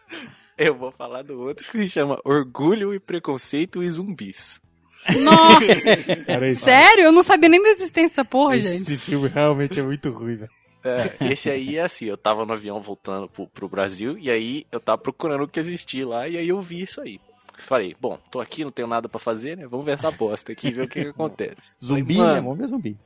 [0.59, 4.61] Eu vou falar do outro que se chama Orgulho e Preconceito e Zumbis.
[5.21, 5.97] Nossa!
[6.27, 6.55] Peraí.
[6.55, 7.05] Sério?
[7.05, 8.83] Eu não sabia nem da existência dessa porra, gente.
[8.83, 10.51] Esse filme realmente é muito ruim, velho.
[10.85, 14.67] É, esse aí é assim, eu tava no avião voltando pro, pro Brasil, e aí
[14.73, 17.21] eu tava procurando o que existia lá, e aí eu vi isso aí.
[17.57, 19.67] Falei, bom, tô aqui, não tenho nada pra fazer, né?
[19.69, 21.71] Vamos ver essa bosta aqui e ver o que, que acontece.
[21.83, 22.41] Zumbi, Falei, né?
[22.41, 22.99] mano, Vamos ver zumbi.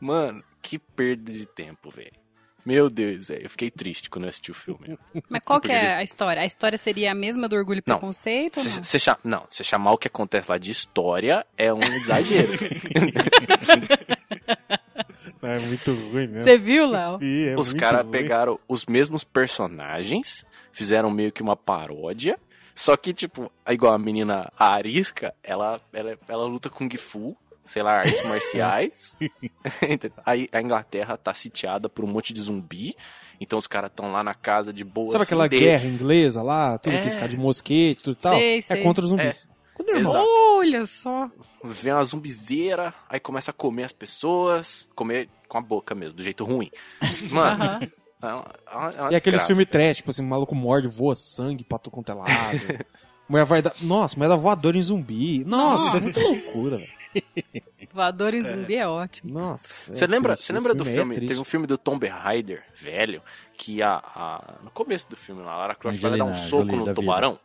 [0.00, 2.12] mano, que perda de tempo, velho.
[2.64, 4.98] Meu Deus, velho, eu fiquei triste quando eu assisti o filme.
[5.28, 6.40] Mas qual que é a história?
[6.42, 7.98] A história seria a mesma do Orgulho e Não.
[7.98, 8.64] Preconceito não?
[8.64, 12.52] Você cha- não, você chamar o que acontece lá de história é um exagero.
[15.42, 16.40] É muito ruim mesmo.
[16.40, 17.18] Você viu, Léo?
[17.22, 22.38] É Os caras pegaram os mesmos personagens, fizeram meio que uma paródia.
[22.74, 27.82] Só que, tipo, igual a menina a Arisca, ela, ela, ela luta com Gifu, sei
[27.82, 29.16] lá, artes marciais.
[30.24, 32.94] Aí a Inglaterra tá sitiada por um monte de zumbi.
[33.40, 35.06] Então os caras estão lá na casa de boa.
[35.06, 37.00] Sabe assim, aquela de- guerra inglesa lá, tudo É.
[37.02, 38.34] que esse cara de mosquete, tudo e tal?
[38.34, 38.82] Sei, É sei.
[38.82, 39.48] contra os zumbis.
[39.50, 39.54] É.
[40.06, 41.28] Olha só.
[41.64, 46.22] Vem uma zumbizeira, aí começa a comer as pessoas, comer com a boca mesmo, do
[46.22, 46.70] jeito ruim.
[47.30, 47.80] Mano, Aham.
[48.22, 51.64] é uma, é uma E aqueles filmes trash, tipo assim, o maluco morde, voa sangue
[51.64, 52.30] pra tudo quanto é lado.
[53.28, 53.74] mulher vai dar.
[53.80, 55.42] Nossa, mulher dá voadora em zumbi.
[55.44, 55.96] Nossa, Nossa.
[55.96, 56.92] é muita loucura, velho.
[57.92, 59.32] Voador em zumbi é ótimo.
[59.32, 59.94] Nossa.
[59.94, 61.20] Você é lembra, triste, você lembra do é filme?
[61.20, 63.22] Teve um filme do Tomb Raider, velho,
[63.56, 66.72] que a, a- no começo do filme a Lara Croft vai dar um soco Jolie
[66.76, 66.94] no da vida.
[66.94, 67.38] tubarão.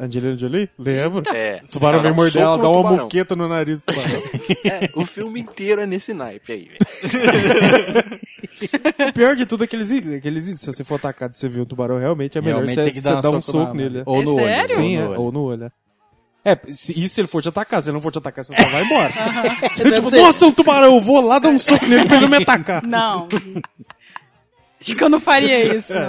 [0.00, 0.70] Angelina Jolie?
[0.78, 1.24] Lembro.
[1.34, 3.02] É, O tubarão vem um morder ela, dá uma tubarão.
[3.04, 4.22] moqueta no nariz do tubarão.
[4.64, 6.78] É, o filme inteiro é nesse naipe aí, velho.
[9.08, 11.48] o pior de tudo é que eles, que eles, se você for atacado e você
[11.48, 13.74] ver o tubarão, realmente é melhor Realmente você, tem que você dar, um soco, soco
[13.74, 14.02] nele.
[14.06, 14.44] Ou É no olho.
[14.44, 14.74] sério?
[14.76, 15.20] Sim, ou é, no olho.
[15.22, 15.72] ou no olho.
[16.48, 16.52] É.
[16.52, 17.82] É, se, isso se ele for te atacar.
[17.82, 19.12] Se ele não for te atacar, você só vai embora.
[19.74, 22.26] Você Deve tipo, nossa, um tubarão, eu vou lá dar um soco nele pra ele
[22.26, 22.82] não me atacar.
[22.86, 23.28] Não.
[24.80, 25.92] Acho que eu não faria isso.
[25.92, 26.08] não.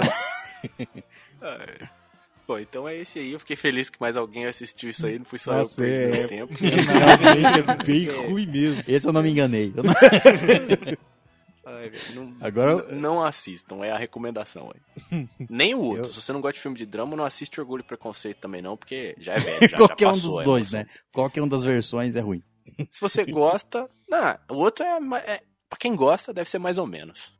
[2.50, 3.32] Bom, então é esse aí.
[3.32, 5.18] Eu fiquei feliz que mais alguém assistiu isso aí.
[5.18, 6.36] Não fui só Nossa, eu que perdi é.
[6.36, 6.64] meu tempo.
[6.64, 8.84] Isso realmente é bem ruim mesmo.
[8.88, 9.72] Esse eu não me enganei.
[11.64, 14.72] Eu não- Ai, velho, não, Agora- não assistam, é a recomendação
[15.10, 15.28] aí.
[15.50, 16.12] Nem o outro.
[16.12, 18.76] Se você não gosta de filme de drama, não assiste Orgulho e Preconceito também não,
[18.76, 20.86] porque já é velho, já, Qualquer já um passou dos a dois, né?
[21.12, 22.42] Qualquer um das versões é ruim.
[22.90, 26.86] Se você gosta, não, o outro é, é para quem gosta deve ser mais ou
[26.86, 27.32] menos.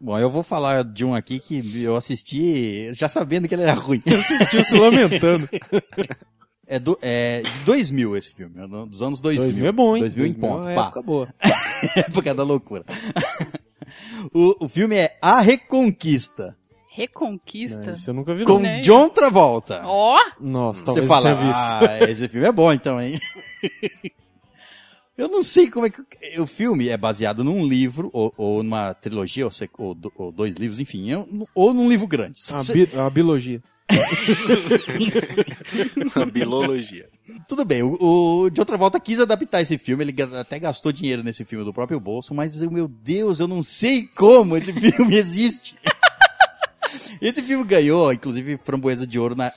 [0.00, 3.74] Bom, eu vou falar de um aqui que eu assisti já sabendo que ele era
[3.74, 4.00] ruim.
[4.06, 5.48] Assistiu se lamentando.
[6.66, 9.44] É, do, é de 2000 esse filme, é do- dos anos 2000.
[9.46, 10.00] 2000 é bom, hein?
[10.00, 10.82] 2000 em ponto, é pá.
[10.84, 11.34] época boa.
[11.96, 12.84] Época da loucura.
[14.32, 16.56] O, o filme é A Reconquista,
[16.88, 17.90] Reconquista?
[17.92, 18.58] Isso eu nunca vi, com.
[18.60, 18.80] Nem.
[18.82, 19.82] John Travolta.
[19.84, 21.62] Ó, Nossa, Você talvez fala, eu tenha visto.
[22.04, 23.18] ah, esse filme é bom então, hein?
[25.16, 26.02] Eu não sei como é que...
[26.40, 30.56] O filme é baseado num livro, ou, ou numa trilogia, ou, ou do- ou dois
[30.56, 31.06] livros, enfim,
[31.54, 32.40] ou num livro grande.
[32.42, 33.62] Cê- bi- uma biologia.
[36.32, 37.08] Bilologia.
[37.46, 41.22] Tudo bem, o, o de outra volta quis adaptar esse filme, ele até gastou dinheiro
[41.22, 45.76] nesse filme do próprio bolso, mas meu Deus, eu não sei como esse filme existe.
[47.20, 49.52] esse filme ganhou, inclusive, framboesa de ouro na,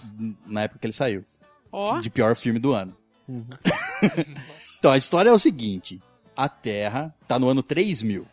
[0.45, 1.25] na época que ele saiu,
[1.71, 2.95] Ó, de pior filme do ano.
[4.77, 6.01] então, a história é o seguinte,
[6.35, 8.25] a Terra tá no ano 3000,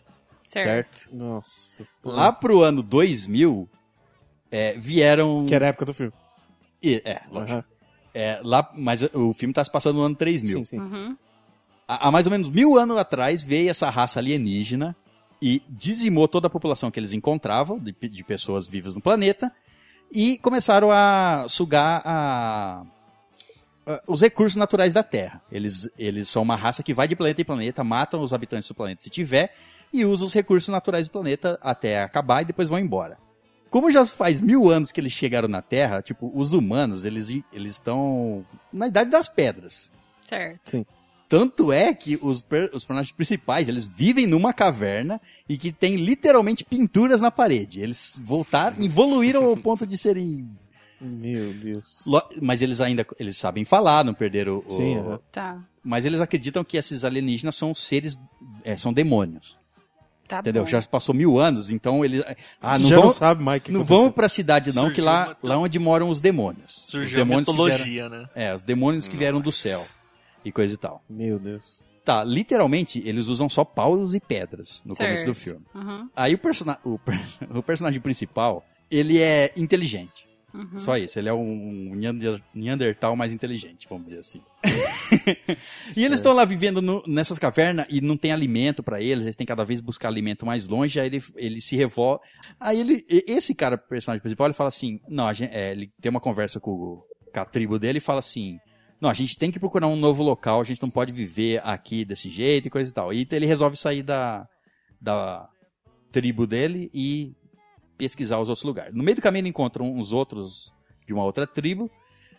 [0.47, 0.66] certo.
[0.66, 1.16] certo?
[1.16, 1.86] Nossa.
[2.05, 3.68] Lá pro ano 2000,
[4.57, 5.44] é, vieram...
[5.46, 6.12] Que era a época do filme.
[6.82, 7.52] E- É, lógico.
[7.52, 7.64] Aham.
[8.14, 10.59] É, lá, mas o filme tá se passando no ano 3000.
[10.59, 10.78] Sim, sim.
[10.78, 11.16] Uhum.
[11.88, 14.94] Há há mais ou menos mil anos atrás veio essa raça alienígena
[15.42, 19.52] e dizimou toda a população que eles encontravam, de, de pessoas vivas no planeta,
[20.12, 22.84] e começaram a sugar a-
[23.84, 25.42] a- os recursos naturais da Terra.
[25.50, 28.74] Eles, eles são uma raça que vai de planeta em planeta, matam os habitantes do
[28.76, 29.52] planeta se tiver,
[29.92, 33.18] e usa os recursos naturais do planeta até acabar e depois vão embora.
[33.75, 37.72] Como já faz mil anos que eles chegaram na Terra, tipo, os humanos, eles eles
[37.72, 39.91] estão na idade das pedras.
[40.25, 40.87] Certo.
[41.29, 42.39] Tanto é que os,
[42.72, 47.81] os personagens principais, eles vivem numa caverna e que tem literalmente pinturas na parede.
[47.81, 50.49] Eles voltaram, evoluíram ao ponto de serem...
[51.01, 52.05] Meu Deus.
[52.41, 54.70] Mas eles ainda eles sabem falar, não perderam o...
[54.70, 55.20] Sim, aham.
[55.33, 55.61] Tá.
[55.83, 58.20] Mas eles acreditam que esses alienígenas são seres...
[58.62, 59.59] é, são demônios,
[60.27, 60.64] Tá entendeu?
[60.64, 60.68] bom.
[60.70, 62.22] Já se passou mil anos, então eles...
[62.61, 63.85] Ah, não já vão, não sabe que não aconteceu.
[64.03, 66.77] vão pra cidade não, que Surgiu lá, uma- lá onde moram os demônios.
[66.77, 68.29] os Surgiu a demônios que vieram, mitologia, né?
[68.35, 69.85] É, os demônios que vieram do céu.
[70.45, 71.03] E coisa e tal.
[71.09, 71.83] Meu Deus.
[72.05, 75.09] Tá, literalmente, eles usam só paus e pedras no Certo.
[75.09, 75.64] começo do filme.
[75.75, 76.09] Uhum.
[76.14, 80.24] Aí o, persona o, per- o personagem principal, ele é inteligente.
[80.55, 80.78] Uhum.
[80.78, 84.40] Só isso, ele é um Neander- Neandertal mais inteligente, vamos dizer assim.
[85.96, 89.34] e eles estão lá vivendo no- nessas cavernas e não tem alimento pra eles, eles
[89.36, 92.24] têm cada vez buscar alimento mais longe, aí ele, ele se revolta.
[92.61, 96.20] Aí ele, esse cara, personagem principal, ele fala assim, não, gente, é, ele tem uma
[96.20, 97.02] conversa com,
[97.32, 98.57] com a tribo dele e fala assim,
[99.00, 102.05] não, a gente tem que procurar um novo local, a gente não pode viver aqui
[102.05, 103.12] desse jeito e coisa e tal.
[103.12, 104.46] E ele resolve sair da,
[105.00, 105.48] da
[106.12, 107.32] tribo dele e
[107.97, 108.95] pesquisar os outros lugares.
[108.95, 110.72] No meio do caminho ele encontra uns outros
[111.07, 111.90] de uma outra tribo,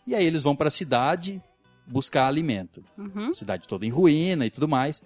[0.06, 1.41] e aí eles vão para a cidade
[1.88, 2.84] buscar alimento.
[2.97, 3.34] Uhum.
[3.34, 5.03] Cidade toda em ruína e tudo mais.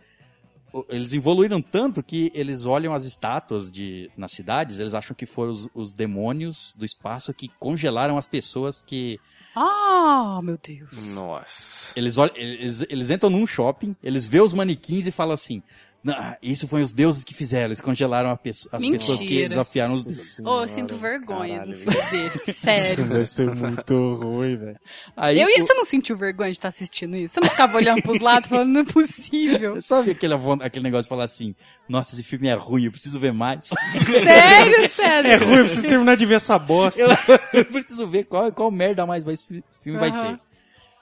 [0.87, 5.51] Eles evoluíram tanto que eles olham as estátuas de, nas cidades, eles acham que foram
[5.51, 9.19] os, os demônios do espaço que congelaram as pessoas que
[9.55, 10.91] Ah, meu Deus.
[11.13, 11.91] Nossa.
[11.95, 15.63] eles, olham, eles, eles entram num shopping, eles vê os manequins e falam assim:
[16.03, 18.97] "Não, isso foi os deuses que fizeram, eles congelaram as Mentira.
[18.99, 20.39] pessoas que desafiaram os deuses.
[20.39, 22.53] Ô, eu sinto vergonha Caralho, do filme desse.
[22.55, 23.05] Sério.
[23.05, 24.79] Deve ser muito ruim, velho.
[25.17, 27.33] Aí, Eu ia, o- você não sentiu vergonha de estar assistindo isso?
[27.33, 29.81] Você não ficava olhando pros lados falando, não é possível.
[29.83, 31.53] Sabe aquele, aquele negócio de falar assim:
[31.89, 33.69] Nossa, esse filme é ruim, eu preciso ver mais.
[34.23, 35.27] Sério, César?
[35.27, 37.01] É ruim, eu preciso terminar de ver essa bosta.
[37.01, 37.09] eu,
[37.53, 40.35] eu preciso ver qual, qual merda mais vai, esse fi- filme vai Aham.
[40.35, 40.41] ter.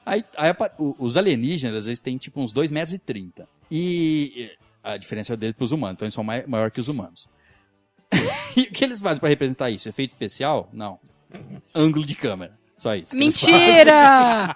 [0.05, 0.53] Aí, aí
[0.97, 3.47] os alienígenas, eles têm tipo uns 2 metros e 30.
[3.69, 4.49] E
[4.83, 7.27] a diferença é deles pros humanos, então eles são mai- maior que os humanos.
[8.55, 9.89] e o que eles fazem pra representar isso?
[9.89, 10.69] Efeito especial?
[10.71, 10.99] Não.
[11.75, 12.57] Ângulo de câmera.
[12.77, 13.11] Só isso.
[13.11, 13.35] que eles.
[13.45, 14.55] Mentira!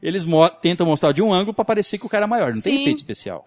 [0.00, 2.54] Eles mo- tentam mostrar de um ângulo pra parecer que o cara é maior.
[2.54, 2.82] Não tem Sim.
[2.82, 3.44] efeito especial.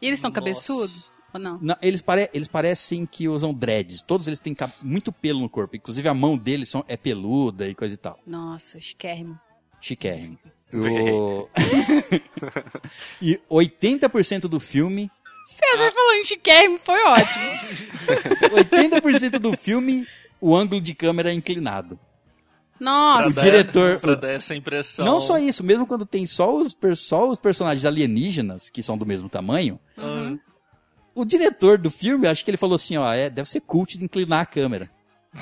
[0.00, 1.10] E eles são cabeçudos?
[1.32, 1.58] Ou não?
[1.60, 4.02] Não, eles, pare- eles parecem que usam dreads.
[4.02, 5.76] Todos eles têm muito pelo no corpo.
[5.76, 8.18] Inclusive a mão deles são, é peluda e coisa e tal.
[8.26, 9.38] Nossa, chiquérrimo.
[9.80, 10.38] Chiquérrimo.
[10.72, 11.48] O...
[13.20, 15.10] e 80% do filme.
[15.46, 17.44] César falando chiquérrimo foi ótimo.
[18.54, 20.06] 80% do filme,
[20.40, 21.98] o ângulo de câmera é inclinado.
[22.78, 23.28] Nossa.
[23.40, 25.04] O diretor- Pra dar essa impressão.
[25.04, 29.04] Não só isso, mesmo quando tem só os, só os personagens alienígenas, que são do
[29.04, 30.38] mesmo tamanho, Uhum.
[31.14, 34.04] o diretor do filme, acho que ele falou assim, ó, é, deve ser cult de
[34.04, 34.88] inclinar a câmera.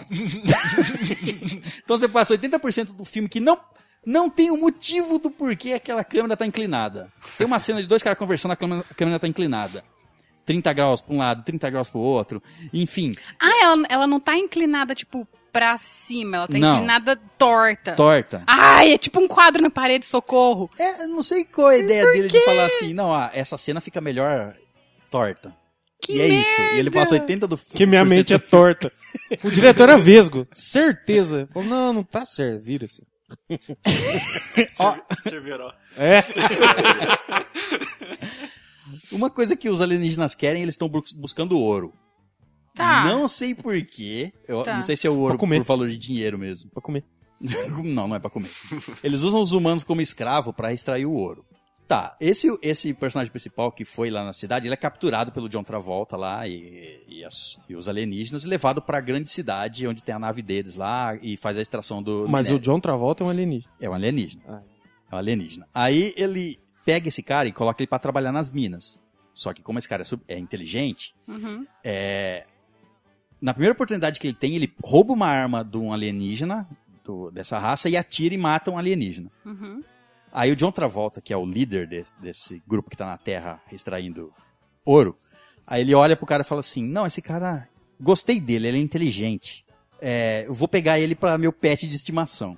[1.84, 3.58] então você passa 80% do filme que não
[4.06, 7.12] não tem o motivo do porquê aquela câmera tá inclinada.
[7.36, 9.84] Tem uma cena de dois caras conversando, a câmera, a câmera tá inclinada.
[10.46, 12.42] 30 graus pra um lado, 30 graus pro outro.
[12.72, 16.38] Enfim, Ah, ela, ela não tá inclinada, tipo, pra cima.
[16.38, 16.74] Ela tá Não.
[16.76, 17.94] inclinada torta.
[17.94, 18.44] torta.
[18.46, 20.70] Ai, é tipo um quadro na parede, socorro.
[20.78, 23.80] É, não sei qual é a ideia dele de falar assim, não, ah, essa cena
[23.80, 24.54] fica melhor
[25.10, 25.54] torta.
[26.00, 26.60] Que e é isso.
[26.76, 27.74] E ele passa 80 do filme.
[27.76, 28.90] Que minha mente é torta.
[29.42, 30.46] O diretor era vesgo.
[30.54, 31.48] Certeza.
[31.52, 32.62] Falou, não, não tá certo.
[32.62, 33.02] Vira-se.
[35.22, 35.72] Cerveró.
[35.96, 36.22] É.
[39.12, 41.92] Uma coisa que os alienígenas querem, eles estão bus- buscando ouro.
[42.74, 43.04] Tá.
[43.04, 44.32] Não sei porquê.
[44.46, 44.76] Eu Tá.
[44.76, 46.70] não sei se é o ouro por valor de dinheiro mesmo.
[46.70, 47.04] Pra comer.
[47.84, 48.50] Não, não é pra comer.
[49.02, 51.44] Eles usam os humanos como escravo pra extrair o ouro.
[51.88, 55.64] Tá, esse, esse personagem principal que foi lá na cidade, ele é capturado pelo John
[55.64, 60.14] Travolta lá e, e, as- e os alienígenas e levado pra grande cidade onde tem
[60.14, 62.24] a nave deles lá e faz a extração do.
[62.24, 62.58] do Mas o minério.
[62.62, 63.72] John Travolta é um alienígena.
[63.80, 64.42] É um alienígena.
[64.46, 64.60] Ah.
[65.10, 65.66] É um alienígena.
[65.74, 69.02] Aí ele pega esse cara e coloca ele pra trabalhar nas minas.
[69.32, 71.64] Só que como esse cara é, sub- é inteligente, Uhum.
[71.82, 72.44] é...
[73.40, 76.68] na primeira oportunidade que ele tem, ele rouba uma arma de um alienígena,
[77.02, 79.30] do- dessa raça, e atira e mata um alienígena.
[79.46, 79.82] Uhum.
[80.32, 83.60] Aí o John Travolta, que é o líder desse, desse grupo que tá na Terra
[83.72, 84.32] extraindo
[84.84, 85.16] ouro,
[85.66, 87.68] aí ele olha pro cara e fala assim, não, esse cara,
[88.00, 89.64] gostei dele, ele é inteligente.
[90.00, 92.56] É, eu vou pegar ele pra meu pet de estimação.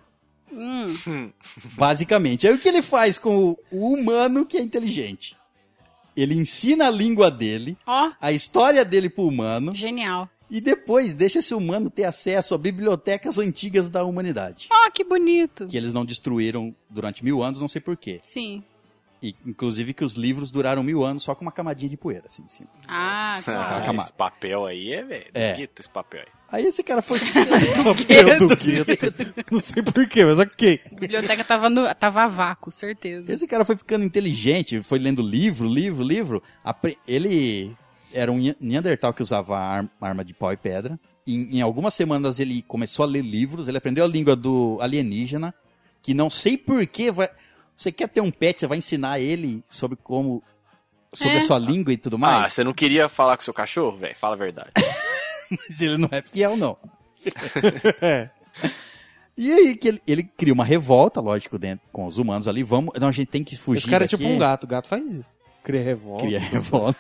[0.52, 1.32] Hum.
[1.74, 2.46] Basicamente.
[2.46, 5.36] Aí o que ele faz com o, o humano que é inteligente?
[6.16, 10.28] Ele ensina a língua dele, Ó, a história dele pro humano, genial.
[10.50, 14.68] E depois deixa esse humano ter acesso a bibliotecas antigas da humanidade.
[14.70, 15.66] Ó, que bonito.
[15.66, 18.20] Que eles não destruíram durante mil anos, não sei porquê.
[18.22, 18.62] Sim.
[19.22, 22.42] E, inclusive que os livros duraram mil anos só com uma camadinha de poeira, assim,
[22.42, 22.70] em cima.
[22.88, 24.00] Ah, Ah, claro.
[24.00, 25.26] esse papel aí é, velho.
[25.34, 25.68] É.
[25.78, 26.26] Esse papel aí.
[26.52, 27.18] Aí esse cara foi.
[27.20, 29.44] Papel do gueto.
[29.52, 30.80] Não sei porquê, mas ok.
[30.90, 33.30] A biblioteca tava, no, tava a vácuo, certeza.
[33.32, 36.42] esse cara foi ficando inteligente, foi lendo livro, livro, livro.
[37.06, 37.76] Ele
[38.12, 40.98] era um Neandertal que usava ar- arma de pau e pedra.
[41.26, 45.54] Em, em algumas semanas ele começou a ler livros, ele aprendeu a língua do alienígena,
[46.02, 47.28] que não sei porquê vai.
[47.76, 50.42] Você quer ter um pet, você vai ensinar ele sobre como.
[51.14, 51.38] sobre É.
[51.38, 52.52] a sua língua e tudo Ah, mais.
[52.52, 54.16] você não queria falar com seu cachorro, velho?
[54.16, 54.70] Fala a verdade.
[55.50, 56.76] Mas ele não é fiel, não.
[58.00, 58.30] É.
[59.36, 62.62] E aí que ele, ele cria uma revolta, lógico, dentro com os humanos ali.
[62.62, 63.78] Vamos, não, a gente tem que fugir.
[63.78, 64.18] Esse cara é daqui.
[64.22, 64.64] tipo um gato.
[64.64, 65.34] O gato faz isso.
[65.62, 66.24] Cria revolta.
[66.24, 66.98] Cria revolta.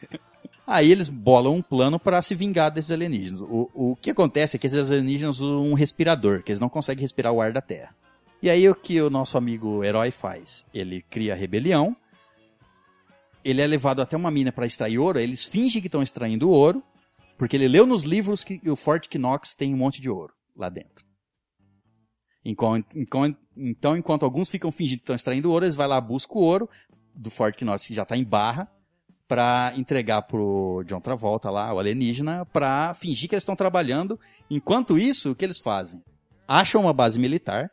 [0.66, 3.40] aí eles bolam um plano para se vingar desses alienígenas.
[3.42, 7.02] O, o que acontece é que esses alienígenas usam um respirador, que eles não conseguem
[7.02, 7.94] respirar o ar da Terra.
[8.42, 10.66] E aí o que o nosso amigo herói faz?
[10.74, 11.96] Ele cria a rebelião.
[13.44, 15.18] Ele é levado até uma mina para extrair ouro.
[15.18, 16.82] Eles fingem que estão extraindo ouro,
[17.38, 20.68] porque ele leu nos livros que o Fort Knox tem um monte de ouro lá
[20.68, 21.04] dentro.
[22.44, 26.34] Enquanto, enquanto- então, enquanto alguns ficam fingindo que estão extraindo ouro, eles vão lá, buscam
[26.38, 26.68] o ouro
[27.14, 28.70] do Fort Knox, que já tá em barra,
[29.28, 34.18] pra entregar pro John Travolta lá, o alienígena, pra fingir que eles estão trabalhando.
[34.50, 36.02] Enquanto isso, o que eles fazem?
[36.46, 37.70] Acham uma base militar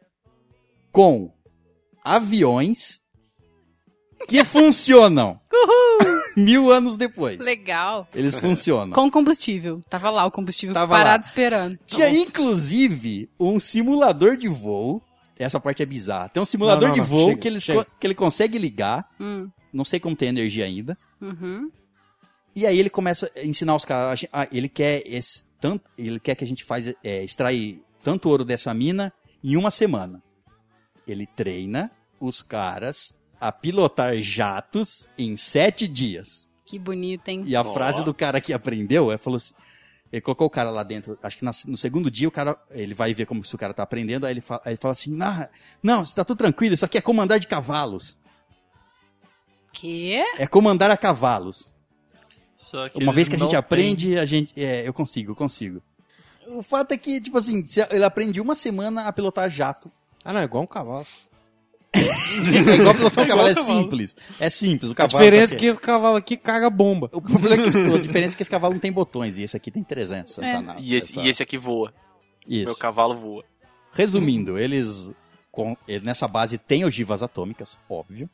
[0.92, 1.32] com
[2.04, 3.04] aviões
[4.28, 5.40] que funcionam
[6.36, 7.40] mil anos depois.
[7.40, 8.08] Legal.
[8.16, 8.94] Eles funcionam.
[8.94, 9.82] Com combustível.
[9.90, 11.30] Tava lá o combustível Tava parado lá.
[11.30, 11.80] esperando.
[11.86, 15.02] Tinha inclusive um simulador de voo.
[15.38, 16.30] Essa parte é bizarra.
[16.30, 19.08] Tem um simulador Não, não, de não, voo chega, que, eles que ele consegue ligar.
[19.20, 19.50] Hum.
[19.74, 20.98] Não sei como tem energia ainda.
[21.20, 21.72] Uhum.
[22.56, 24.26] E aí ele começa a ensinar os caras.
[24.32, 28.46] Ah, ele quer esse tanto, ele quer que a gente faz é, extrair tanto ouro
[28.46, 29.12] dessa mina
[29.44, 30.22] em uma semana.
[31.08, 36.54] Ele treina os caras a pilotar jatos em sete dias.
[36.66, 37.44] Que bonito, hein?
[37.46, 37.74] E a Ó.
[37.74, 39.54] frase do cara que aprendeu, é falou assim,
[40.12, 43.14] ele colocou o cara lá dentro, acho que no segundo dia o cara, ele vai
[43.14, 45.48] ver como se o cara tá aprendendo, aí ele fala, aí ele fala assim, não,
[45.82, 48.18] não, você tá tudo tranquilo, isso aqui é comandar de cavalos.
[49.74, 50.16] Que?
[50.38, 51.74] É comandar a cavalos.
[52.56, 55.36] Só que Uma vez que a gente têm- aprende, a gente, é, eu consigo, eu
[55.36, 55.82] consigo.
[56.48, 59.92] O fato é que, tipo assim, ele aprende uma semana a pilotar jato.
[60.24, 61.06] Ah, não, é igual um cavalo.
[61.94, 63.82] É igual pilotar um cavalo, é cavalo.
[63.84, 64.16] simples.
[64.40, 65.24] É simples, o A cavalo...
[65.24, 67.10] diferença é tá que esse cavalo aqui caga bomba.
[67.14, 69.56] O problema é que a diferença é que esse cavalo não tem botões, e esse
[69.56, 70.38] aqui tem 300.
[70.40, 70.62] Essa, É.
[70.62, 71.94] não, E esse, essa- e esse aqui voa.
[72.48, 72.66] Isso.
[72.66, 73.44] Meu cavalo voa.
[73.92, 75.14] Resumindo, eles
[75.52, 78.28] com- eh, nessa base tem ogivas atômicas, óbvio.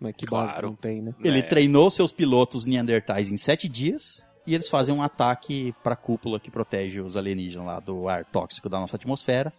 [0.00, 0.46] Mas que Claro.
[0.46, 1.14] base que não tem, né?
[1.24, 1.42] Ele É.
[1.42, 6.50] treinou seus pilotos neandertais em sete dias e eles fazem um ataque pra cúpula que
[6.50, 9.52] protege os alienígenas lá do ar tóxico da nossa atmosfera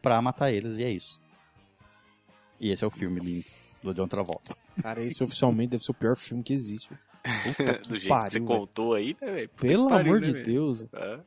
[0.00, 1.20] pra matar eles e é isso.
[2.60, 3.44] E esse é o filme lindo
[3.82, 4.54] do John Travolta.
[4.82, 6.88] Cara, esse oficialmente deve ser o pior filme que existe.
[6.88, 8.46] Puta que Do jeito pariu, que você velho.
[8.60, 10.44] contou aí, né, Pelo que pariu, amor né, de velho?
[10.44, 10.84] Deus.
[10.92, 11.20] É.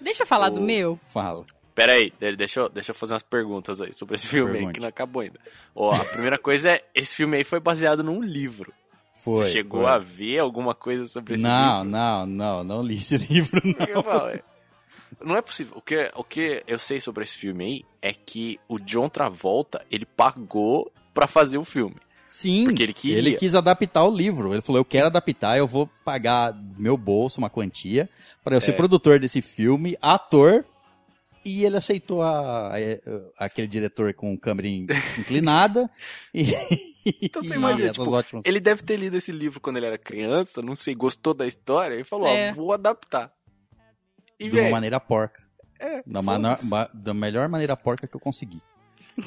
[0.00, 0.98] Deixa eu falar do O- meu.
[1.12, 1.44] Fala.
[1.74, 4.72] Pera aí, de- deixa eu, deixa eu fazer umas perguntas aí sobre esse filme aí,
[4.72, 5.40] que não acabou ainda.
[5.74, 8.72] Ó, a primeira coisa é, esse filme aí foi baseado num livro.
[9.24, 9.90] Foi, Você chegou foi.
[9.90, 11.90] a ver alguma coisa sobre esse Não, livro?
[11.90, 14.02] não, não, não li esse livro, não.
[14.02, 14.42] Falo, é.
[15.24, 15.76] Não é possível.
[15.76, 19.84] O que, o que eu sei sobre esse filme aí é que o John Travolta,
[19.90, 21.96] ele pagou pra fazer o filme.
[22.28, 23.18] Sim, Porque ele queria.
[23.18, 24.52] ele quis adaptar o livro.
[24.52, 28.08] Ele falou, eu quero adaptar, eu vou pagar meu bolso uma quantia
[28.42, 28.74] para eu ser É.
[28.74, 30.64] produtor desse filme, ator.
[31.44, 34.86] E ele aceitou a, a- aquele diretor com câmera in-
[35.18, 35.90] inclinada.
[36.32, 36.44] e,
[37.20, 38.46] Então você imagina, tipo, ótimas.
[38.46, 41.96] Ele deve ter lido esse livro quando ele era criança, não sei, gostou da história,
[42.00, 42.50] e falou, É.
[42.50, 43.30] ó, vou adaptar.
[44.40, 45.42] E, de uma velho, maneira porca.
[45.78, 46.22] é, Da, foda-se.
[46.22, 48.62] mana- ma- da melhor maneira porca que eu consegui.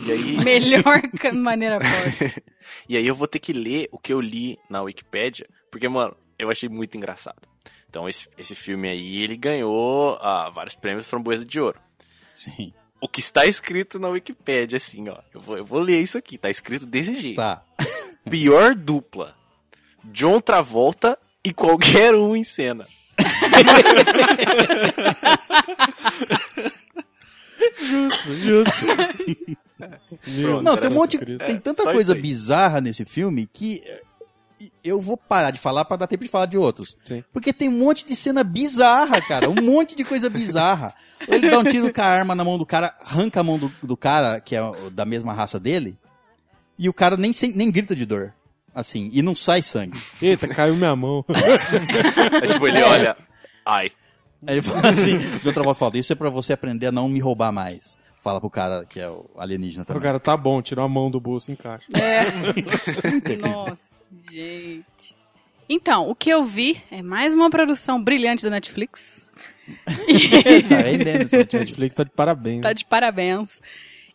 [0.05, 1.01] E aí, Melhor
[1.35, 2.43] maneira pode.
[2.89, 6.17] e aí eu vou ter que ler o que eu li na Wikipédia, porque, mano,
[6.39, 7.41] eu achei muito engraçado.
[7.87, 11.79] Então, esse, esse filme aí, ele ganhou ah, vários prêmios Framboesa de Ouro.
[12.37, 12.71] Sim.
[13.01, 15.17] O que está escrito na Wikipédia, assim, ó.
[15.33, 17.37] Eu vou, eu vou ler isso aqui, tá escrito desse jeito.
[17.37, 17.63] Tá.
[18.29, 19.35] Pior dupla.
[20.03, 22.85] John Travolta e qualquer um em cena.
[27.79, 28.85] Justo, justo.
[30.27, 31.17] Meu Não, tem um monte.
[31.17, 31.45] Cristo.
[31.45, 34.01] Tem tanta só coisa bizarra nesse filme que eh,
[34.83, 36.97] eu vou parar de falar pra dar tempo de falar de outros.
[37.03, 37.23] Sim.
[37.31, 39.49] Porque tem um monte de cena bizarra, cara.
[39.49, 40.93] Um monte de coisa bizarra.
[41.27, 43.71] Ele dá um tiro com a arma na mão do cara, arranca a mão do,
[43.81, 44.61] do cara, que é
[44.91, 45.97] da mesma raça dele,
[46.77, 48.33] e o cara nem, nem grita de dor.
[48.73, 49.99] Assim, e não sai sangue.
[50.21, 51.25] Eita, caiu minha mão.
[52.43, 53.17] É tipo, ele olha.
[53.65, 53.91] Ai.
[54.45, 57.09] Aí ele fala assim, de outra voz fala, isso é pra você aprender a não
[57.09, 57.97] me roubar mais.
[58.27, 60.01] Fala pro cara que é o alienígena o também.
[60.03, 61.87] cara, tá bom, tirou a mão do bolso e encaixa.
[63.39, 63.95] Nossa,
[64.29, 65.15] gente.
[65.69, 69.25] Então, o que eu vi é mais uma produção brilhante da Netflix.
[70.67, 72.61] tá rendendo A Netflix tá de parabéns.
[72.63, 73.61] Tá de parabéns.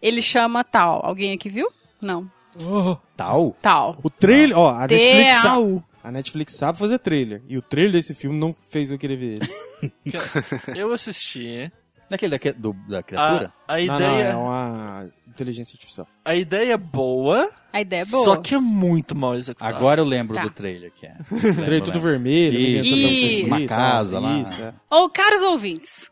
[0.03, 1.01] Ele chama Tal.
[1.07, 1.73] Alguém aqui viu?
[1.99, 2.31] Não.
[2.55, 3.57] Oh, Tal?
[3.63, 3.99] Tal.
[4.03, 5.83] o trailer, ó, a Netflix, sa- Tal.
[6.05, 7.41] a Netflix sabe fazer trailer.
[7.49, 9.93] E o trailer desse filme não fez eu querer ver ele.
[10.77, 11.73] Eu assisti.
[12.13, 13.53] Daquele da, do- da criatura?
[13.67, 16.07] A, a Não, não, ideia, é uma inteligência artificial.
[16.25, 18.25] a ideia é boa, A ideia é boa.
[18.25, 19.75] só que é muito mal executada.
[19.75, 20.43] Agora eu lembro Tá.
[20.43, 21.15] do trailer que é.
[21.65, 22.69] Trailer tudo vermelho, Isso.
[22.71, 23.27] menino tentando Isso.
[23.29, 24.39] fugir Uma e casa lá.
[24.41, 24.75] Isso, é.
[24.91, 26.11] Ou, caros ouvintes,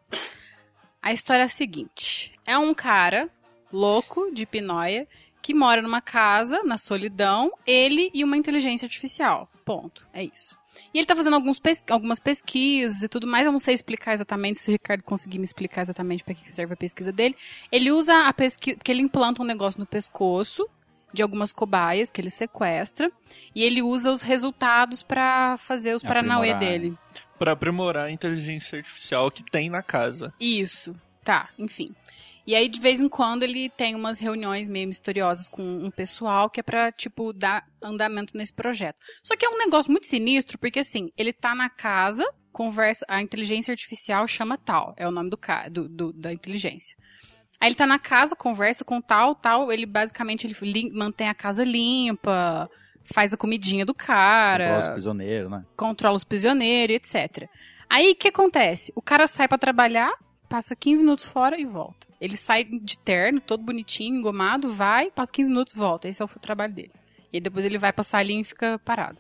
[1.03, 3.29] a história é a seguinte: é um cara
[3.73, 5.07] louco de Pinóia
[5.43, 9.49] que mora numa casa, na solidão, ele e uma inteligência artificial.
[9.65, 10.07] Ponto.
[10.13, 10.57] É isso.
[10.93, 13.47] E ele tá fazendo alguns pes- algumas pesquisas e tudo mais.
[13.47, 16.75] Eu não sei explicar exatamente, se o Ricardo conseguir me explicar exatamente para que serve
[16.75, 17.37] a pesquisa dele.
[17.71, 20.67] Ele usa a pesquisa, porque ele implanta um negócio no pescoço
[21.13, 23.11] de algumas cobaias que ele sequestra
[23.55, 26.99] e ele usa os resultados para fazer os paranauê Aprimorar, dele.
[27.39, 30.33] Pra aprimorar a inteligência artificial que tem na casa.
[30.41, 30.95] Isso.
[31.25, 31.89] Tá, enfim.
[32.51, 36.51] E aí, de vez em quando, ele tem umas reuniões meio misteriosas com um pessoal
[36.51, 38.97] que é pra, tipo, dar andamento nesse projeto.
[39.23, 43.23] Só que é um negócio muito sinistro, porque assim, ele tá na casa, conversa, a
[43.23, 45.39] inteligência artificial chama tal, é o nome do,
[45.71, 46.97] do, do- da inteligência.
[47.61, 51.63] Aí ele tá na casa, conversa com tal, tal, ele basicamente ele mantém a casa
[51.63, 52.69] limpa,
[53.15, 55.63] faz a comidinha do cara, Nossa, prisioneiro, né?
[55.77, 57.49] controla os prisioneiros, etc.
[57.89, 58.93] Aí o que acontece?
[58.97, 60.11] O cara sai pra trabalhar,
[60.49, 62.10] passa 15 minutos fora e volta.
[62.21, 66.09] Ele sai de terno, todo bonitinho, engomado, vai, passa 15 minutos, volta.
[66.09, 66.91] Esse é o trabalho dele.
[67.33, 69.19] E aí depois ele vai pra salinha e fica parado.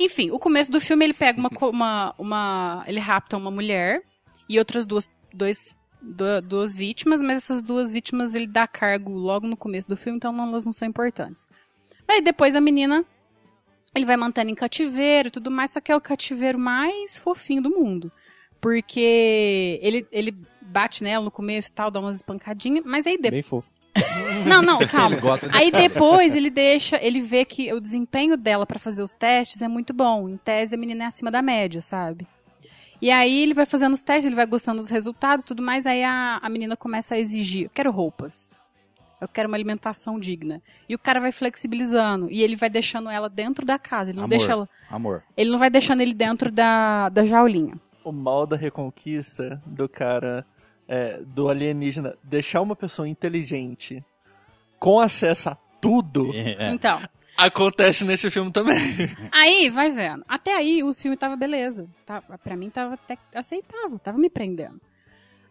[0.00, 4.02] Enfim, o começo do filme ele pega uma, uma, uma ele rapta uma mulher
[4.48, 9.46] e outras duas, dois, du- duas vítimas, mas essas duas vítimas ele dá cargo logo
[9.46, 11.48] no começo do filme, então não- elas não são importantes.
[12.08, 13.04] Aí depois a menina
[13.94, 17.62] ele vai mantendo em cativeiro e tudo mais, só que é o cativeiro mais fofinho
[17.62, 18.10] do mundo.
[18.60, 20.34] Porque ele, ele
[20.74, 23.30] bate nela no começo e tal, dá umas espancadinhas, mas aí depois.
[23.30, 23.70] Bem fofo.
[24.44, 25.16] Não, não, calma.
[25.52, 29.68] Aí depois ele deixa, ele vê que o desempenho dela pra fazer os testes é
[29.68, 30.28] muito bom.
[30.28, 32.26] Em tese a menina é acima da média, sabe?
[33.00, 35.86] E aí ele vai fazendo os testes, ele vai gostando dos resultados e tudo mais,
[35.86, 38.56] aí a, a menina começa a exigir, eu quero roupas.
[39.20, 40.60] Eu quero uma alimentação digna.
[40.86, 42.30] E o cara vai flexibilizando.
[42.30, 44.10] E ele vai deixando ela dentro da casa.
[44.10, 44.36] Ele não Amor.
[44.36, 44.68] deixa ela.
[44.90, 45.22] Amor.
[45.34, 47.74] Ele não vai deixando ele dentro da, da jaulinha.
[48.04, 50.44] O mal da reconquista do cara,
[50.88, 54.04] é, do alienígena, deixar uma pessoa inteligente
[54.78, 56.70] com acesso a tudo, É.
[56.72, 57.00] Então.
[57.36, 58.76] acontece nesse filme também.
[59.32, 60.24] Aí, vai vendo.
[60.28, 61.88] Até aí o filme tava beleza.
[62.06, 64.80] Tá, pra mim tava até aceitável, tava me prendendo.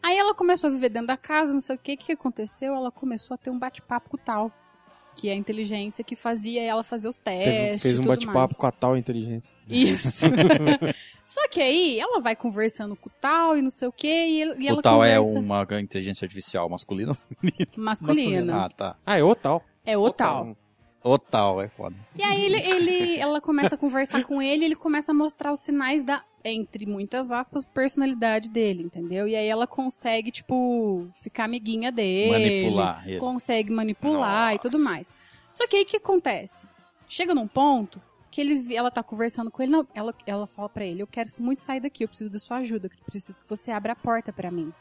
[0.01, 2.75] Aí ela começou a viver dentro da casa, não sei o que, o que aconteceu?
[2.75, 4.51] Ela começou a ter um bate-papo com o tal.
[5.15, 7.81] Que é a inteligência que fazia ela fazer os testes.
[7.81, 9.55] fez um bate-papo com a tal inteligência.
[9.67, 10.25] Isso.
[11.25, 14.67] Só que aí ela vai conversando com o tal e não sei o que, e,
[14.67, 17.17] ela o tal é uma inteligência artificial masculina?
[17.77, 18.65] masculina.
[18.65, 18.95] Ah, tá.
[19.05, 19.63] Ah, é o tal.
[19.85, 20.49] É o tal.
[20.49, 20.55] O
[21.19, 21.95] tal é foda.
[22.15, 25.51] E aí ele, ele, ela começa a conversar com ele, e ele começa a mostrar
[25.51, 29.27] os sinais da, entre muitas aspas, personalidade dele, entendeu?
[29.27, 32.31] E aí ela consegue, tipo, ficar amiguinha dele.
[32.31, 33.19] Manipular ele.
[33.19, 35.13] Consegue manipular e tudo mais.
[35.51, 36.65] Só que aí o que acontece?
[37.07, 38.01] Chega num ponto
[38.31, 41.29] que ele, ela tá conversando com ele, não, ela, ela fala pra ele, eu quero
[41.37, 44.33] muito sair daqui, eu preciso da sua ajuda, eu preciso que você abra a porta
[44.33, 44.73] pra mim.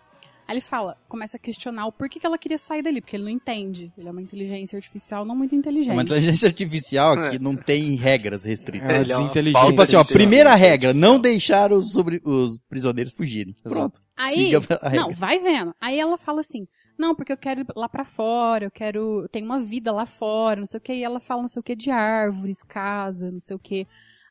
[0.52, 3.24] Aí ele fala, começa a questionar o porquê que ela queria sair dali, porque ele
[3.24, 3.90] não entende.
[3.96, 5.94] Ele é uma inteligência artificial não muito inteligente.
[5.94, 8.86] Uma inteligência artificial que não tem regras restritas.
[8.86, 9.66] É, é desinteligente.
[9.66, 13.56] Tipo assim, ó, primeira regra, não deixar os, sobre, os prisioneiros fugirem.
[13.62, 13.98] Pronto.
[14.14, 15.06] Aí, Siga a regra.
[15.06, 15.74] não, vai vendo.
[15.80, 16.66] Aí ela fala assim:
[16.98, 20.04] não, porque eu quero ir lá pra fora, eu quero, eu tenho uma vida lá
[20.04, 23.30] fora, não sei o que, e ela fala não sei o que de árvores, casa,
[23.30, 23.86] não sei o que.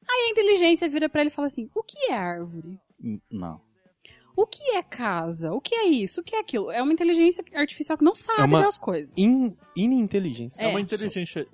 [0.07, 2.79] Aí a inteligência vira pra ele e fala assim, o que é árvore?
[3.31, 3.59] Não.
[4.35, 5.51] O que é casa?
[5.53, 6.21] O que é isso?
[6.21, 6.71] O que é aquilo?
[6.71, 9.11] É uma inteligência artificial que não sabe É uma- das coisas.
[9.17, 10.61] In, ininteligência.
[10.61, 10.69] É, É.
[10.69, 11.45] uma inteligência,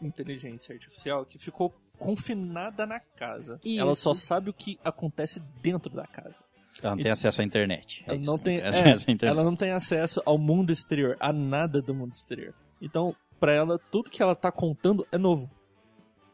[0.00, 3.60] inteligência artificial que ficou confinada na casa.
[3.64, 3.80] Isso.
[3.80, 6.42] Ela só sabe o que acontece dentro da casa.
[6.82, 8.02] Ela não tem acesso à internet.
[8.06, 9.36] É Ela isso, não tem, é, acesso à internet.
[9.38, 12.54] ela não tem acesso ao mundo exterior, a nada do mundo exterior.
[12.80, 15.50] Então, pra ela, tudo que ela tá contando é novo.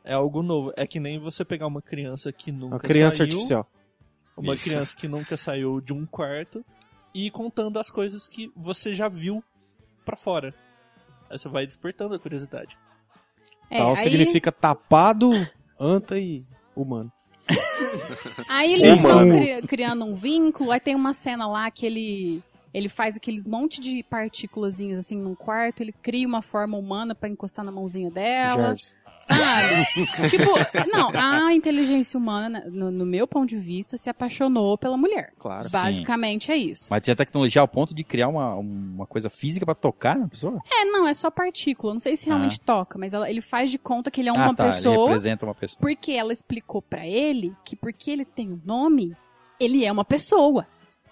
[0.04, 0.72] É algo novo.
[0.76, 3.66] É que nem você pegar uma criança que nunca Uma criança saiu, artificial.
[4.36, 4.64] Uma Isso.
[4.64, 6.64] criança que nunca saiu de um quarto
[7.14, 9.42] e contando as coisas que você já viu
[10.04, 10.54] pra fora.
[11.30, 12.76] Aí você vai despertando a curiosidade.
[13.70, 15.30] É, Tal aí, significa tapado,
[15.80, 16.44] anta e
[16.76, 17.10] humano.
[18.48, 22.42] aí Sim, eles estão cri- criando um vínculo, aí tem uma cena lá que ele
[22.74, 27.26] ele faz aqueles monte de partículazinhas assim num quarto, ele cria uma forma humana pra
[27.28, 28.64] encostar na mãozinha dela.
[28.64, 28.94] Jarvis.
[29.18, 29.86] Sabe?
[30.30, 30.50] tipo,
[30.92, 35.32] não, a inteligência humana, no, no meu ponto de vista, se apaixonou pela mulher.
[35.38, 35.68] Claro.
[35.70, 36.86] Basicamente é isso.
[36.90, 40.28] Mas tem a tecnologia ao ponto de criar uma, uma coisa física pra tocar na
[40.28, 40.60] pessoa?
[40.70, 41.94] É, não, é só partícula.
[41.94, 44.46] Não sei se realmente toca, mas ela- ele faz de conta que ele é uma
[44.50, 44.64] ah, tá.
[44.66, 45.04] Ele pessoa.
[45.06, 45.78] representa uma pessoa.
[45.80, 49.14] Porque ela explicou pra ele que porque ele tem um nome,
[49.58, 50.66] ele é uma pessoa.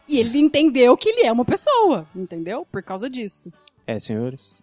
[0.07, 2.67] E ele entendeu que ele é uma pessoa, entendeu?
[2.71, 3.51] Por causa disso.
[3.87, 4.63] É, senhores.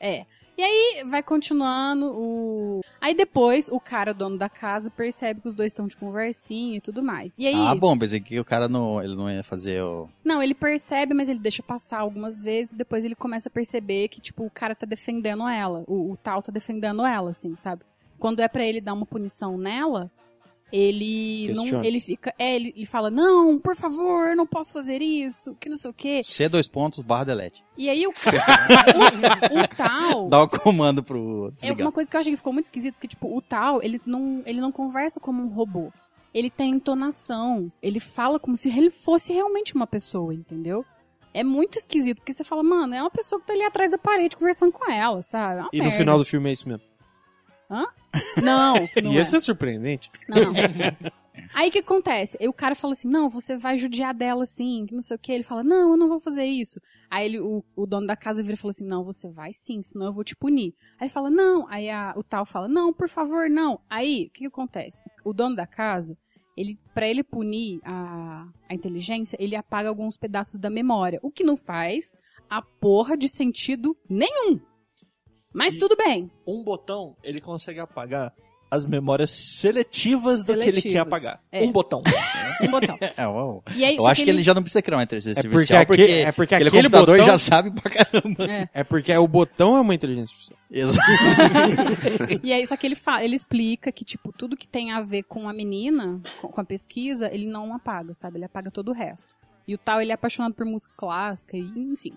[0.00, 0.26] É.
[0.56, 2.80] E aí vai continuando o.
[3.00, 6.80] Aí depois o cara, dono da casa, percebe que os dois estão de conversinha e
[6.80, 7.36] tudo mais.
[7.38, 7.66] E aí.
[7.66, 10.08] Ah, bom, pensei que o cara não, ele não ia fazer o...
[10.24, 14.08] Não, ele percebe, mas ele deixa passar algumas vezes e depois ele começa a perceber
[14.08, 15.82] que, tipo, o cara tá defendendo ela.
[15.86, 17.82] O, o tal tá defendendo ela, assim, sabe?
[18.18, 20.10] Quando é pra ele dar uma punição nela,
[20.76, 21.84] ele não.
[21.84, 22.34] Ele fica.
[22.36, 25.90] É, ele, ele fala, não, por favor, eu não posso fazer isso, que não sei
[25.90, 26.22] o quê.
[26.24, 27.62] C dois pontos, barra delete.
[27.78, 30.28] E aí o, o, o tal.
[30.28, 31.86] Dá o comando pro É desligar.
[31.86, 34.42] uma coisa que eu achei que ficou muito esquisito, porque, tipo, o tal, ele não,
[34.44, 35.92] ele não conversa como um robô.
[36.32, 37.70] Ele tem entonação.
[37.80, 40.84] Ele fala como se ele fosse realmente uma pessoa, entendeu?
[41.32, 43.98] É muito esquisito, porque você fala, mano, é uma pessoa que tá ali atrás da
[43.98, 45.58] parede conversando com ela, sabe?
[45.58, 45.98] É uma E no merda.
[45.98, 46.84] final do filme é isso mesmo.
[48.42, 49.24] Não, não Ia é.
[49.24, 50.10] ser surpreendente.
[50.28, 50.52] Não.
[51.52, 52.36] Aí o que acontece?
[52.40, 55.18] Aí o cara fala assim: não, você vai judiar dela sim, que não sei o
[55.18, 55.32] que.
[55.32, 56.80] Ele fala: não, eu não vou fazer isso.
[57.10, 59.82] Aí ele, o, o dono da casa vira e fala assim: não, você vai sim,
[59.82, 60.74] senão eu vou te punir.
[60.98, 61.66] Aí ele fala: não.
[61.68, 63.80] Aí a- o tal fala: não, por favor, não.
[63.90, 65.00] Aí o que, que acontece?
[65.24, 66.16] O dono da casa,
[66.56, 71.44] ele, para ele punir a, a inteligência, ele apaga alguns pedaços da memória, o que
[71.44, 72.16] não faz
[72.50, 74.60] a porra de sentido nenhum.
[75.54, 76.30] Mas E- tudo bem.
[76.46, 78.32] Um botão, ele consegue apagar
[78.70, 81.02] as memórias seletivas, do que ele quer Seletivas.
[81.06, 81.40] apagar.
[81.52, 81.62] É.
[81.62, 82.02] Um botão.
[82.62, 82.96] Um botão.
[83.16, 83.62] É, uau.
[83.74, 84.38] E aí, Eu acho que ele...
[84.38, 86.68] ele já não precisa criar uma inteligência É porque artificial, aque- porque, é porque aquele,
[86.68, 88.44] aquele computador botão- já sabe pra caramba.
[88.50, 88.68] É.
[88.72, 90.58] É porque o botão é uma inteligência artificial.
[90.70, 92.40] Exato.
[92.42, 95.24] E aí, só que ele fala, ele explica que, tipo, tudo que tem a ver
[95.24, 98.38] com a menina, com, com a pesquisa, ele não apaga, sabe?
[98.38, 99.34] Ele apaga todo o resto.
[99.66, 102.12] E o tal, ele é apaixonado por música clássica, e enfim.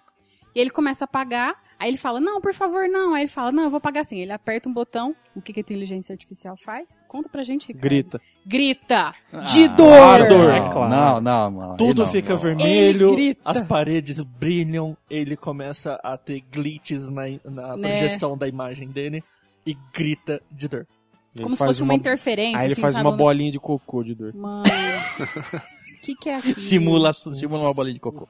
[0.56, 3.14] E ele começa a apagar, aí ele fala, não, por favor, não.
[3.14, 4.20] Aí ele fala, não, eu vou apagar assim.
[4.20, 7.02] Ele aperta um botão, o que, que a inteligência artificial faz?
[7.08, 7.84] Conta pra gente, Ricardo.
[7.84, 8.22] Grita.
[8.46, 9.14] Grita!
[9.54, 10.28] De Ah, dor!
[10.28, 10.90] dor, Não, é claro.
[10.90, 11.78] Não, não, mano.
[11.78, 12.40] Tudo não, fica não.
[12.40, 17.90] vermelho, as paredes brilham, ele começa a ter glitches na, na Né.
[17.90, 19.24] projeção da imagem dele
[19.66, 20.88] e grita de dor.
[21.36, 23.06] Ele Como se fosse uma, interferência, Aí ele assim, faz sabe?
[23.08, 24.34] uma bolinha de cocô de dor.
[24.34, 24.64] Mano...
[24.64, 26.60] O que, que é aquilo?
[26.60, 28.28] Simula, simula uma bolinha de cocô.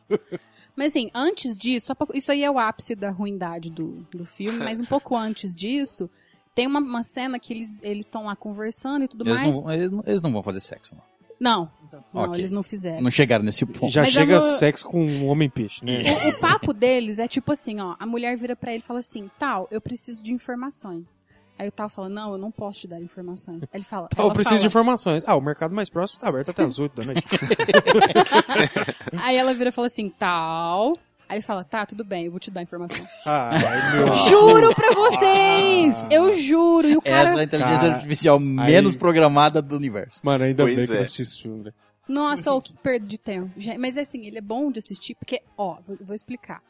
[0.78, 4.80] Mas assim, antes disso, isso aí é o ápice da ruindade do, do filme, mas
[4.80, 6.08] um pouco antes disso,
[6.54, 9.64] tem uma, uma cena que eles estão lá conversando e tudo Eles mais.
[9.64, 11.02] não, eles, não, eles não vão fazer sexo, não.
[11.40, 11.72] Não,
[12.14, 12.40] não, Ok.
[12.40, 13.02] eles não fizeram.
[13.02, 13.90] Não chegaram nesse ponto.
[13.90, 16.02] Já Mas chega sexo com um homem-peixe, né?
[16.26, 19.00] O, o papo deles é tipo assim, ó, a mulher vira pra ele e fala
[19.00, 21.22] assim, tal, eu preciso de informações.
[21.60, 23.62] Aí o tal fala, não, eu não posso te dar informações.
[23.64, 25.24] Aí ele fala, Tá, eu preciso de fala- informações.
[25.26, 27.24] Ah, o mercado mais próximo tá aberto até as 8 da noite.
[29.22, 30.94] Aí ela vira e fala assim, tal.
[31.30, 33.06] Aí ele fala, tá, tudo bem, eu vou te dar informação.
[33.26, 34.14] Ai, meu.
[34.30, 36.08] Juro pra vocês!
[36.10, 36.88] Eu juro!
[36.88, 37.30] E o cara.
[37.32, 40.22] Essa é a inteligência Cara, artificial menos programada do universo.
[40.24, 41.04] Mano, ainda Pois bem que eu é.
[41.04, 41.76] assisti esse filme, velho.
[42.08, 43.52] Nossa, ô, que perda de tempo.
[43.78, 46.62] Mas assim, ele é bom de assistir, porque, ó, vou, vou explicar.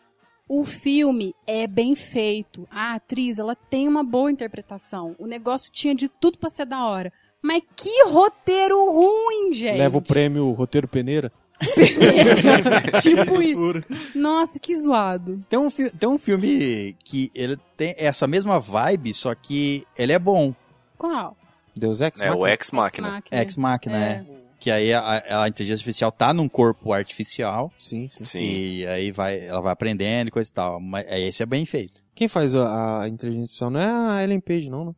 [0.48, 2.68] O filme é bem feito.
[2.72, 5.16] A atriz, ela tem uma boa interpretação.
[5.20, 7.12] O negócio tinha de tudo pra ser da hora.
[7.42, 9.78] Mas que roteiro ruim, gente!
[9.78, 11.32] Leva o prêmio Roteiro Peneira.
[13.02, 13.84] tipo isso.
[14.16, 15.44] Nossa, que zoado.
[15.50, 20.20] Tem um, tem um filme que ele tem essa mesma vibe, só que ele é
[20.20, 20.54] bom.
[20.98, 21.36] Qual?
[21.76, 22.54] Deus Ex É o Machina?
[22.54, 23.12] Ex Machina.
[23.12, 23.42] Máquina.
[23.42, 24.26] Ex Machina, é.
[24.68, 28.26] Que aí a, a inteligência artificial tá num corpo artificial Sim, sim.
[28.26, 28.40] Sim.
[28.42, 30.78] e aí vai, ela vai aprendendo e coisa e tal.
[30.82, 32.04] Mas é, esse é bem feito.
[32.14, 34.96] Quem faz a, a inteligência artificial não é a Ellen Page, não, né?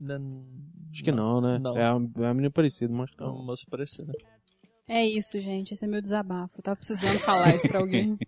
[0.00, 0.44] Não,
[0.90, 1.60] Acho que não, né?
[1.60, 1.78] Não.
[1.78, 4.10] É a, é a menina parecida, mas É um moço parecido.
[4.88, 5.74] É isso, gente.
[5.74, 6.58] Esse é meu desabafo.
[6.58, 8.18] Eu tava precisando falar isso pra alguém.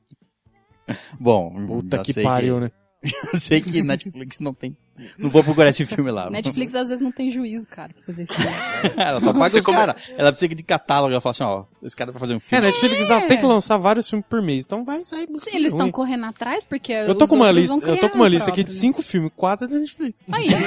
[1.19, 2.71] Bom, Puta que pariu, né?
[3.33, 4.77] Eu sei que Netflix não tem.
[5.17, 6.29] Não vou procurar esse filme lá.
[6.29, 8.53] Netflix às vezes não tem juízo, cara, pra fazer filme.
[8.99, 10.03] ela só paga os caras.
[10.17, 11.11] Ela precisa de catálogo.
[11.11, 12.67] Ela fala assim, ó, esse cara vai fazer um É, filme.
[12.67, 15.73] Netflix ela tem que lançar vários filmes por mês, então vai sair Sim, filme eles
[15.73, 18.51] estão correndo atrás porque Eu tô os com uma lista, eu tô com uma lista
[18.51, 18.79] aqui de né?
[18.79, 20.27] cinco filmes, quatro é da Netflix.
[20.31, 20.49] Aí.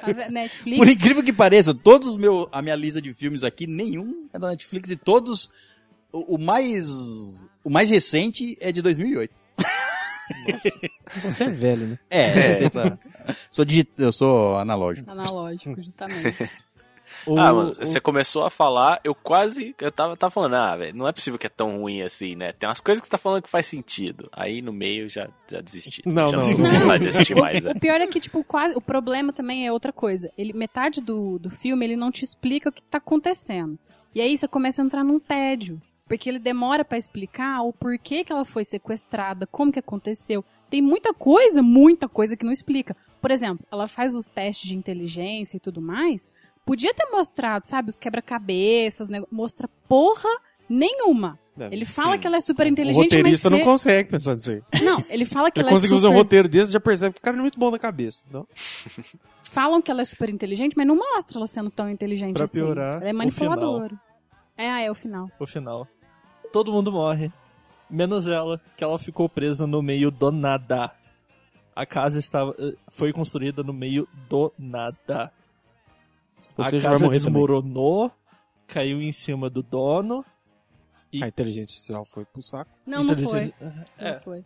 [0.00, 0.30] Tá?
[0.30, 0.78] Netflix.
[0.78, 4.38] Por incrível que pareça, todos os meus, a minha lista de filmes aqui, nenhum é
[4.38, 5.50] da Netflix e todos,
[6.10, 6.88] o, o mais,
[7.62, 9.32] o mais recente é de 2008.
[11.22, 11.98] Você é velho, né?
[12.10, 12.98] É, tem essa-
[13.50, 15.10] sou digi- eu sou analógico.
[15.10, 16.36] Analógico, justamente.
[17.26, 19.76] O- ah, mano, o- você começou a falar, eu quase.
[19.80, 22.52] Eu tava, tava falando, ah, velho, não é possível que é tão ruim assim, né?
[22.52, 24.28] Tem umas coisas que você tá falando que faz sentido.
[24.32, 26.02] Aí no meio já, já desisti.
[26.08, 26.80] Não, já não, não.
[26.80, 27.74] vontade de assistir mais, O né?
[27.74, 28.74] pior é que, tipo, quase.
[28.76, 30.32] O problema também é outra coisa.
[30.36, 33.78] Ele, metade do, do filme, ele não te explica o que tá acontecendo.
[34.14, 35.80] E aí você começa a entrar num tédio.
[36.12, 40.44] Porque ele demora pra explicar o porquê que ela foi sequestrada, como que aconteceu.
[40.68, 42.94] Tem muita coisa, muita coisa que não explica.
[43.18, 46.30] Por exemplo, ela faz os testes de inteligência e tudo mais.
[46.66, 49.22] Podia ter mostrado, sabe, os quebra-cabeças, né?
[49.30, 50.28] mostra porra
[50.68, 51.38] nenhuma.
[51.70, 54.62] Ele fala que ela é super O inteligente, roteirista mas não consegue pensar nisso aí.
[54.82, 55.94] Não, ele fala que Ele ela é super...
[55.94, 58.22] fazer um roteiro desse, já percebe que o cara não é muito bom na cabeça.
[58.28, 58.46] Então,
[59.50, 62.58] falam que ela é super inteligente, mas não mostra ela sendo tão inteligente Pra assim.
[62.58, 63.98] piorar, ela é o manipuladora.
[64.58, 65.30] É, é o final.
[65.38, 65.88] o final.
[66.52, 67.32] Todo mundo morre.
[67.88, 70.90] Menos ela, que ela ficou presa no meio do nada.
[71.74, 75.32] A casa estava, eh, foi construída no meio do nada.
[76.56, 77.10] Ou a casa morrer também.
[77.10, 78.10] desmoronou,
[78.66, 80.24] caiu em cima do dono.
[81.12, 82.70] E- a inteligência artificial foi pro saco.
[82.86, 83.52] Não, não foi.
[83.60, 84.44] Não É, foi.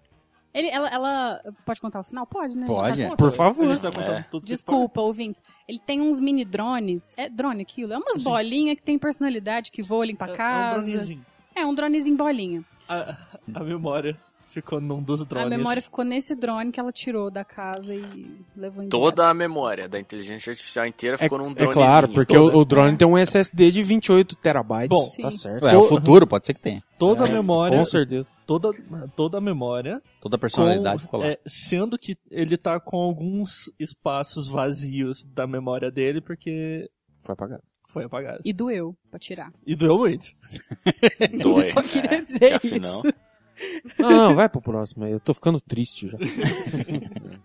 [0.52, 1.40] Ele, ela, ela.
[1.64, 2.26] Pode contar o final?
[2.26, 2.66] Pode, né?
[2.66, 3.16] Pode, tá é.
[3.16, 3.78] Por favor.
[3.78, 4.40] Tá É.
[4.42, 5.42] Desculpa, ouvintes.
[5.68, 7.12] Ele tem uns mini drones.
[7.16, 7.92] É drone aquilo?
[7.92, 10.80] É umas bolinhas que tem personalidade, que voa, limpa a É- é um casa.
[10.80, 11.26] dronezinho.
[11.56, 12.64] É um dronezinho bolinha.
[12.88, 13.16] A,
[13.54, 14.16] a memória
[14.46, 15.52] ficou num dos drones.
[15.52, 18.88] A memória ficou nesse drone que ela tirou da casa e levou embora.
[18.90, 21.72] Toda a memória da inteligência artificial inteira É, ficou num é drone.
[21.72, 22.96] claro, porque o, o drone É.
[22.96, 24.88] tem um SSD de 28 terabytes.
[24.96, 25.38] Bom, tá Sim.
[25.38, 25.66] certo.
[25.66, 26.82] É, o futuro pode ser que tenha.
[26.98, 28.30] Toda a memória, Com certeza.
[28.46, 28.70] toda,
[29.16, 31.26] toda a memória, Toda a personalidade com- ficou lá.
[31.26, 36.88] é, sendo que ele tá com alguns espaços vazios da memória dele porque
[37.24, 37.62] Foi apagado.
[37.96, 38.40] Foi apagado.
[38.44, 39.50] E doeu pra tirar.
[39.66, 40.26] E doeu muito.
[41.42, 41.64] Dói.
[41.64, 43.14] Só queria É, dizer que afinal, isso.
[43.98, 45.12] Não, não, vai pro próximo aí.
[45.12, 46.18] Eu tô ficando triste já.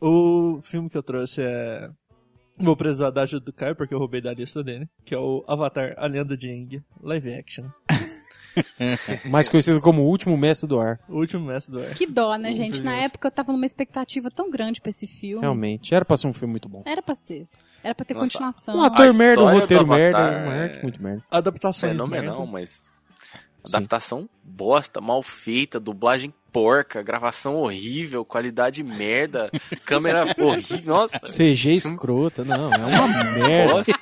[0.00, 1.88] O filme que eu trouxe é.
[2.58, 4.88] Vou precisar da ajuda do Caio porque eu roubei da lista dele.
[5.04, 7.66] Que é o Avatar A Lenda de Aang, live action.
[9.30, 10.98] Mais conhecido como o último mestre do ar.
[11.08, 11.94] O último mestre do ar.
[11.94, 12.82] Que dó, né, gente?
[12.82, 15.40] Na época eu tava numa expectativa tão grande pra esse filme.
[15.42, 15.94] Realmente.
[15.94, 16.82] Era pra ser um filme muito bom.
[16.84, 17.46] Era pra ser.
[17.86, 18.26] Era pra ter Nossa.
[18.26, 18.76] continuação.
[18.76, 21.22] Um ator A merda, um roteiro merda, uma é- muito merda.
[21.30, 21.92] Adaptações.
[21.92, 22.52] fenomenal, merda.
[22.52, 22.84] mas.
[23.64, 23.78] Sim.
[23.78, 29.50] Adaptação bosta, mal feita, dublagem porca, gravação horrível, qualidade merda,
[29.84, 30.94] câmera horrível.
[30.94, 33.72] Nossa, CG escrota, não, é uma merda.
[33.74, 33.92] bosta.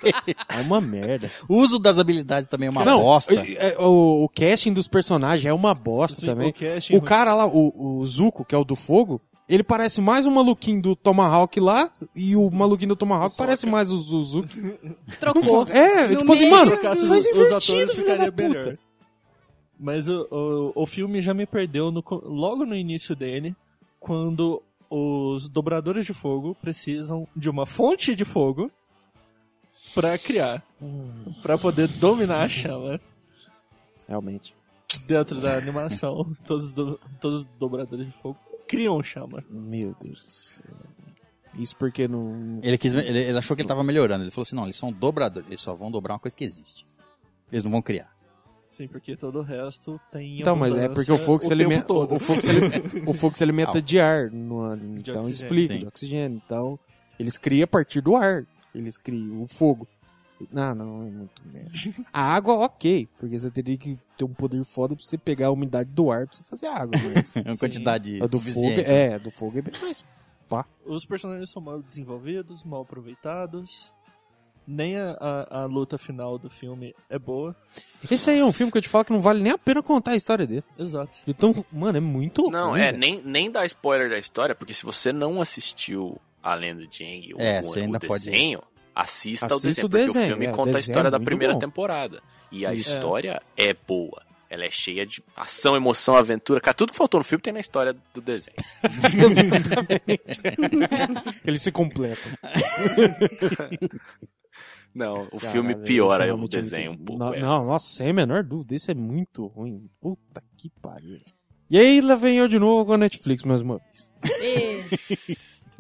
[0.51, 1.31] É uma merda.
[1.49, 3.35] O uso das habilidades também é uma não, bosta.
[3.35, 6.51] é- O, o casting dos personagens é uma bosta Sim, também.
[6.51, 10.01] o casting O cara lá, o, o Zuko, que é o do fogo, ele parece
[10.01, 14.49] mais o maluquinho do Tomahawk lá, e o maluquinho do Tomahawk parece mais o, Zuko.
[15.21, 15.67] Trocou.
[15.69, 18.49] É, No tipo assim, mano, faz os invertido, atores filho da ficaria puta.
[18.49, 18.79] melhor.
[19.79, 23.55] Mas o, o, o filme já me perdeu no logo no início dele,
[24.01, 28.71] quando os dobradores de fogo precisam de uma fonte de fogo
[29.95, 30.63] pra criar,
[31.43, 33.01] Pra poder dominar a chama.
[34.09, 34.55] Realmente.
[35.07, 39.45] Dentro da animação, todos, os do- todos os dobradores de fogo criam chama.
[39.49, 40.77] Meu Deus do céu.
[41.57, 42.59] Isso porque não...
[42.63, 44.25] Ele, quis, ele, ele achou que ele tava melhorando.
[44.25, 45.49] Ele falou assim, não, eles são dobradores.
[45.49, 46.85] Eles só vão dobrar uma coisa que existe.
[47.51, 48.13] Eles não vão criar.
[48.71, 52.19] Sim, porque todo o resto tem Então, mas é porque o fogo se alimenta, o
[52.19, 55.81] fogo se alimenta, o fogo se alimenta de ar, no, então explica, sim.
[55.81, 56.43] de oxigênio.
[56.45, 56.77] Então,
[57.17, 58.45] eles criam a partir do ar.
[58.75, 59.87] Eles criam o fogo.
[60.53, 61.71] Não, não, é muito merda.
[62.13, 65.51] A água, ok, porque você teria que ter um poder foda pra você pegar a
[65.53, 66.99] umidade do ar pra você fazer água.
[67.15, 70.05] Mas É uma quantidade a do fogo, é, a do fogo é bem mais.
[70.49, 70.67] Pá.
[70.85, 73.93] Os personagens são mal desenvolvidos, mal aproveitados.
[74.67, 77.55] Nem a, a, a luta final do filme é boa.
[78.11, 79.83] Esse aí é um filme que eu te falo que não vale nem a pena
[79.83, 80.65] contar a história dele.
[80.79, 81.19] Exato.
[81.27, 82.99] Então, mano, é muito Não, ruim, é, velho.
[82.99, 87.35] nem, nem dá spoiler da história, porque se você não assistiu A Lenda de Aang,
[87.35, 88.63] o, É, o, você ainda o pode- desenho,
[88.95, 91.11] assista o Assista desenho, o porque desenho, o filme é, o conta a história é
[91.11, 91.59] da primeira bom.
[91.59, 92.23] temporada.
[92.53, 92.91] E a Isso.
[92.95, 94.23] história é boa.
[94.49, 96.61] Ela é cheia de ação, emoção, aventura.
[96.61, 98.55] Cara, tudo que faltou no filme tem na história do desenho.
[101.45, 102.31] Eles se completam.
[104.95, 107.25] Não, o Caralho, filme piora o realmente é desenho muito- um pouco.
[107.25, 107.41] Não, é.
[107.41, 109.91] não, nossa, sem a menor dúvida, isso é muito ruim.
[110.01, 111.19] Puta que pariu.
[111.69, 114.15] E aí, lá vem eu de novo com a Netflix mais uma vez.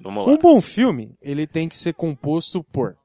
[0.00, 0.32] Vamos lá.
[0.32, 2.96] Um bom filme, ele tem que ser composto por.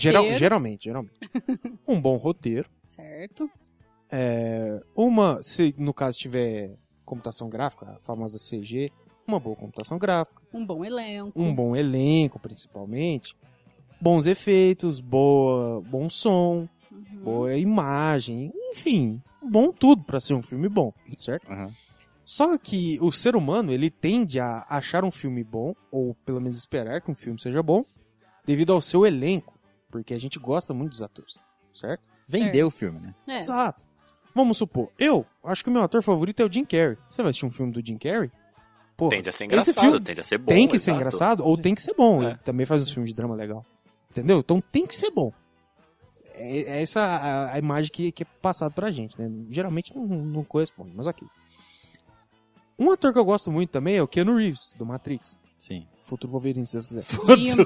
[0.00, 1.14] Geral- geralmente, geralmente.
[1.86, 2.68] um bom roteiro.
[2.86, 3.50] certo?
[4.10, 8.90] é, uma, se no caso tiver computação gráfica, a famosa CG,
[9.26, 10.40] uma boa computação gráfica.
[10.52, 11.32] Um bom elenco.
[11.40, 13.34] um bom elenco, principalmente,
[14.00, 17.24] bons efeitos, boa, bom som, Uhum.
[17.24, 21.50] boa imagem, enfim, bom tudo pra ser um filme bom, certo?
[21.50, 21.72] Aham.
[22.24, 26.56] Só que o ser humano, ele tende a achar um filme bom, ou pelo menos
[26.56, 27.84] esperar que um filme seja bom,
[28.46, 29.53] devido ao seu elenco,
[29.94, 32.10] porque a gente gosta muito dos atores, certo?
[32.26, 33.14] Vendeu o filme, né?
[33.28, 33.38] É.
[33.38, 33.84] Exato.
[34.34, 36.98] Vamos supor, eu acho que o meu ator favorito é o Jim Carrey.
[37.08, 38.28] Você vai assistir um filme do Jim Carrey?
[38.96, 40.46] Pô, Tende a ser esse engraçado, filme tende a ser bom.
[40.46, 40.96] tem que ser exato.
[41.00, 42.24] engraçado ou tem que ser bom.
[42.24, 42.30] É.
[42.30, 43.64] Ele também faz os filmes de drama legal.
[44.10, 44.40] Entendeu?
[44.40, 45.32] Então tem que ser bom.
[46.34, 49.30] É, é essa a, a imagem que, que é passada pra gente, né?
[49.48, 51.28] Geralmente não, não corresponde, mas ok.
[52.76, 55.38] Um ator que eu gosto muito também é o Keanu Reeves, do Matrix.
[55.56, 55.86] Sim.
[56.02, 57.04] Futuro Wolverine, se Deus quiser.
[57.38, 57.64] E um-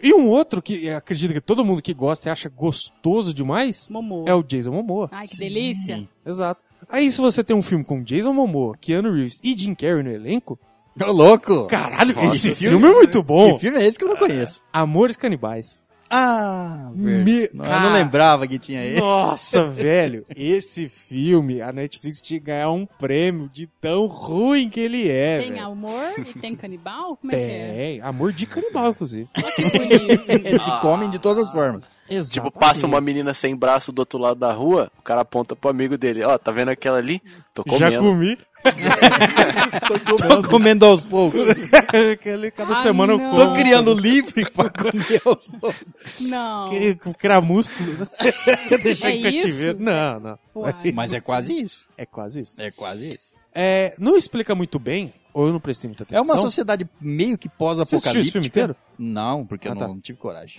[0.00, 4.24] E um outro que acredito que todo mundo que gosta e acha gostoso demais Momoa.
[4.28, 5.08] é o Jason Momoa.
[5.12, 6.08] Ai, que delícia.
[6.24, 6.62] Exato.
[6.88, 10.10] Aí se você tem um filme com Jason Momoa, Keanu Reeves e Jim Carrey no
[10.10, 10.58] elenco,
[11.00, 11.66] Ô, louco!
[11.66, 13.54] caralho, Nossa, esse esse filme é muito bom.
[13.54, 14.62] Que filme é esse que eu não conheço?
[14.72, 15.84] Amores Canibais.
[16.10, 17.50] Ah, Me-.
[17.52, 17.80] Não, eu Cara.
[17.82, 19.00] não lembrava que tinha ele.
[19.00, 24.80] Nossa, velho, esse filme, a Netflix tinha que ganhar um prêmio de tão ruim que
[24.80, 25.66] ele é, Tem velho.
[25.66, 27.16] amor e tem canibal?
[27.16, 27.74] Como é que é?
[27.76, 29.28] Tem, amor de canibal, inclusive.
[29.54, 30.24] Que bonito.
[30.48, 31.90] Eles se comem de todas as formas.
[32.32, 35.68] Tipo, passa uma menina sem braço do outro lado da rua, o cara aponta pro
[35.68, 37.20] amigo dele, ó, tá vendo aquela ali?
[37.52, 38.02] Tô Já comendo.
[38.02, 38.38] comi.
[40.42, 41.40] Tô comendo aos poucos.
[42.56, 43.30] Cada Ai, semana eu não.
[43.30, 43.46] como.
[43.48, 45.84] Tô criando livre pra comer aos poucos.
[46.20, 46.68] Não.
[46.70, 48.08] Que- Criar músculo, né?
[48.82, 49.78] Deixar É em cativeiro.
[49.80, 50.38] Não, não.
[50.54, 50.92] Uai.
[50.92, 51.86] Mas é quase isso.
[51.96, 52.60] É quase isso.
[52.60, 53.32] É quase isso.
[53.54, 56.34] É, não explica muito bem, ou eu não prestei muita É atenção.
[56.36, 58.48] uma sociedade meio que Você assistiu esse filme pós-apocalíptica.
[58.48, 58.76] inteiro?
[58.98, 59.88] Não, porque Ah, eu tá.
[59.88, 60.58] não tive coragem.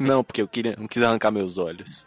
[0.00, 2.04] Não, porque eu queria, não quis arrancar meus olhos.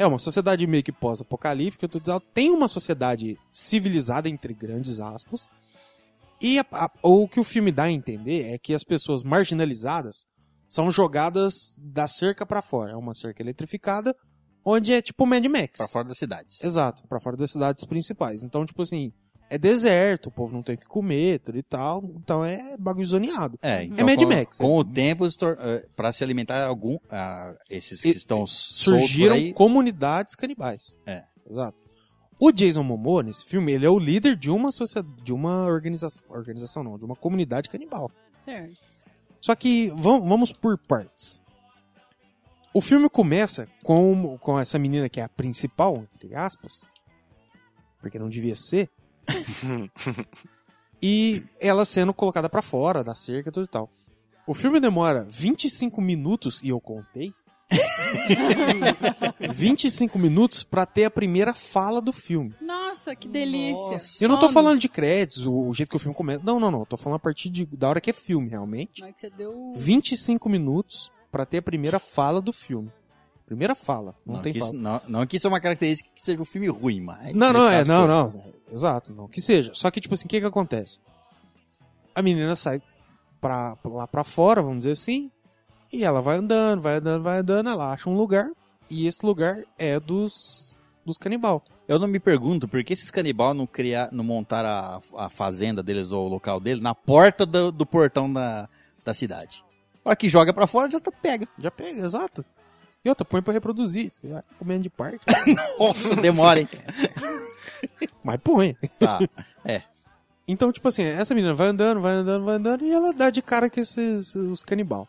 [0.00, 1.86] É uma sociedade meio que pós-apocalíptica,
[2.32, 5.46] tem uma sociedade civilizada, entre grandes aspas,
[6.40, 10.24] e a- a- o que o filme dá a entender é que as pessoas marginalizadas
[10.66, 12.92] são jogadas da cerca pra fora.
[12.92, 14.16] É uma cerca eletrificada,
[14.64, 15.76] onde é tipo Mad Max.
[15.76, 16.64] Pra fora das cidades.
[16.64, 18.42] Exato, pra fora das cidades principais.
[18.42, 19.12] Então, tipo assim,
[19.50, 22.02] é deserto, o povo não tem o que comer, tudo e tal.
[22.16, 23.58] Então é bagulho zoneado.
[23.60, 24.80] É, então, Mad com, Max, Com é.
[24.80, 30.34] o tempo, eh, pra se alimentar algum, ah, esses que E- estão Surgiram aí, comunidades
[30.36, 30.96] canibais.
[31.04, 31.24] É.
[31.46, 31.76] Exato.
[32.38, 36.24] O Jason Momoa, nesse filme, ele é o líder de uma sociedade, de uma organização,
[36.30, 38.10] organização não, de uma comunidade canibal.
[38.38, 38.78] Certo.
[39.42, 41.42] Só que vam- vamos por partes.
[42.72, 46.88] O filme começa com, com essa menina que é a principal, entre aspas,
[48.00, 48.88] porque não devia ser,
[51.02, 53.90] e ela sendo colocada pra fora da cerca e tudo e tal.
[54.46, 57.32] O filme demora 25 minutos, e eu contei,
[59.54, 62.54] 25 minutos pra ter a primeira fala do filme.
[62.60, 64.00] Nossa, que delícia.
[64.20, 66.42] Eu não tô falando de créditos, o, jeito que o filme começa.
[66.44, 66.80] Não, não, não.
[66.80, 69.02] Eu tô falando a partir de, da hora que é filme, realmente.
[69.02, 69.72] Que você deu...
[69.76, 72.90] 25 minutos pra ter a primeira fala do filme.
[73.50, 74.78] Primeira fala, não, Não, tem que isso, fala.
[74.78, 77.34] não, não que isso é uma característica que seja um filme ruim, mas...
[77.34, 78.08] Não, não, é, não, foi.
[78.08, 78.44] não.
[78.72, 79.26] Exato, não.
[79.26, 79.72] Que seja.
[79.74, 81.00] Só que, tipo assim, o que que acontece?
[82.14, 82.80] A menina sai
[83.40, 85.32] pra, lá pra fora, vamos dizer assim,
[85.92, 88.48] e ela vai andando, vai andando, vai andando, ela acha um lugar,
[88.88, 91.64] e esse lugar é dos, dos canibal.
[91.88, 95.82] Eu não me pergunto por que esses canibal não, criar, não montaram a, a fazenda
[95.82, 98.68] deles ou o local dele na porta do, do portão da,
[99.04, 99.64] da cidade.
[100.04, 101.48] A hora que joga pra fora, já tá pega.
[101.58, 102.44] Já pega, exato.
[103.04, 104.12] E outra, põe pra reproduzir.
[104.12, 105.20] Você vai comendo de parte.
[105.78, 106.68] Nossa, demora, hein?
[108.22, 108.76] mas põe.
[108.98, 109.18] Tá.
[110.46, 113.40] Então, tipo assim, essa menina vai andando, vai andando, vai andando, e ela dá de
[113.40, 115.08] cara com esses os canibal.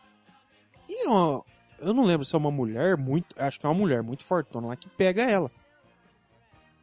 [0.88, 1.42] E ó,
[1.80, 3.34] eu não lembro se é uma mulher muito.
[3.36, 5.50] Acho que é uma mulher muito fortona lá que pega ela.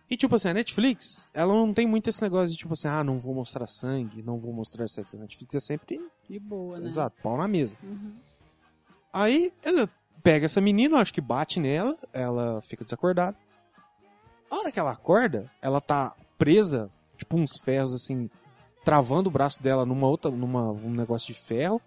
[0.10, 3.04] E tipo assim, a Netflix, ela não tem muito esse negócio de tipo assim, ah,
[3.04, 5.16] não vou mostrar sangue, não vou mostrar sexo.
[5.16, 6.88] A Netflix é sempre, De boa, né?
[6.88, 7.78] exato, pau na mesa.
[7.84, 8.16] Uhum.
[9.14, 9.90] Aí ela
[10.24, 13.38] pega essa menina, acho que bate nela, ela fica desacordada.
[14.50, 18.30] A hora que ela acorda, ela tá presa, tipo uns ferros assim,
[18.84, 21.82] travando o braço dela numa outra, numa, um negócio de ferro.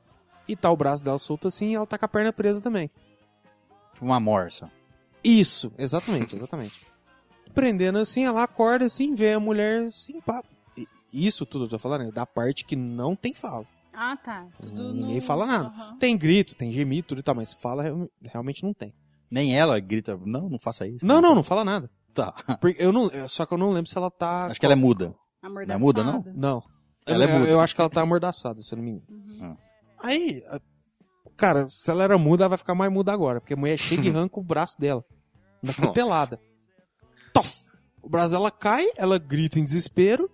[0.47, 2.91] E tá o braço dela solto assim e ela tá com a perna presa também.
[3.93, 4.71] Tipo uma morsa.
[5.23, 6.87] Isso, exatamente, exatamente.
[7.55, 10.43] Prendendo assim, ela acorda assim, vê a mulher assim, pá.
[11.13, 13.67] Isso tudo eu tô falando, é da parte que não tem fala.
[13.93, 14.47] Ah, tá.
[14.63, 15.69] Tudo Ninguém no- fala nada.
[15.69, 15.99] Aham.
[15.99, 18.95] Tem grito, tem gemido, tudo e tal, mas fala real- realmente não tem.
[19.31, 21.05] Nem ela grita, não, não faça isso.
[21.05, 21.91] Não, não, não fala nada.
[22.15, 22.33] Tá.
[22.61, 24.47] Porque eu não, só que eu não lembro se ela tá.
[24.47, 25.15] Acho que ela é muda.
[25.43, 25.67] Amordaçada.
[25.67, 26.25] Não é muda, não?
[26.35, 26.63] Não.
[27.07, 27.51] Ela é eu, muda.
[27.51, 29.07] eu acho que ela tá amordaçada, se eu não me engano.
[29.11, 29.57] Uhum.
[29.99, 30.61] Aí, a-
[31.37, 33.41] cara, se ela era muda, ela vai ficar mais muda agora.
[33.41, 35.05] Porque a mulher chega e arranca o braço dela.
[35.63, 36.39] Na pelada.
[37.33, 37.63] Tof!
[38.03, 40.31] O braço dela cai, ela grita em desespero.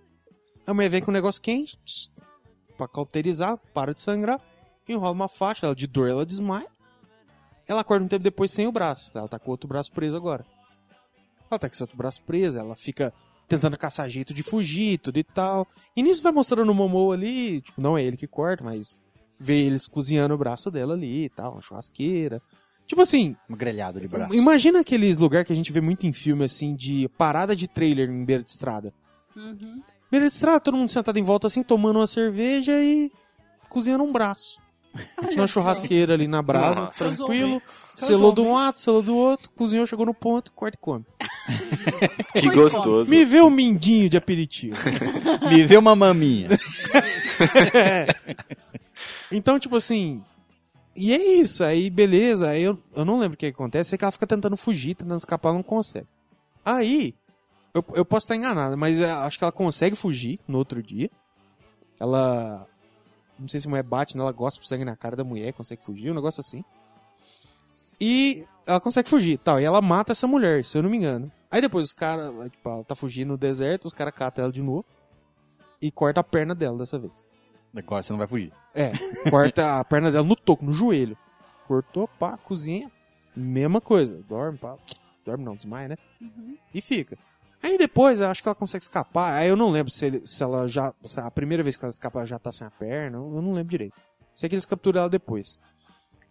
[0.67, 1.77] A mulher vem com um negócio quente,
[2.79, 4.39] pra cauterizar, para de sangrar.
[4.87, 6.67] Enrola uma faixa, ela de dor, ela desmaia.
[7.67, 9.11] Ela acorda um tempo depois sem o braço.
[9.13, 10.45] Ela tá com o outro braço preso agora.
[11.51, 13.13] Ela tá com esse outro braço preso, ela fica
[13.47, 15.67] tentando caçar jeito de fugir, tudo e tal.
[15.95, 19.01] E nisso vai mostrando o Momo ali, tipo, não é ele que corta, mas
[19.39, 22.41] vê eles cozinhando o braço dela ali e tal, uma churrasqueira.
[22.87, 24.35] Tipo assim, Um grelhado de braço.
[24.35, 28.09] imagina aqueles lugares que a gente vê muito em filme, assim, de parada de trailer
[28.09, 28.91] em beira de estrada.
[29.35, 29.81] Uhum.
[30.09, 33.11] Beira de estrada, todo mundo sentado em volta assim, tomando uma cerveja e
[33.69, 34.59] cozinhando um braço.
[35.35, 37.15] Uma churrasqueira ali na brasa, Nossa.
[37.15, 37.61] tranquilo.
[37.93, 41.05] Selou de um lado, selou do outro, cozinhou, chegou no ponto, corta e come.
[42.33, 43.09] Que Pois gostoso.
[43.09, 44.77] Me vê um mindinho de aperitivo.
[45.49, 46.49] Me vê uma maminha.
[49.31, 50.23] Então, tipo assim.
[50.95, 54.03] E é isso, aí beleza, aí eu, eu não lembro o que acontece, é que
[54.03, 56.07] ela fica tentando fugir, tentando escapar, não consegue.
[56.65, 57.15] Aí,
[57.79, 61.09] eu, eu posso estar enganado, mas eu acho que ela consegue fugir no outro dia.
[61.99, 62.67] Ela.
[63.37, 65.83] Não sei se a mulher bate nela, gosta de sangue na cara da mulher, consegue
[65.83, 66.63] fugir, um negócio assim.
[67.99, 71.31] E ela consegue fugir, tal, e ela mata essa mulher, se eu não me engano.
[71.49, 74.61] Aí depois os caras, tipo, ela tá fugindo no deserto, os caras catam ela de
[74.61, 74.85] novo
[75.81, 77.27] e corta a perna dela dessa vez.
[77.75, 78.51] Agora você não vai fugir.
[78.73, 78.91] É,
[79.29, 81.17] corta a perna dela no toco, no joelho.
[81.67, 82.91] Cortou, pá, cozinha.
[83.35, 84.21] Mesma coisa.
[84.27, 84.75] Dorme, pá.
[85.23, 85.97] Dorme não, desmaia, né?
[86.73, 87.17] E fica.
[87.61, 89.33] Aí depois, acho que ela consegue escapar.
[89.33, 90.93] Aí eu não lembro se, ele- se ela já.
[91.05, 93.17] se a primeira vez que ela escapa ela já tá sem a perna.
[93.17, 93.95] Eu não lembro direito.
[94.33, 95.59] Sei que eles capturam ela depois.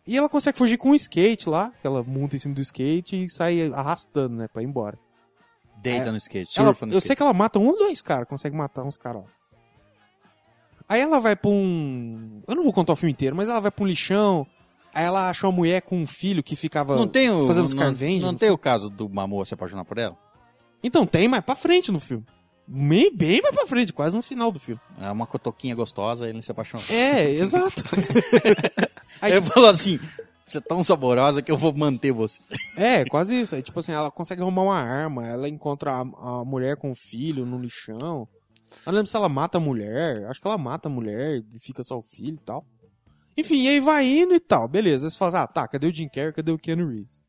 [0.06, 3.24] E ela consegue fugir com um skate lá, que ela monta em cima do skate
[3.24, 4.98] e sai arrastando, né, pra ir embora.
[5.82, 6.10] Deita É.
[6.10, 7.06] no skate, Ela- surfa no eu skate.
[7.08, 9.28] sei que ela mata um ou dois caras, consegue matar uns caras lá.
[10.88, 12.42] Aí ela vai pra um.
[12.48, 14.46] Eu não vou contar o filme inteiro, mas ela vai pra um lixão.
[14.94, 17.68] Aí ela acha uma mulher com um filho que ficava Não tem o, fazendo não,
[17.68, 18.24] escarvende.
[18.24, 20.16] não no tem o caso do Mamô se apaixonar por ela?
[20.82, 22.24] Então tem, mas pra frente no filme.
[22.66, 24.80] Bem, bem mais pra frente, quase no final do filme.
[25.00, 26.84] É uma cotoquinha gostosa ele se apaixonou.
[26.90, 27.82] É, exato.
[29.22, 29.98] Aí, Ele tipo, falou assim,
[30.46, 32.38] você é tão saborosa que eu vou manter você.
[32.76, 33.54] é, quase isso.
[33.54, 36.94] Aí, tipo assim, ela consegue arrumar uma arma, ela encontra a, a mulher com o
[36.94, 38.28] filho no lixão.
[38.84, 40.26] Eu não lembro se ela mata a mulher.
[40.26, 42.64] Acho que ela mata a mulher e fica só o filho e tal.
[43.36, 44.68] Enfim, e aí vai indo e tal.
[44.68, 45.06] Beleza.
[45.06, 46.32] Aí você fala, assim, ah, tá, cadê o Jim Carrey?
[46.34, 47.22] Cadê o Keanu Reeves?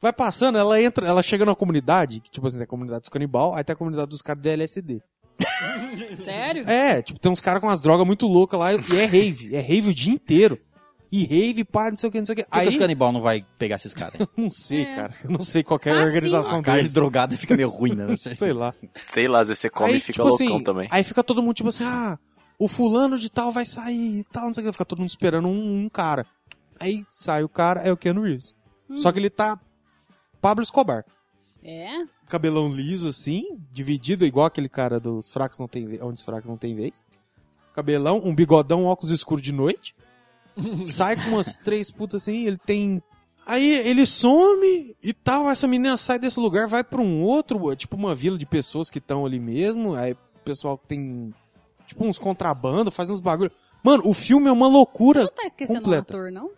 [0.00, 3.08] Vai passando, ela entra, ela chega numa comunidade, que tipo assim, tem a comunidade dos
[3.08, 5.02] canibal, aí tem a comunidade dos caras de LSD.
[6.16, 6.68] Sério?
[6.68, 9.54] É, tipo, tem uns caras com umas drogas muito loucas lá e é rave.
[9.54, 10.58] É rave o dia inteiro.
[11.10, 12.44] E rave, pá, não sei o que, não sei o que.
[12.44, 14.20] Por que Aí, os canibal não vai pegar esses caras?
[14.36, 14.94] não sei, É.
[14.94, 15.14] cara.
[15.24, 16.06] Eu não sei qual é a Facinho.
[16.06, 18.14] organização A carne drogada fica meio ruim, né?
[18.36, 18.74] Sei lá.
[19.10, 20.88] Sei lá, às vezes você come aí, e fica tipo loucão assim, também.
[20.90, 22.18] Aí fica todo mundo tipo assim, ah,
[22.58, 24.72] o fulano de tal vai sair e tal, não sei o que.
[24.72, 26.26] Fica todo mundo esperando um, um cara.
[26.78, 28.54] Aí sai o cara, é o Keanu Reeves.
[28.96, 29.58] Só que ele tá
[30.40, 31.04] Pablo Escobar.
[31.62, 32.04] É?
[32.28, 36.48] Cabelão liso assim, dividido igual aquele cara dos fracos não tem vez, onde os fracos
[36.48, 37.04] não tem vez.
[37.74, 39.94] Cabelão, um bigodão, óculos escuros de noite.
[40.86, 43.02] sai com umas três putas assim, ele tem
[43.48, 47.96] Aí ele some e tal, essa menina sai desse lugar, vai pra um outro, tipo
[47.96, 51.32] uma vila de pessoas que estão ali mesmo, aí o pessoal tem
[51.86, 53.50] tipo uns contrabando, faz uns bagulho.
[53.82, 55.22] Mano, o filme é uma loucura.
[55.22, 56.12] Não tá esquecendo completa.
[56.12, 56.50] o ator, não?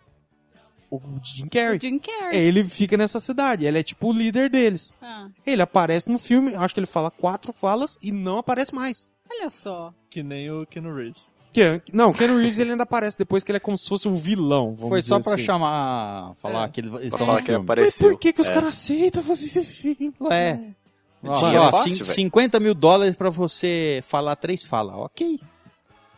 [0.91, 1.77] O Jim Carrey.
[1.77, 2.37] O Jim Carrey.
[2.37, 4.97] É, ele fica nessa cidade, ele é tipo o líder deles.
[5.01, 9.09] Ah, Ele aparece no filme, acho que ele fala quatro falas e não aparece mais.
[9.31, 9.93] olha só.
[10.09, 11.31] Que nem o Keanu Reeves.
[11.53, 14.15] Que, não, Ken Reeves ele ainda aparece depois que ele é como se fosse um
[14.15, 14.73] vilão.
[14.75, 15.43] Vamos Foi só pra assim.
[15.45, 16.69] chamar, falar É.
[16.69, 17.59] que eles Pra estão falar que ele filme.
[17.59, 18.09] Mas apareceu.
[18.09, 18.53] por que, que os É.
[18.53, 20.13] caras aceitam fazer esse filme?
[20.21, 20.75] Ué.
[21.23, 22.15] Ó, ó, é fácil, cin- velho.
[22.15, 24.95] 50 mil dólares pra você falar três falas.
[24.95, 25.39] Ok.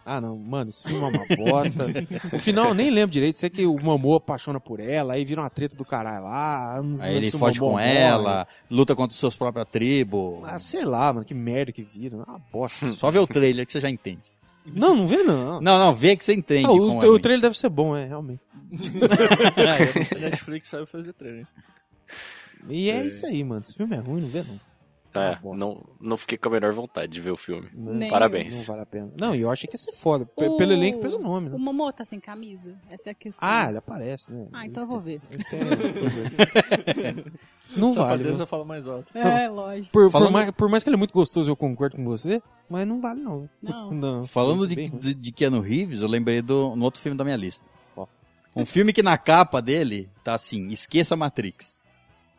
[0.05, 1.85] Ah, não, mano, esse filme é uma bosta.
[2.31, 5.41] no final eu nem lembro direito, sei que o Mamô apaixona por ela, aí vira
[5.41, 6.81] uma treta do caralho lá.
[6.99, 7.95] Aí ele o foge com morre.
[7.95, 10.39] ela, luta contra os seus próprios tribos.
[10.43, 12.17] Ah, sei lá, mano, que merda que vira.
[12.17, 12.87] Uma bosta.
[12.97, 14.21] Só vê o trailer que você já entende.
[14.65, 15.61] não, não vê não.
[15.61, 16.65] Não, não, vê que você entende.
[16.65, 18.41] Ah, o, é o trailer deve ser bom, é, realmente.
[20.15, 21.47] A Netflix sabe fazer trailer.
[22.69, 23.61] E é, isso aí, mano.
[23.61, 24.72] Esse filme é ruim, não vê não.
[25.15, 27.69] É, não, não fiquei com a menor vontade de ver o filme.
[27.73, 28.55] Nem Parabéns.
[28.59, 29.11] Não vale a pena.
[29.19, 30.27] Não, e eu achei que ia ser foda.
[30.35, 31.55] O- Pelo elenco e pelo nome, né?
[31.55, 32.75] O Momô tá sem camisa?
[32.89, 33.47] Essa é a questão.
[33.47, 34.47] Ah, ele aparece, né?
[34.51, 35.21] Ah, então eu vou ver.
[37.75, 38.09] Não vale.
[38.23, 38.47] Safadeza viu?
[38.47, 39.17] fala mais alto.
[39.17, 39.89] É, lógico.
[39.91, 42.85] Por, por mais, por mais que ele é muito gostoso, eu concordo com você, mas
[42.87, 43.49] não vale não.
[43.61, 43.89] Não.
[43.93, 44.27] Não.
[44.27, 47.35] Falando de, é de, de Keanu Reeves, eu lembrei do no outro filme da minha
[47.37, 47.67] lista.
[47.95, 48.05] Ó.
[48.55, 51.81] Um filme que na capa dele tá assim, esqueça Matrix.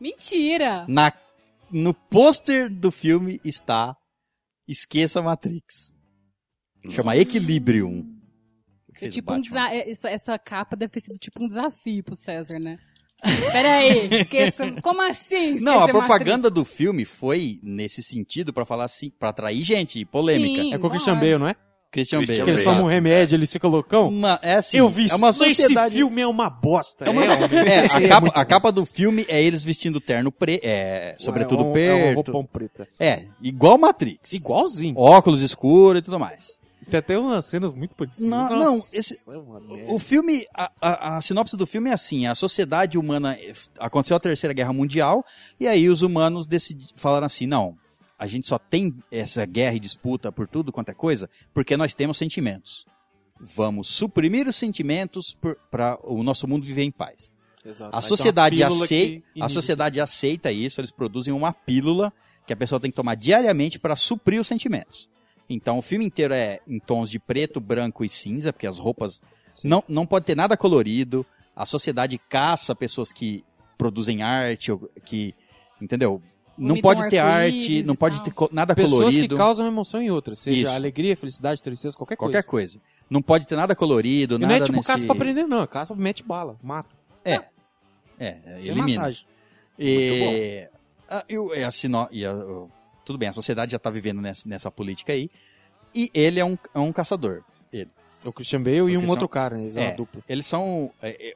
[0.01, 0.85] Mentira!
[0.87, 1.13] Na,
[1.75, 3.97] no pôster do filme está
[4.69, 5.97] Esqueça Matrix.
[6.91, 8.05] Chama Equilibrium.
[9.01, 12.61] É tipo um é, essa, essa capa deve ter sido tipo um desafio pro César,
[12.61, 12.79] né?
[13.53, 14.71] Pera aí, esqueça.
[14.83, 15.59] Como assim?
[15.61, 20.63] Não, a propaganda do filme foi nesse sentido pra falar assim, para atrair gente, polêmica.
[20.63, 20.75] Sim.
[20.75, 21.15] É com o Christian.
[21.15, 21.57] Bale, não é?
[21.95, 22.45] Christian, Christian Bale.
[22.45, 24.09] Que eles tomam um remédio, eles ficam loucão.
[24.09, 25.95] Uma, é assim, eu vi é uma sociedade.
[25.95, 27.05] Esse filme é uma bosta.
[27.07, 31.17] É, uma- é, a, capa, a capa do filme é eles vestindo terno pre, é,
[31.19, 32.15] sobretudo é um, É um preto.
[32.33, 32.89] roupão preta.
[33.01, 34.33] É, igual Matrix.
[34.33, 34.95] Igualzinho.
[34.99, 36.63] Óculos escuros e tudo mais.
[36.91, 38.29] Tem até umas cenas muito parecidas.
[38.29, 39.85] Não, Nossa, não, esse- é.
[39.91, 43.39] O filme, a, a, a sinopse do filme é assim: a sociedade humana
[43.79, 45.25] aconteceu a Terceira Guerra Mundial
[45.59, 47.75] e aí os humanos decidi, falaram assim: não,
[48.19, 51.95] a gente só tem essa guerra e disputa por tudo quanto é coisa porque nós
[51.95, 52.87] temos sentimentos.
[53.41, 55.37] Vamos suprimir os sentimentos
[55.71, 57.33] para o nosso mundo viver em paz.
[57.65, 57.97] Exato.
[57.97, 62.13] A sociedade que a sociedade aceita isso, eles produzem uma pílula
[62.47, 65.09] que a pessoa tem que tomar diariamente para suprir os sentimentos.
[65.49, 69.23] Então o filme inteiro é em tons de preto, branco e cinza, porque as roupas
[69.65, 71.27] não, não pode ter nada colorido.
[71.57, 73.45] A sociedade caça pessoas que
[73.79, 75.35] produzem arte, ou que,
[75.81, 76.21] entendeu?
[76.57, 79.29] Não pode ter arte, não pode ter co- nada Pessoas colorido.
[79.29, 80.39] que causam emoção em outras.
[80.39, 80.71] Seja Isso.
[80.73, 82.79] alegria, felicidade, tristeza, qualquer, Qualquer coisa.
[82.79, 82.95] coisa.
[83.11, 84.87] Não pode ter nada colorido, E nada não é tipo nesse...
[84.87, 85.63] caça pra prender, não.
[85.63, 86.95] É Caça mete bala, mata.
[87.25, 87.41] É,
[88.19, 88.83] é, Sem elimina.
[88.87, 89.27] massagem.
[89.79, 90.69] E,
[91.09, 92.71] a, e o- e a sino- e o-
[93.05, 95.29] tudo bem, a sociedade já tá vivendo nessa, nessa política aí.
[95.95, 97.43] E ele é um, é um caçador.
[98.25, 99.63] O Christian Bale e um Christian- outro cara, né?
[99.65, 99.93] Eles são É.
[99.93, 100.23] dupla.
[100.27, 100.91] Eles são.
[101.03, 101.35] é, é,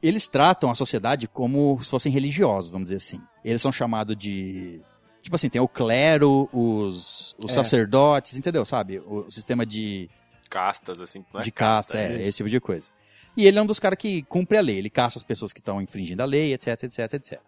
[0.00, 3.20] eles tratam a sociedade como se fossem religiosos, vamos dizer assim.
[3.44, 4.80] Eles são chamados de.
[5.22, 7.54] Tipo assim, tem o clero, os, os É.
[7.54, 8.64] sacerdotes, entendeu?
[8.64, 8.98] Sabe?
[9.00, 10.08] O, o sistema de,
[10.48, 11.24] Castas, assim.
[11.32, 12.22] Não é de casta, é, isso.
[12.28, 12.90] esse tipo de coisa.
[13.36, 14.78] E ele é um dos caras que cumpre a lei.
[14.78, 17.40] Ele caça as pessoas que estão infringindo a lei, etc, etc, etc.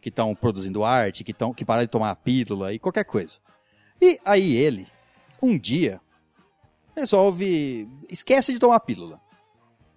[0.00, 3.40] Que estão produzindo arte, que, estão que param de tomar a pílula e qualquer coisa.
[4.00, 4.86] E aí ele,
[5.40, 6.00] um dia,
[6.94, 7.88] resolve.
[8.08, 9.20] Esquece de tomar a pílula.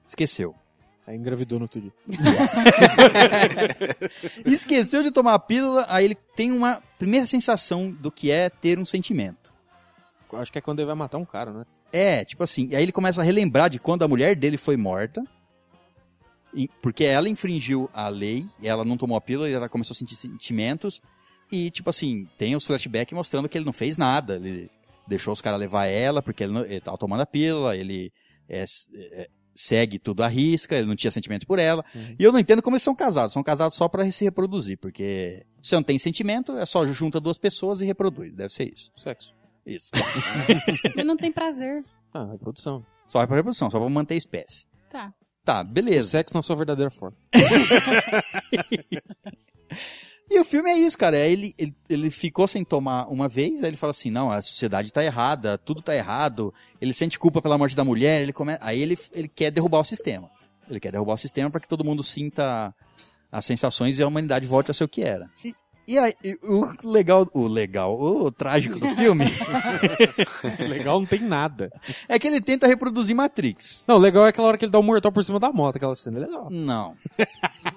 [0.07, 0.55] Esqueceu.
[1.07, 1.93] Aí engravidou no outro dia.
[4.45, 8.79] Esqueceu de tomar a pílula, aí ele tem uma primeira sensação do que é ter
[8.79, 9.53] um sentimento.
[10.33, 11.65] Acho que é quando ele vai matar um cara, né?
[11.93, 15.23] É, tipo assim, aí ele começa a relembrar de quando a mulher dele foi morta,
[16.53, 19.97] e- porque ela infringiu a lei, ela não tomou a pílula e ela começou a
[19.97, 21.01] sentir sentimentos,
[21.51, 24.69] e tipo assim, tem os flashbacks mostrando que ele não fez nada, ele
[25.07, 28.11] deixou os caras levar ela, porque ele, não, ele tava tomando a pílula, ele
[28.49, 31.83] é, é, segue tudo à risca, ele não tinha sentimento por ela,
[32.19, 35.45] e eu não entendo como eles são casados, são casados só pra se reproduzir, porque
[35.63, 38.91] se não tem sentimento, é só junta duas pessoas e reproduz, deve ser isso.
[38.97, 39.33] Sexo.
[39.65, 39.89] Isso.
[40.95, 41.81] Ele não tem prazer.
[42.13, 42.85] Ah, reprodução.
[43.07, 44.65] Só é pra reprodução, só pra manter a espécie.
[44.91, 45.11] Tá.
[45.43, 46.09] Tá, O beleza.
[46.09, 47.17] sexo na sua verdadeira forma.
[50.29, 51.17] E o filme é isso, cara.
[51.17, 54.41] é Ele, ele, ele ficou sem tomar uma vez, aí ele fala assim, não, a
[54.41, 56.53] sociedade tá errada, tudo tá errado.
[56.81, 58.57] Ele sente culpa pela morte da mulher, ele come...
[58.59, 60.29] aí ele, ele quer derrubar o sistema.
[60.69, 62.73] Ele quer derrubar o sistema para que todo mundo sinta
[63.31, 65.29] as sensações e a humanidade volte a ser o que era.
[65.43, 65.53] E,
[65.87, 69.25] e aí, o legal, o legal, o trágico do filme
[70.67, 71.71] legal não tem nada.
[72.09, 73.85] é que ele tenta reproduzir Matrix.
[73.87, 75.75] Não, o legal é aquela hora que ele dá o mortal por cima da moto,
[75.75, 76.17] aquela cena.
[76.17, 76.47] É legal.
[76.49, 76.95] Não.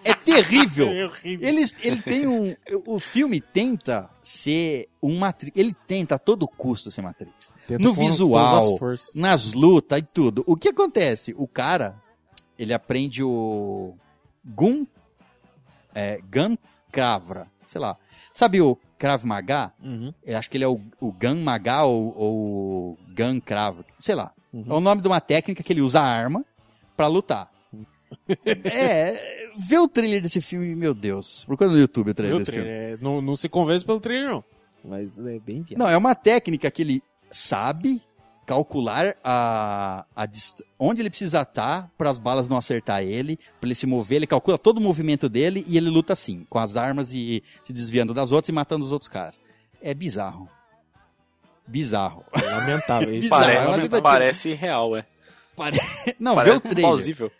[0.04, 0.88] É terrível.
[1.24, 2.54] Eles, ele tem um.
[2.86, 5.56] O filme tenta ser um Matrix.
[5.56, 7.52] Ele tenta a todo custo ser Matrix.
[7.66, 8.78] Tenta no visual,
[9.14, 10.42] nas lutas e tudo.
[10.46, 11.34] O que acontece?
[11.36, 11.96] O cara,
[12.58, 13.94] ele aprende o.
[14.44, 14.86] Gun.
[15.94, 16.56] É, Gun
[16.90, 17.46] Kravra.
[17.68, 17.96] Sei lá.
[18.32, 19.72] Sabe o Krav Maga?
[19.82, 20.12] Uhum.
[20.24, 23.80] Eu acho que ele é o, o Gun Maga ou, ou Gun Krav.
[23.98, 24.32] Sei lá.
[24.52, 24.64] Uhum.
[24.68, 26.44] É o nome de uma técnica que ele usa a arma
[26.96, 27.50] pra lutar.
[28.64, 31.44] é, vê o trailer desse filme, meu Deus.
[31.44, 32.94] Procura no YouTube o trailer Meu desse trailer, filme.
[32.94, 34.44] é, não, não se convence pelo trailer, não.
[34.82, 35.78] Mas é bem viado.
[35.78, 38.00] Não, é uma técnica que ele sabe
[38.48, 43.68] calcular a, a dist- onde ele precisa estar para as balas não acertar ele, para
[43.68, 46.74] ele se mover, ele calcula todo o movimento dele e ele luta assim, com as
[46.74, 49.38] armas e se desviando das outras e matando os outros caras.
[49.82, 50.48] É bizarro.
[51.66, 52.24] Bizarro.
[52.32, 53.10] É lamentável.
[53.14, 53.44] Isso Bizarro.
[53.44, 55.04] Parece, vida- parece real, é.
[55.54, 55.78] Pare-
[56.18, 56.82] Não, vê parece o trailer.
[56.84, 57.32] plausível.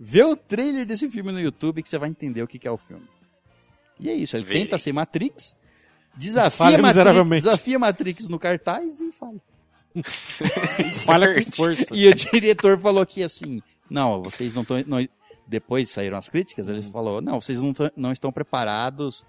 [0.00, 2.78] Vê o trailer desse filme no YouTube que você vai entender o que é o
[2.78, 3.04] filme.
[4.00, 4.62] E é isso, ele Verei.
[4.64, 5.56] tenta ser Matrix,
[6.16, 9.40] Desafia, Matrix, desafia Matrix no cartaz e falha.
[11.04, 11.86] Falha com força.
[11.94, 14.78] E o diretor falou que assim, não, vocês não estão.
[15.46, 19.26] Depois saíram as críticas, ele falou, não, vocês não, tão- não estão preparados.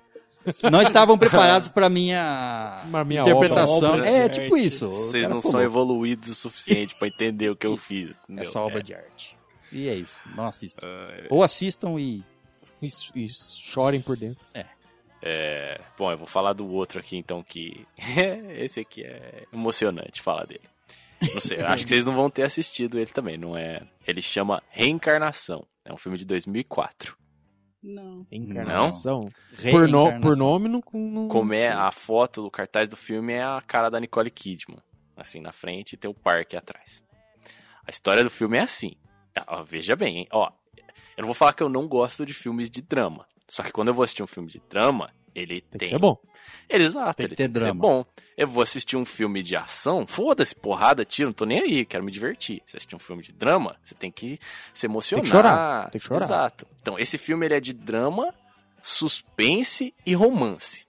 [0.72, 3.78] Não estavam preparados para minha, Pra minha interpretação.
[3.78, 4.68] obra, obra é, tipo arte.
[4.68, 4.90] isso.
[4.90, 8.12] Vocês não falou, são evoluídos o suficiente pra entender o que eu fiz.
[8.26, 8.44] entendeu?
[8.44, 9.36] Essa obra de arte.
[9.72, 10.16] E é isso.
[10.36, 10.86] Não assistam.
[10.86, 12.24] É, Ou assistam e.
[12.82, 14.46] E, e chorem por dentro.
[14.54, 14.66] é,
[15.98, 17.86] bom, eu vou falar do outro aqui então que
[18.58, 20.62] esse aqui é emocionante falar dele.
[21.34, 23.82] Não sei, eu acho que vocês não vão ter assistido ele também, não é?
[24.06, 25.66] Ele chama Reencarnação.
[25.84, 27.18] É um filme de 2004.
[27.82, 28.26] Não.
[28.32, 29.22] Encarnação.
[29.72, 30.22] Por, no- Reencarnação.
[30.22, 30.84] por nome, não.
[30.94, 34.80] não Como é a foto do cartaz do filme é a cara da Nicole Kidman,
[35.16, 37.04] assim na frente e tem o parque atrás.
[37.88, 38.94] A história do filme é assim.
[39.48, 40.28] Ó, veja bem, hein?
[40.32, 40.52] Ó,
[41.16, 43.26] eu não vou falar que eu não gosto de filmes de drama.
[43.48, 45.80] Só que quando eu vou assistir um filme de drama, ele Tem tem.
[45.80, 46.18] que ser bom.
[46.70, 47.82] Exato, Tem que ele ter tem que ser drama.
[47.82, 48.06] bom.
[48.38, 52.04] Eu vou assistir um filme de ação, foda-se, porrada, tiro, não tô nem aí, quero
[52.04, 52.62] me divertir.
[52.66, 54.40] Se assistir um filme de drama, você tem que
[54.74, 55.22] se emocionar.
[55.24, 56.26] Tem que chorar, tem que chorar.
[56.26, 56.68] Exato.
[56.82, 58.34] Então, esse filme ele é de drama,
[58.82, 60.86] suspense e romance.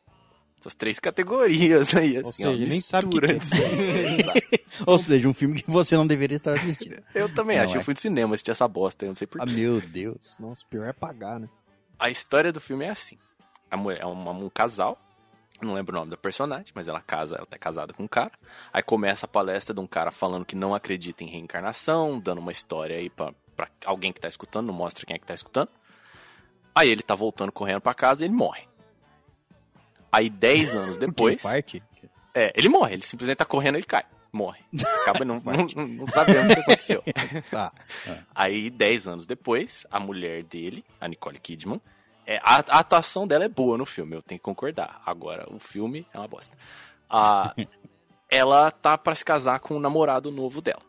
[0.61, 3.39] Essas três categorias aí, assim, seja, ele nem sabe o que é.
[4.87, 7.01] Ou seja, um filme que você não deveria estar assistindo.
[7.15, 7.79] Eu também Não acho, é?
[7.79, 9.53] eu fui no cinema assistir essa bosta, eu não sei Ah, porquê.
[9.53, 10.37] meu Deus.
[10.41, 11.49] Nossa, pior é pagar, né?
[11.99, 13.19] A história do filme é assim.
[13.71, 14.99] A mulher é uma- um casal,
[15.61, 18.33] não lembro o nome da personagem, mas ela casa, ela tá casada com um cara.
[18.73, 22.53] Aí começa a palestra de um cara falando que não acredita em reencarnação, dando uma
[22.53, 25.71] história aí pra, pra alguém que tá escutando, não mostra quem é que tá escutando.
[26.75, 28.69] Aí ele tá voltando correndo pra casa e ele morre.
[30.13, 31.41] Aí 10 anos depois.
[32.35, 34.05] É, ele morre, ele simplesmente tá correndo e ele cai.
[34.37, 34.61] Morre.
[35.03, 35.41] Acaba não,
[35.75, 37.03] não, não, sabemos o que aconteceu.
[37.51, 37.73] Tá.
[38.35, 41.81] Aí, 10 anos depois, a mulher dele, a Nicole Kidman,
[42.27, 45.01] é, a, a atuação dela é boa no filme, eu tenho que concordar.
[45.07, 46.55] Agora, o filme é uma bosta.
[47.09, 47.55] Ah,
[48.29, 50.83] ela tá pra se casar com o namorado novo dela.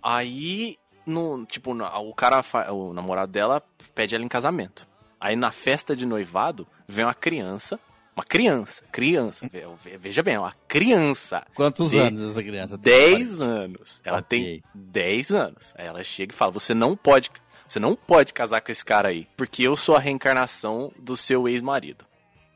[0.00, 3.62] Aí, no, tipo, o cara, o namorado dela
[3.94, 4.86] pede ela em casamento.
[5.20, 7.80] Aí na festa de noivado, vem uma criança,
[8.14, 12.92] uma criança, criança, ve- ve- veja bem, uma criança Quantos anos essa criança tem?
[13.18, 14.00] 10 anos.
[14.04, 14.28] Ela Ok.
[14.28, 15.72] tem 10 anos.
[15.76, 17.30] Aí ela chega e fala: "Você não pode,
[17.66, 21.48] você não pode casar com esse cara aí, porque eu sou a reencarnação do seu
[21.48, 22.04] ex-marido,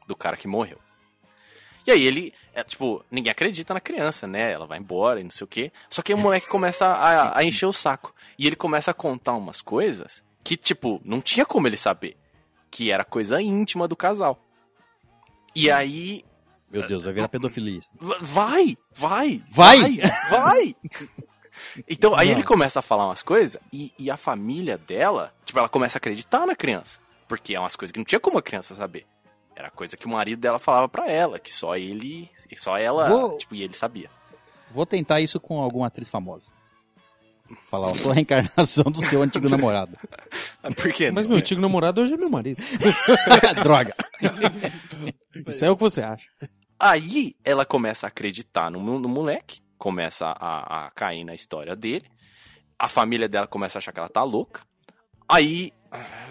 [0.07, 0.79] do cara que morreu".
[1.87, 4.51] E aí ele, é, tipo, ninguém acredita na criança, né?
[4.53, 5.71] Ela vai embora e não sei o quê.
[5.89, 8.13] Só que o moleque começa a, a encher o saco.
[8.37, 12.17] E ele começa a contar umas coisas que, tipo, não tinha como ele saber.
[12.73, 14.45] Que era coisa íntima do casal.
[15.57, 16.23] E aí
[16.71, 17.81] Meu Deus, vai virar pedofilia.
[17.99, 19.97] Va- Vai, vai, Vai?
[20.31, 20.77] vai.
[21.89, 22.35] Então, aí Não.
[22.35, 25.99] ele começa a falar umas coisas e, e a família dela, tipo, ela começa a
[26.01, 26.99] acreditar na criança.
[27.27, 29.07] Porque é umas coisas que não tinha como a criança saber.
[29.55, 33.39] Era coisa que o marido dela falava pra ela, que só ele, só ela, Vou-
[33.39, 34.11] tipo, e ele sabia.
[34.71, 36.53] Vou tentar isso com alguma atriz famosa.
[37.71, 39.97] Falar, eu sou a reencarnação do seu antigo namorado.
[40.77, 41.11] Por quê?
[41.11, 42.63] Mas não, meu antigo namorado hoje é meu marido.
[43.63, 43.95] Droga.
[45.47, 46.27] Isso é o que você acha.
[46.79, 52.07] Aí ela começa a acreditar no, no moleque, começa a, a cair na história dele.
[52.79, 54.63] A família dela começa a achar que ela tá louca.
[55.29, 55.73] Aí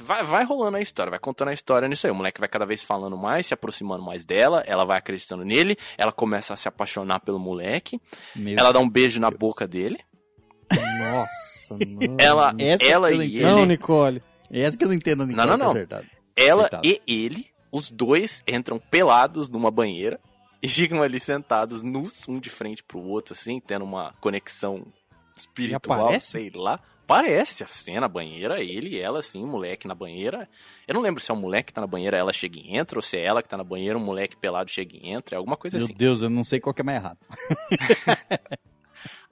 [0.03, 2.11] vai, vai rolando a história, vai contando a história nisso aí.
[2.11, 4.63] O moleque vai cada vez falando mais, se aproximando mais dela.
[4.65, 5.77] Ela vai acreditando nele.
[5.97, 7.99] Ela começa a se apaixonar pelo moleque.
[8.35, 9.99] Meu Ela dá um beijo na boca dele.
[10.71, 12.15] Nossa, não.
[12.19, 13.35] Ela, Essa ela não e entendo.
[13.37, 13.43] ele.
[13.45, 14.23] Não, Nicole.
[14.51, 15.73] É essa que eu não entendo, Nicole, Não, não, não.
[15.73, 16.05] tá acertado.
[16.35, 16.87] Ela Acertado.
[16.87, 20.19] e ele, os dois entram pelados numa banheira
[20.61, 24.85] e ficam ali sentados nus, um de frente pro outro, assim, tendo uma conexão
[25.35, 26.79] espiritual, sei lá.
[27.07, 30.49] Parece a cena, a banheira, ele e ela, assim, o moleque na banheira.
[30.87, 32.97] Eu não lembro se é o moleque que tá na banheira, ela chega e entra,
[32.97, 35.37] ou se é ela que tá na banheira, o moleque pelado chega e entra, é
[35.37, 35.93] alguma coisa Meu assim.
[35.93, 37.19] Deus, eu não sei qual que é mais errado.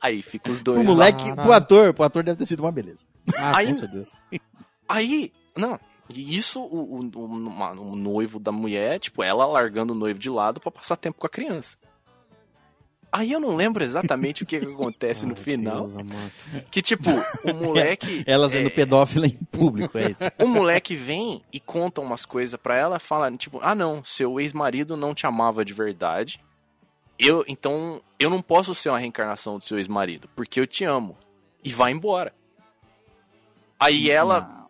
[0.04, 0.88] Aí fica os dois O lá.
[0.90, 1.42] moleque, Caralho.
[1.42, 3.06] pro ator, pro ator deve ter sido uma beleza.
[3.38, 4.12] Ah, Aí- com certeza.
[4.88, 5.80] Aí, não.
[6.10, 10.30] E isso, o, o, o- o noivo da mulher, tipo, ela largando o noivo de
[10.30, 11.78] lado pra passar tempo com a criança.
[13.16, 15.88] Aí eu não lembro exatamente o que, que acontece no final.
[15.88, 16.04] Deus.
[16.72, 17.10] Que, tipo,
[17.46, 18.24] o moleque.
[18.28, 20.24] Ela sendo é, pedófila em público, é isso.
[20.42, 24.98] O moleque vem e conta umas coisas pra ela, fala, tipo, ah não, seu ex-marido
[24.98, 26.40] não te amava de verdade.
[27.18, 31.18] Eu, então, eu não posso ser uma reencarnação do seu ex-marido, porque eu te amo.
[31.64, 32.34] E vai embora.
[33.80, 34.68] Aí ela.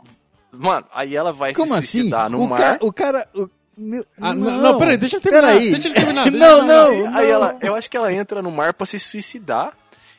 [0.51, 1.87] Mano, aí ela vai Como se assim?
[1.99, 2.57] suicidar no o, mar.
[2.59, 3.29] cara, o cara.
[3.35, 5.47] o- meu- Ah, não, não, peraí, deixa eu terminar.
[5.53, 5.71] Peraí.
[5.71, 6.23] Deixa ele terminar.
[6.29, 7.11] deixa não, terminar.
[7.11, 7.33] não, Aí não.
[7.33, 9.75] ela, eu acho que ela entra no mar pra se suicidar.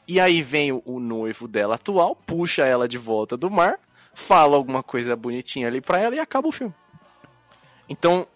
[0.09, 3.79] E aí vem o, o noivo dela atual, puxa ela de volta do mar,
[4.13, 6.75] fala alguma coisa bonitinha ali pra ela e acaba o filme.
[7.89, 8.27] Então,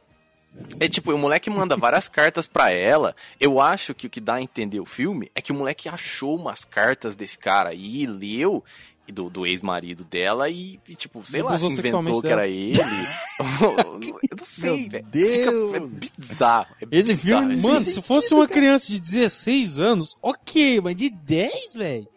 [0.80, 3.14] É tipo, o moleque manda várias cartas pra ela.
[3.40, 6.36] Eu acho que o que dá a entender o filme é que o moleque achou
[6.36, 8.64] umas cartas desse cara aí, leu,
[9.12, 11.64] do, do ex-marido dela e, e, tipo, sei lá, se
[12.06, 12.78] inventou que era ele.
[14.30, 15.06] eu não sei, velho.
[15.74, 15.80] É
[16.18, 16.66] bizarro.
[16.82, 21.08] É Esse bizarro filme- Mano, se fosse uma criança de 16 anos, ok, mas de
[21.10, 22.08] 10, velho?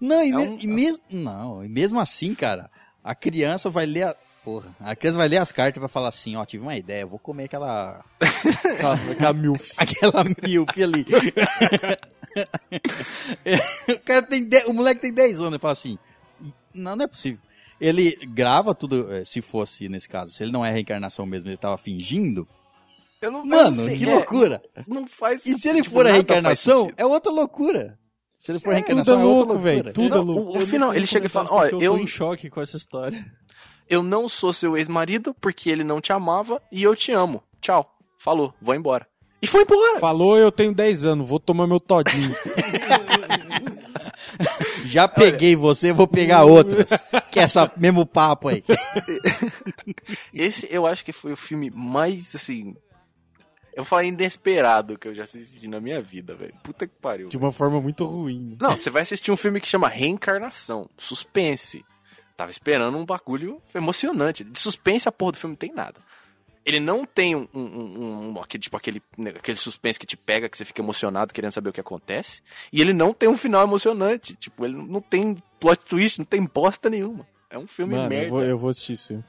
[0.00, 1.04] Não, e, É um- e mesmo.
[1.10, 2.70] Não, e mesmo assim, cara,
[3.04, 4.04] a criança vai ler.
[4.04, 6.76] A, porra, a criança vai ler as cartas e vai falar assim: ó, tive uma
[6.76, 8.04] ideia, eu vou comer aquela.
[8.20, 9.70] aquela, aquela milf.
[9.76, 11.06] Aquela milf ali.
[13.94, 15.98] o, cara tem de- o moleque tem 10 anos e fala assim:
[16.74, 17.40] não, não é possível.
[17.80, 21.56] Ele grava tudo, eh, se fosse nesse caso, se ele não é reencarnação mesmo, ele
[21.56, 22.46] tava fingindo.
[23.22, 24.62] Eu não, eu Mano, não sei, que é, loucura!
[24.86, 27.98] Não faz E se ele tipo, for a reencarnação, é outra loucura.
[28.38, 29.72] Se ele for a Tudo é reencarnação, é outra louco, loucura.
[29.82, 29.92] velho.
[29.92, 30.58] Tudo é Não, louco.
[30.58, 33.22] o, o final, ele chega e fala, eu eu, tô em choque com essa história.
[33.90, 37.42] Eu não sou seu ex-marido porque ele não te amava e eu te amo.
[37.60, 37.98] Tchau.
[38.16, 39.06] Falou, vou embora.
[39.42, 39.98] E foi embora.
[39.98, 42.32] Falou, eu tenho 10 anos, vou tomar meu todinho.
[44.86, 46.88] Já peguei você, vou pegar outras.
[47.32, 48.62] que é essa mesmo papo aí.
[50.32, 52.76] Esse eu acho que foi o filme mais, assim...
[53.72, 56.54] Eu vou falar inesperado que eu já assisti na minha vida, velho.
[56.62, 57.28] Puta que pariu.
[57.28, 58.56] de uma forma muito ruim.
[58.60, 60.88] Não, você vai assistir um filme que chama Reencarnação.
[60.98, 61.84] Suspense.
[62.40, 64.42] Tava esperando um bagulho emocionante.
[64.42, 66.00] De suspense a porra do filme não tem nada.
[66.64, 70.16] Ele não tem um, um- um- um- aquele, tipo, aquele, né, aquele suspense que te
[70.16, 72.40] pega, que você fica emocionado querendo saber o que acontece.
[72.72, 74.34] E ele não tem um final emocionante.
[74.36, 77.28] Tipo, ele não tem plot twist, não tem bosta nenhuma.
[77.50, 78.24] É um filme Mano, merda.
[78.24, 79.08] eu vou, eu vou assistir isso.
[79.08, 79.24] filme.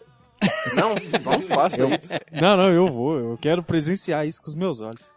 [0.74, 2.14] Não, não faça isso.
[2.32, 3.20] Não, não, eu vou.
[3.20, 5.12] Eu quero presenciar isso com os meus olhos.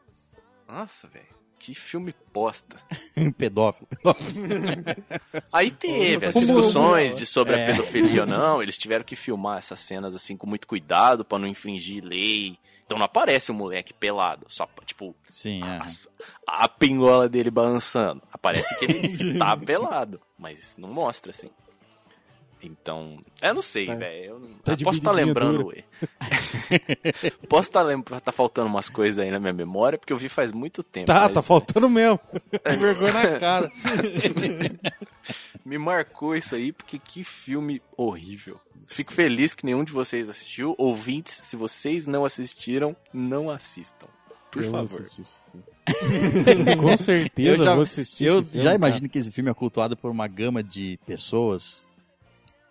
[0.67, 1.27] Nossa, velho.
[1.59, 2.77] Que filme bosta.
[3.39, 3.89] Pedófilo.
[5.53, 7.65] Aí teve as discussões de sobre É.
[7.65, 8.63] a pedofilia ou não.
[8.63, 12.59] Eles tiveram que filmar essas cenas assim com muito cuidado pra não infringir lei.
[12.85, 15.79] Então não aparece o moleque pelado, só tipo Sim, é.
[15.83, 16.07] as-
[16.47, 18.23] a pingola dele balançando.
[18.31, 21.49] Aparece que ele tá pelado, mas não mostra assim.
[22.67, 24.25] Então, eu não sei, Tá- velho.
[24.25, 25.73] Eu não- tá de posso estar biribinha lembrando.
[27.49, 30.53] posso estar lembrando, tá faltando umas coisas aí na minha memória, porque eu vi faz
[30.53, 31.07] muito tempo.
[31.07, 32.19] Tá, mas tá faltando mesmo.
[32.79, 33.73] Vergonha na cara.
[35.65, 38.61] Me marcou isso aí, porque que filme horrível.
[38.89, 40.75] Fico feliz que nenhum de vocês assistiu.
[40.77, 44.07] Ouvintes, se vocês não assistiram, não assistam.
[44.51, 45.09] Por Eu favor.
[46.79, 48.75] Com certeza Eu já- vou assistir Eu esse filme, já cara.
[48.77, 51.89] imagino que esse filme é cultuado por uma gama de pessoas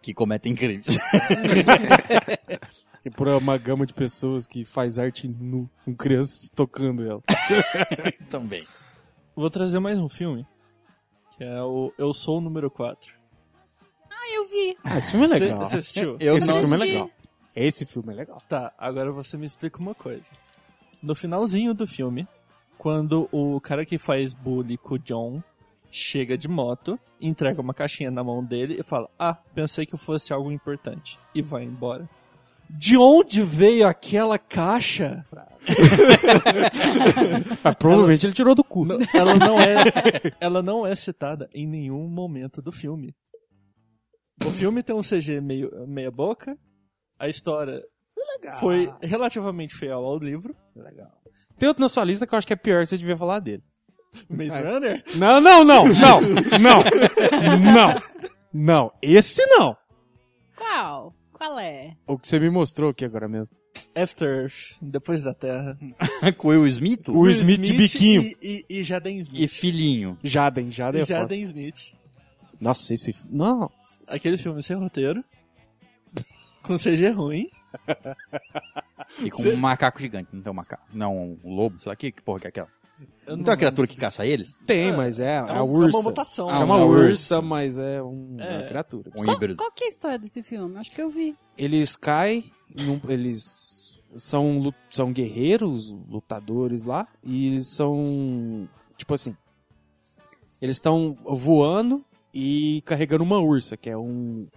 [0.03, 0.85] que cometem crimes.
[3.05, 7.21] E por uma gama de pessoas que faz arte nu, com crianças tocando ela.
[8.29, 8.63] Também.
[9.35, 10.47] Vou trazer mais um filme,
[11.35, 13.13] que é o Eu Sou o Número 4.
[14.09, 14.77] Ah, eu vi.
[14.85, 15.59] Ah, esse filme é legal.
[15.59, 16.15] você assistiu?
[16.21, 16.93] Eu Esse não filme é assisti.
[16.93, 17.09] legal.
[17.53, 18.37] Esse filme é legal.
[18.47, 20.29] Tá, agora você me explica uma coisa.
[21.01, 22.25] No finalzinho do filme,
[22.77, 25.43] quando o cara que faz bullying com o John
[25.93, 30.33] chega de moto, entrega uma caixinha na mão dele e fala: Ah, pensei que fosse
[30.33, 31.19] algo importante.
[31.35, 32.09] E vai embora.
[32.67, 35.25] De onde veio aquela caixa?
[37.63, 38.83] Ah, provavelmente ele tirou do cu.
[38.83, 39.83] Não, ela não é,
[40.41, 43.15] ela não é citada em nenhum momento do filme.
[44.45, 46.57] O filme tem um CG meio meia boca.
[47.17, 47.81] A história
[48.59, 50.53] foi relativamente fiel ao livro.
[51.57, 53.39] Tem outro na sua lista que eu acho que é pior que você devia falar
[53.39, 53.63] dele.
[54.29, 55.03] Maze Runner.
[55.15, 56.21] Não, não, não, não,
[56.59, 56.83] não,
[57.59, 58.01] não,
[58.53, 59.75] não, esse não.
[60.55, 61.13] Qual?
[61.31, 61.95] Qual é?
[62.07, 63.49] O que você me mostrou aqui agora mesmo.
[63.95, 65.77] After Earth, Depois da Terra.
[66.37, 68.21] Com o Will Smith O Will Smith de biquinho.
[68.21, 69.49] E, e, e Jaden e Smith.
[69.49, 70.17] filhinho.
[70.23, 71.19] Jaden, Jaden E é foda.
[71.19, 71.93] Jaden Smith.
[72.61, 73.15] Nossa, esse...
[73.29, 74.03] Nossa.
[74.09, 75.23] Aquele filme sem roteiro.
[76.61, 77.49] Com CG ruim.
[79.21, 80.29] E com um macaco gigante.
[80.31, 80.87] Não tem um macaco.
[80.93, 82.69] Não, um lobo, sei lá que, que porra que é aquela.
[83.25, 84.59] Eu Não tem uma criatura que caça eles?
[84.65, 85.97] Tem, mas é, é, É, a ursa.
[85.97, 86.49] é uma mutação.
[86.49, 88.67] É uma uma ursa, mas é um- uma É.
[88.67, 89.09] criatura.
[89.15, 89.55] Um Qual, híbrido.
[89.57, 90.77] qual que é a história desse filme?
[90.77, 91.35] Acho que eu vi.
[91.57, 98.67] Eles caem, num- eles são, lu- são guerreiros, lutadores lá, e são,
[98.97, 99.35] tipo assim,
[100.61, 102.03] eles estão voando
[102.33, 104.47] e carregando uma ursa, que é um...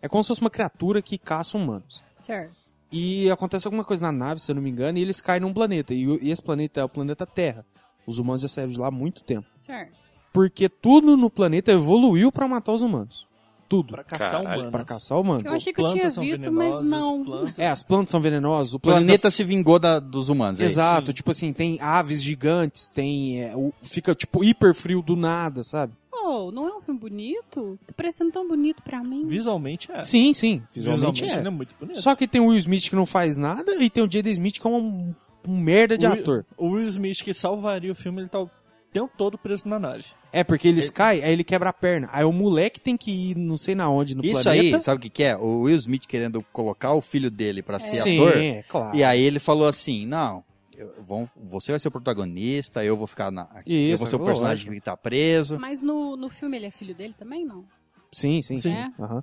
[0.00, 2.02] É como se fosse uma criatura que caça humanos.
[2.22, 2.54] Certo.
[2.92, 5.52] E acontece alguma coisa na nave, se eu não me engano, e eles caem num
[5.52, 5.92] planeta.
[5.94, 7.64] E, o- e esse planeta é o planeta Terra.
[8.06, 9.46] Os humanos já saíram de lá há muito tempo.
[9.60, 9.92] Certo.
[10.32, 13.26] Porque tudo no planeta evoluiu pra matar os humanos.
[13.68, 13.92] Tudo.
[13.94, 14.70] Pra caçar Caralho, humanos.
[14.72, 15.44] Pra caçar humanos.
[15.44, 17.24] Eu achei que eu tinha visto, mas não.
[17.24, 18.74] plantas- É, as plantas são venenosas.
[18.74, 19.30] O planeta planeta...
[19.30, 20.74] se vingou da- dos humanos, é isso?
[20.74, 23.42] Exato, tipo assim, tem aves gigantes, tem...
[23.42, 25.94] é, o- fica, tipo, hiper frio do nada, sabe?
[26.12, 27.78] Oh, não é um filme bonito?
[27.86, 29.26] Tá parecendo tão bonito pra mim.
[29.26, 30.00] Visualmente é.
[30.00, 30.62] Sim, sim.
[30.72, 31.46] Visualmente, ele é.
[31.46, 32.00] é muito bonito.
[32.02, 34.58] Só que tem o Will Smith que não faz nada e tem o Jaden Smith
[34.60, 35.14] que é um
[35.46, 36.44] um merda de O- ator.
[36.56, 38.50] O Will Smith que salvaria o filme, ele tá o
[38.92, 40.04] tempo todo preso na nave.
[40.32, 42.08] É, porque eles caem, aí ele quebra a perna.
[42.12, 44.76] Aí o moleque tem que ir não sei na onde no Isso planeta.
[44.76, 45.36] aí, sabe o que, que é?
[45.36, 48.36] O Will Smith querendo colocar o filho dele pra ser Sim, ator.
[48.36, 48.96] é claro.
[48.96, 50.42] E aí ele falou assim: não.
[50.76, 53.48] eu- vão- você vai ser o protagonista, eu vou ficar na.
[53.64, 54.72] eu Isso, vou ser o é personagem lógico.
[54.74, 55.56] que tá preso.
[55.58, 57.64] Mas no, no filme ele é filho dele também, não?
[58.12, 58.72] Sim, sim, sim.
[58.72, 58.90] É?
[58.98, 59.22] Aham.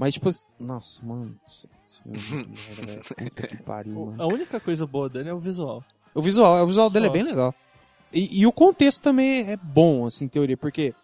[0.00, 1.36] Mas, tipo, assim- nossa, mano.
[1.46, 1.68] Esse
[2.02, 3.30] filme é muito merda, velho.
[3.30, 4.22] Puta que pariu, mano.
[4.22, 5.84] A única coisa boa dele é o visual.
[6.14, 7.54] O visual, o visual dele é bem legal.
[8.12, 10.94] E, e o contexto também é bom, assim, em teoria, porque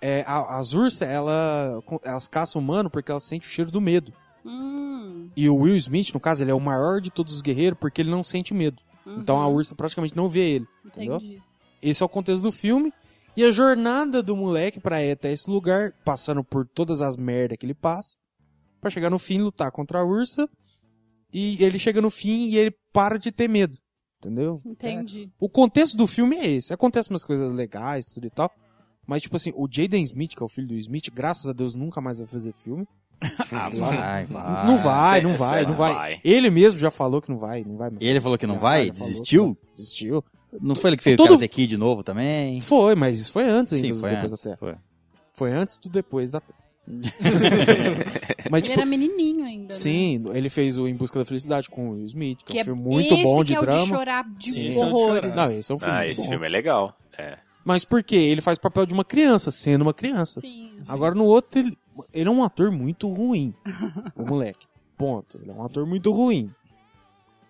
[0.00, 4.12] é, a- as ursas, ela, elas caçam humano porque elas sentem o cheiro do medo.
[4.44, 5.30] Hum.
[5.36, 8.02] E o Will Smith, no caso, ele é o maior de todos os guerreiros porque
[8.02, 8.80] ele não sente medo.
[9.06, 10.66] uhum, Então a ursa praticamente não vê ele.
[10.84, 11.16] entendeu?
[11.16, 11.42] Entendi.
[11.82, 12.92] Esse é o contexto do filme.
[13.36, 17.58] E a jornada do moleque pra ir até esse lugar, passando por todas as merdas
[17.58, 18.16] que ele passa,
[18.84, 20.48] pra chegar no fim lutar contra a ursa.
[21.32, 23.76] E ele chega no fim e ele para de ter medo.
[24.18, 24.60] Entendeu?
[24.64, 25.30] Entendi.
[25.40, 26.72] O contexto do filme é esse.
[26.72, 28.50] Acontece umas coisas legais, tudo e tal.
[29.06, 31.74] Mas, tipo assim, o Jaden Smith, que é o filho do Smith, graças a Deus
[31.74, 32.86] nunca mais vai fazer filme.
[33.52, 34.66] Ah, vai, vai.
[34.66, 35.94] não vai, não vai, não vai.
[35.94, 36.20] vai.
[36.24, 37.90] Ele mesmo já falou que não vai, não vai.
[37.90, 38.02] mais.
[38.02, 38.86] Ele falou que não Já, vai?
[38.86, 39.42] já Desistiu?
[39.54, 39.74] que não.
[39.74, 40.24] Desistiu.
[40.60, 42.60] Não foi ele que fez Todo- o Karate Kid de novo também?
[42.60, 44.38] Foi, mas isso foi antes ainda Sim, foi depois antes.
[44.38, 44.56] da Terra.
[44.58, 44.74] Foi.
[45.32, 46.58] Foi antes do depois da Terra.
[48.50, 49.74] mas, Ele tipo, era menininho ainda, né?
[49.74, 52.60] sim, ele fez o Em Busca da Felicidade com o Will Smith, que, Que é
[52.60, 53.86] é um filme muito bom que de é o de drama.
[53.86, 55.30] chorar de Sim, esse é o de horrores.
[55.34, 55.48] chorar.
[55.48, 56.28] Não, esse é um filme Ah, esse bom.
[56.28, 56.96] filme é legal.
[57.16, 57.38] É.
[57.64, 58.16] Mas por quê?
[58.16, 60.40] Ele faz o papel de uma criança, sendo uma criança.
[60.40, 60.72] Sim.
[60.86, 61.78] Agora no outro, ele,
[62.12, 63.54] ele é um ator muito ruim.
[64.14, 64.66] o moleque.
[64.98, 65.38] Ponto.
[65.40, 66.50] Ele é um ator muito ruim.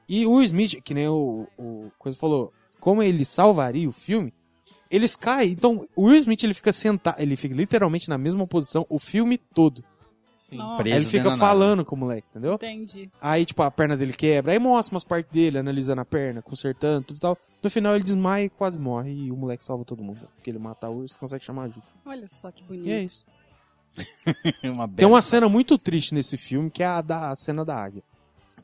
[0.09, 4.33] E o Will Smith, que nem o, o Coisa falou, como ele salvaria o filme,
[4.95, 5.51] eles caem.
[5.51, 9.37] Então, o Will Smith ele fica sentado, ele fica literalmente na mesma posição o filme
[9.39, 9.83] todo.
[10.53, 11.39] Aí ele fica nave.
[11.39, 12.55] falando com o moleque, entendeu?
[12.55, 13.11] entendi.
[13.21, 17.07] Aí, tipo, a perna dele quebra, aí mostra umas partes dele, analisando a perna, consertando,
[17.07, 17.39] tudo e tal.
[17.61, 20.29] No final ele desmaia e quase morre, e o moleque salva todo mundo.
[20.37, 21.87] Porque ele mata o urso e consegue chamar ajuda.
[22.07, 22.87] Olha só que bonito.
[22.87, 23.27] E é isso.
[24.65, 27.77] uma Tem uma cena muito triste nesse filme, que é a da a cena da
[27.77, 28.03] águia.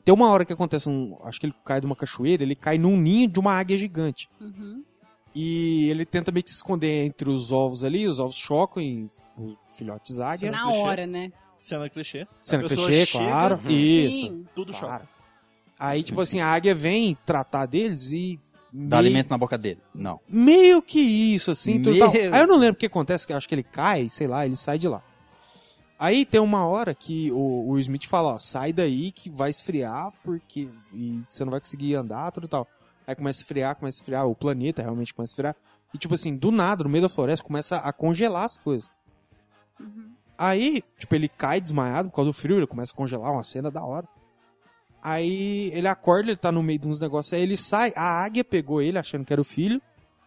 [0.05, 1.17] Tem uma hora que acontece um.
[1.23, 4.29] Acho que ele cai de uma cachoeira, ele cai num ninho de uma águia gigante.
[4.39, 4.83] Uhum.
[5.33, 9.09] E ele tenta meio que se esconder entre os ovos ali, os ovos chocam e
[9.37, 10.51] os filhotes águia.
[10.51, 10.79] Na clichê.
[10.79, 11.31] hora, né?
[11.59, 12.27] Cena clichê.
[12.39, 13.59] Cena clichê, chega, claro.
[13.63, 13.69] Uhum.
[13.71, 14.19] Isso.
[14.21, 14.45] Sim.
[14.53, 15.03] Tudo Claro.
[15.03, 15.09] choca.
[15.79, 18.39] Aí, tipo assim, a águia vem tratar deles e.
[18.73, 19.81] Dá alimento na boca dele.
[19.93, 20.19] Não.
[20.29, 21.97] Meio que isso, assim, tudo.
[22.03, 24.45] Aí eu não lembro o que acontece, que eu acho que ele cai, sei lá,
[24.45, 25.03] ele sai de lá.
[25.99, 30.11] Aí tem uma hora que o, o Smith fala, ó, sai daí que vai esfriar,
[30.23, 32.67] porque e você não vai conseguir andar, tudo e tal.
[33.11, 35.55] Aí começa a esfriar, começa a esfriar, o planeta realmente começa a esfriar.
[35.93, 38.89] E tipo assim, do nada, no meio da floresta, começa a congelar as coisas.
[40.37, 43.69] Aí, tipo, ele cai desmaiado por causa do frio, ele começa a congelar, uma cena
[43.69, 44.07] da hora.
[45.03, 48.43] Aí ele acorda, ele tá no meio de uns negócios, aí ele sai, a águia
[48.43, 49.81] pegou ele, achando que era o filho,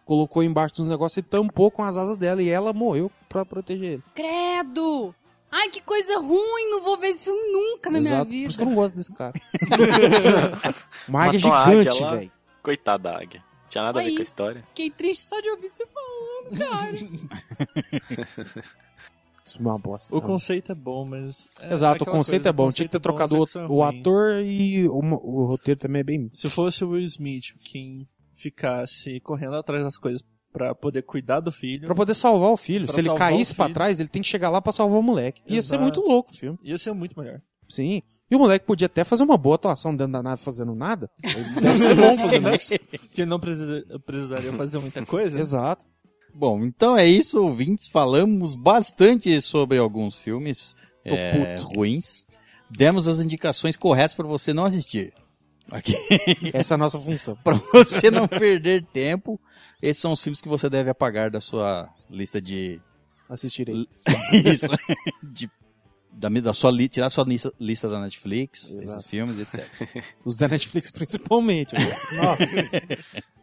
[0.05, 3.93] colocou embaixo dos negócios e tampou com as asas dela e ela morreu pra proteger
[3.93, 4.03] ele.
[4.13, 5.15] Credo!
[5.51, 6.69] Ai, que coisa ruim!
[6.69, 8.43] Não vou ver esse filme nunca na minha Exato, vida.
[8.43, 9.33] Por isso que eu não gosto desse cara.
[11.07, 12.31] Uma águia gigante, velho.
[12.65, 13.43] Coitada da águia.
[13.69, 14.15] Tinha nada a ver Aí.
[14.15, 14.63] com a história.
[14.69, 16.91] Fiquei triste só de ouvir você falando, cara.
[19.45, 20.15] Isso é uma bosta.
[20.15, 21.47] O conceito é bom, mas.
[21.61, 22.67] é Exato, o conceito coisa, é bom.
[22.67, 23.99] o Tinha que ter conceito é bom, trocado o, é o ruim.
[23.99, 26.29] ator e o, o roteiro também é bem.
[26.33, 31.51] Se fosse o Will Smith quem ficasse correndo atrás das coisas pra poder cuidar do
[31.51, 32.87] filho, Pra poder salvar o filho.
[32.91, 33.73] Se ele caísse o pra filho.
[33.75, 35.41] trás, ele tem que chegar lá pra salvar o moleque.
[35.45, 35.81] Ia ser Exato.
[35.83, 36.57] muito louco o filme.
[36.63, 37.39] ia ser muito melhor.
[37.69, 38.01] Sim.
[38.29, 41.09] E o moleque podia até fazer uma boa atuação dentro da nave fazendo nada.
[41.61, 42.73] Deve ser bom fazendo isso.
[43.13, 45.39] Que não precisa- precisaria fazer muita coisa.
[45.39, 45.85] Exato.
[46.33, 47.87] Bom, então é isso, ouvintes.
[47.87, 50.75] Falamos bastante sobre alguns filmes
[51.05, 52.25] é, ruins.
[52.69, 55.13] Demos as indicações corretas para você não assistir.
[55.71, 55.95] Ok?
[56.53, 57.37] Essa é a nossa função.
[57.43, 59.39] para você não perder tempo.
[59.81, 62.81] Esses são os filmes que você deve apagar da sua lista de.
[63.29, 63.87] Assistirei.
[64.33, 64.67] Isso.
[65.23, 65.49] de
[66.15, 68.85] da, da sua li, tirar sua lista, lista da Netflix, Exato.
[68.85, 69.65] esses filmes, etc.
[70.25, 71.73] Os da Netflix principalmente.
[71.75, 72.45] Nossa.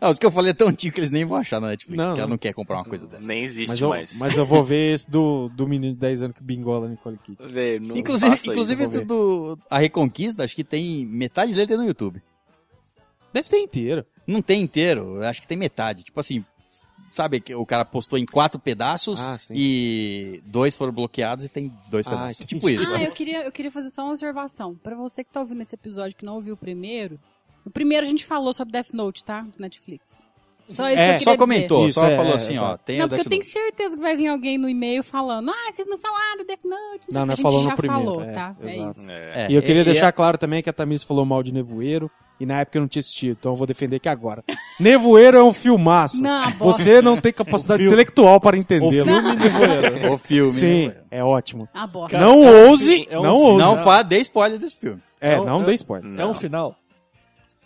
[0.00, 1.98] Ah, os que eu falei é tão antigo que eles nem vão achar na Netflix,
[1.98, 2.34] Não, porque ela não.
[2.34, 3.26] não quer comprar uma coisa dessa.
[3.26, 4.16] Nem existe Mas eu, mais.
[4.16, 7.18] mas eu vou ver esse do, do menino de 10 anos que bingola a Nicole
[7.18, 7.48] Kidman.
[7.50, 8.96] Vê, não Inclusive, inclusive isso.
[8.98, 12.22] esse do A Reconquista, acho que tem metade dele tem no YouTube.
[13.34, 14.06] Deve ser inteiro.
[14.26, 16.04] Não tem inteiro, acho que tem metade.
[16.04, 16.44] Tipo assim,
[17.16, 21.72] sabe que o cara postou em quatro pedaços Ah, e dois foram bloqueados e tem
[21.90, 22.40] dois Ah, pedaços.
[22.40, 22.54] entendi.
[22.54, 22.92] tipo isso.
[22.94, 24.74] Ah, eu queria, eu queria fazer só uma observação.
[24.76, 27.18] Pra você que tá ouvindo esse episódio que não ouviu o primeiro,
[27.64, 29.40] o primeiro a gente falou sobre Death Note, tá?
[29.42, 30.24] Do Netflix.
[30.68, 32.70] Só isso É, que eu queria Só comentou, Isso, só é, falou é, assim, ó,
[32.70, 32.82] exato.
[32.84, 35.86] tem Não, porque eu tenho certeza que vai vir alguém no e-mail falando, ah, vocês
[35.86, 37.06] não falaram do Death Note.
[37.12, 38.56] Não, a nós gente falou no primeiro, falou, é, tá?
[38.60, 38.68] É.
[38.68, 39.44] É.
[39.46, 41.52] É, E eu queria e- deixar e- claro também que a Tamiris falou mal de
[41.52, 42.10] Nevoeiro.
[42.38, 44.44] E na época eu não tinha assistido, então eu vou defender aqui agora.
[44.78, 46.20] Nevoeiro é um filmaço.
[46.22, 46.50] Não.
[46.58, 49.06] Você não tem capacidade intelectual para entendê-lo.
[50.12, 50.50] O filme.
[50.50, 50.94] Sim, né?
[51.10, 51.68] é ótimo.
[51.72, 53.50] Ah, não ouse, é um não filme.
[53.52, 53.58] ouse.
[53.58, 55.00] Não fa dê spoiler desse filme.
[55.20, 56.20] É, Não, não é- dê spoiler.
[56.20, 56.74] É um Não.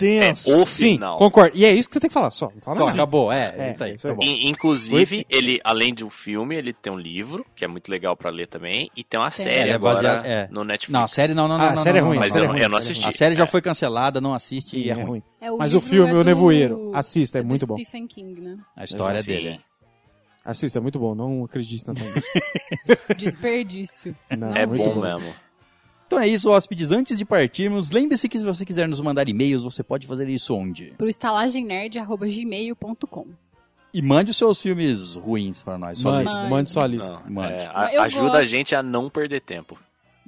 [0.01, 0.61] Final É tenso.
[0.61, 1.17] o Sim, final.
[1.19, 1.57] concordo.
[1.57, 2.51] E é isso que você tem que falar, só.
[2.55, 2.95] Não fala Só, mais.
[2.97, 3.55] acabou, é.
[3.57, 7.65] É, tá aí, tá Inclusive, ele, além de um filme, ele tem um livro, que
[7.65, 10.49] é muito legal pra ler também, e tem uma série É, é agora baseado- é.
[10.51, 10.93] no Netflix.
[10.93, 11.65] Não, a série não, não, não.
[11.65, 13.07] Ah, a não, série é ruim, Mas eu, é ruim, eu não é assisti.
[13.09, 13.47] A série já É.
[13.47, 15.23] foi cancelada, não assiste Sim, e é ruim.
[15.41, 17.77] É, o Mas o filme, é O Nevoeiro, assista, é muito bom.
[17.77, 18.57] Stephen King, né?
[18.77, 19.33] A história Sim.
[19.33, 19.49] dele.
[19.49, 19.59] é.
[20.43, 21.15] Assista, é muito bom.
[21.15, 21.93] Não acredite na
[23.17, 24.17] Desperdício.
[24.37, 25.35] Não, É muito bom mesmo.
[26.11, 26.91] Então é isso, hóspedes.
[26.91, 30.53] Antes de partirmos, lembre-se que se você quiser nos mandar e-mails, você pode fazer isso
[30.57, 30.87] onde?
[30.99, 33.27] Pro estalagemnerd.gmail.com
[33.95, 36.01] E mande os seus filmes ruins para nós.
[36.01, 36.39] Só Mande, lista.
[36.41, 36.51] Mande.
[36.51, 37.15] mande sua lista.
[37.27, 37.53] Não, Mande.
[37.53, 38.37] é, a- ajuda gosto.
[38.39, 39.79] a gente a não perder tempo.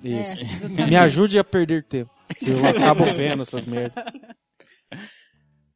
[0.05, 0.45] Isso.
[0.45, 0.69] É.
[0.87, 2.13] Me ajude a perder tempo.
[2.39, 4.05] que Eu acabo vendo essas merdas.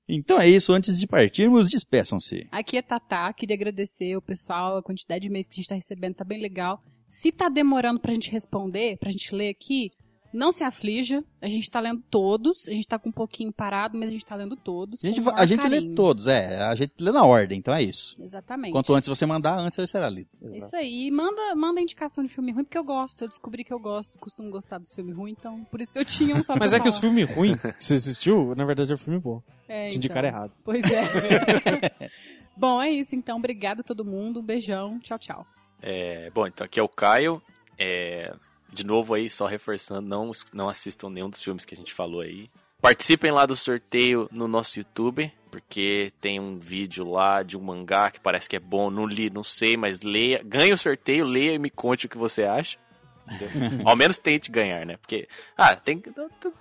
[0.08, 2.46] Então é isso, antes de partirmos, despeçam-se.
[2.52, 5.74] Aqui é Tatá, queria agradecer o pessoal, a quantidade de e-mails que a gente tá
[5.74, 6.80] recebendo tá bem legal.
[7.08, 9.90] Se tá demorando pra gente responder, pra gente ler aqui,
[10.32, 13.96] não se aflija, a gente tá lendo todos, a gente tá com um pouquinho parado,
[13.96, 15.02] mas a gente tá lendo todos.
[15.02, 16.62] A gente, a gente lê todos, é.
[16.62, 18.16] A gente lê na ordem, então é isso.
[18.20, 18.72] Exatamente.
[18.72, 20.28] Quanto antes você mandar, antes ele será lido.
[20.52, 23.72] Isso aí, E manda, manda indicação de filme ruim, porque eu gosto, eu descobri que
[23.72, 26.52] eu gosto, costumo gostar dos filmes ruins, então por isso que eu tinha um só
[26.54, 29.18] pra Mas é que os filmes ruins que você assistiu, na verdade é um filme
[29.18, 29.40] bom.
[29.68, 30.38] É, Te indicaram então.
[30.38, 30.52] errado.
[30.64, 32.10] Pois é.
[32.56, 33.36] Bom, é isso então.
[33.36, 34.40] Obrigado a todo mundo.
[34.40, 34.98] Um beijão.
[35.00, 35.46] Tchau, tchau.
[35.82, 37.42] É, bom, então aqui é o Caio.
[37.78, 38.34] É,
[38.72, 42.20] de novo aí, só reforçando, não, não assistam nenhum dos filmes que a gente falou
[42.20, 42.50] aí.
[42.80, 48.10] Participem lá do sorteio no nosso YouTube, porque tem um vídeo lá de um mangá
[48.10, 48.90] que parece que é bom.
[48.90, 50.42] Não li, não sei, mas leia.
[50.44, 52.78] Ganhe o sorteio, leia e me conte o que você acha.
[53.84, 54.96] Ao menos tente ganhar, né?
[54.98, 55.26] Porque,
[55.56, 56.00] ah, tem,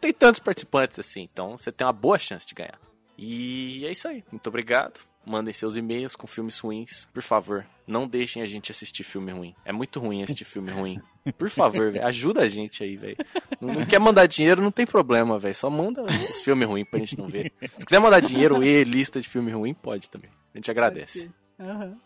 [0.01, 2.79] tem tantos participantes assim, então você tem uma boa chance de ganhar.
[3.17, 4.23] E é isso aí.
[4.31, 4.99] Muito obrigado.
[5.25, 7.65] Mandem seus e-mails com filmes ruins, por favor.
[7.87, 9.55] Não deixem a gente assistir filme ruim.
[9.65, 10.99] É muito ruim assistir filme ruim.
[11.37, 13.17] Por favor, velho, ajuda a gente aí, velho.
[13.59, 15.55] Não, não quer mandar dinheiro, não tem problema, velho.
[15.55, 17.51] Só manda os filmes ruins pra gente não ver.
[17.79, 20.29] Se quiser mandar dinheiro e lista de filme ruim, pode também.
[20.53, 21.31] A gente agradece.
[21.59, 21.97] Aham.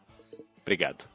[0.62, 1.06] Obrigado.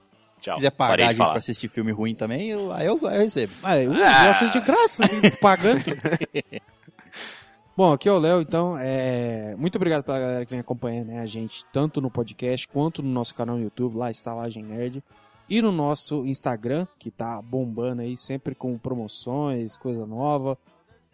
[0.41, 0.57] Tchau.
[0.57, 3.09] Se quiser pagar Parei a gente pra assistir filme ruim também, eu, aí eu, eu
[3.09, 3.53] recebo.
[3.63, 4.27] Ah, eu Ah.
[4.27, 5.05] gosto de graça,
[5.41, 5.81] pagando.
[7.77, 9.57] Bom, aqui é o Léo, então, é...
[9.59, 13.09] muito obrigado pela galera que vem acompanhando né, a gente, tanto no podcast quanto no
[13.09, 15.03] nosso canal no YouTube, lá Estalagem Nerd,
[15.51, 20.57] e no nosso Instagram, que tá bombando aí, sempre com promoções, coisa nova,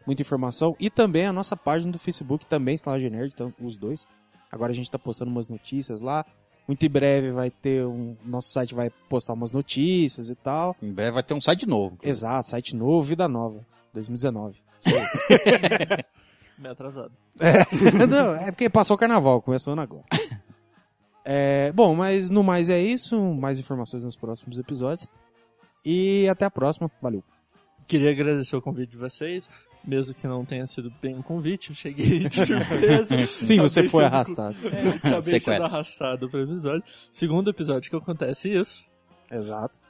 [0.06, 4.06] muita informação, e também a nossa página do Facebook, também Estalagem Nerd, então, os dois.
[4.52, 6.26] Agora a gente tá postando umas notícias lá,
[6.68, 8.14] muito em breve vai ter um...
[8.22, 10.76] nosso site vai postar umas notícias e tal.
[10.82, 11.96] Em breve vai ter um site novo.
[12.02, 14.60] Exato, site novo, vida nova, 2019.
[16.60, 17.10] Meio atrasado.
[18.08, 20.04] Não, é porque passou o carnaval, começou agora.
[21.24, 23.18] É, bom, mas no mais é isso.
[23.34, 25.08] Mais informações nos próximos episódios.
[25.84, 26.90] E até a próxima.
[27.00, 27.24] Valeu.
[27.86, 29.48] Queria agradecer o convite de vocês,
[29.84, 33.22] mesmo que não tenha sido bem um convite, eu cheguei de surpresa.
[33.26, 34.56] Sim, você foi sendo- arrastado.
[35.02, 36.84] Acabei sendo arrastado pro episódio.
[37.10, 38.84] Segundo episódio que acontece isso.
[39.32, 39.80] Exato.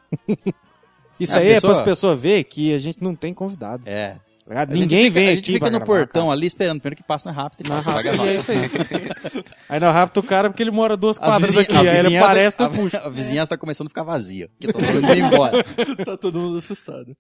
[1.19, 3.87] Isso A aí é pessoa- para as pessoas verem que a gente não tem convidado.
[3.89, 4.17] É.
[4.55, 4.75] tá ligado?
[4.79, 6.33] Ninguém fica- vem A gente aqui fica no portão cara.
[6.33, 8.59] ali esperando, primeiro que passa mais rápido e Não, vai rápido, é isso aí.
[9.69, 11.75] Aí nós rapta o cara porque ele mora duas As quadras vizinha- aqui.
[11.75, 12.99] a Aí ele vizinhança- aparece a, no puxa.
[12.99, 14.49] a vizinhança tá começando a ficar vazia.
[14.49, 15.65] Porque tá todo mundo indo embora.
[16.05, 17.17] tá todo mundo assustado.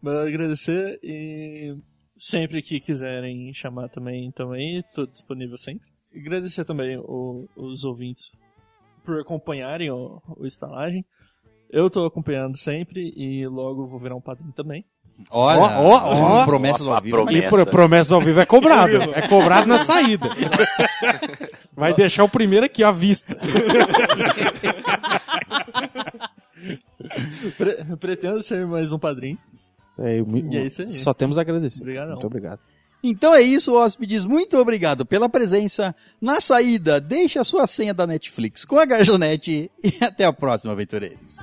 [0.00, 1.74] Mas agradecer e
[2.18, 5.88] sempre que quiserem chamar também, então aí, tô disponível sempre.
[6.14, 8.30] E agradecer também o- os ouvintes
[9.04, 11.04] por acompanharem o, o estalagem.
[11.70, 14.84] Eu tô acompanhando sempre e logo vou virar um padrinho também.
[15.30, 16.44] Olha, ó.
[16.46, 17.16] promessas Ó, ao vivo.
[17.16, 17.38] promessa.
[17.38, 18.96] E pro, promessa ao vivo é cobrado.
[19.14, 20.28] É cobrado na saída.
[21.76, 23.36] Vai deixar o primeiro aqui, à vista.
[27.56, 29.38] Pre- pretendo ser mais um padrinho.
[29.98, 30.88] É, eu E é isso aí.
[30.90, 31.82] Só temos a agradecer.
[31.82, 32.12] Obrigadão.
[32.12, 32.60] Muito obrigado.
[33.02, 34.24] Então é isso, hóspedes.
[34.24, 35.94] Muito obrigado pela presença.
[36.20, 40.72] Na saída, deixe a sua senha da Netflix com a garçonete e até a próxima,
[40.72, 41.36] aventureiros.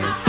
[0.00, 0.21] Life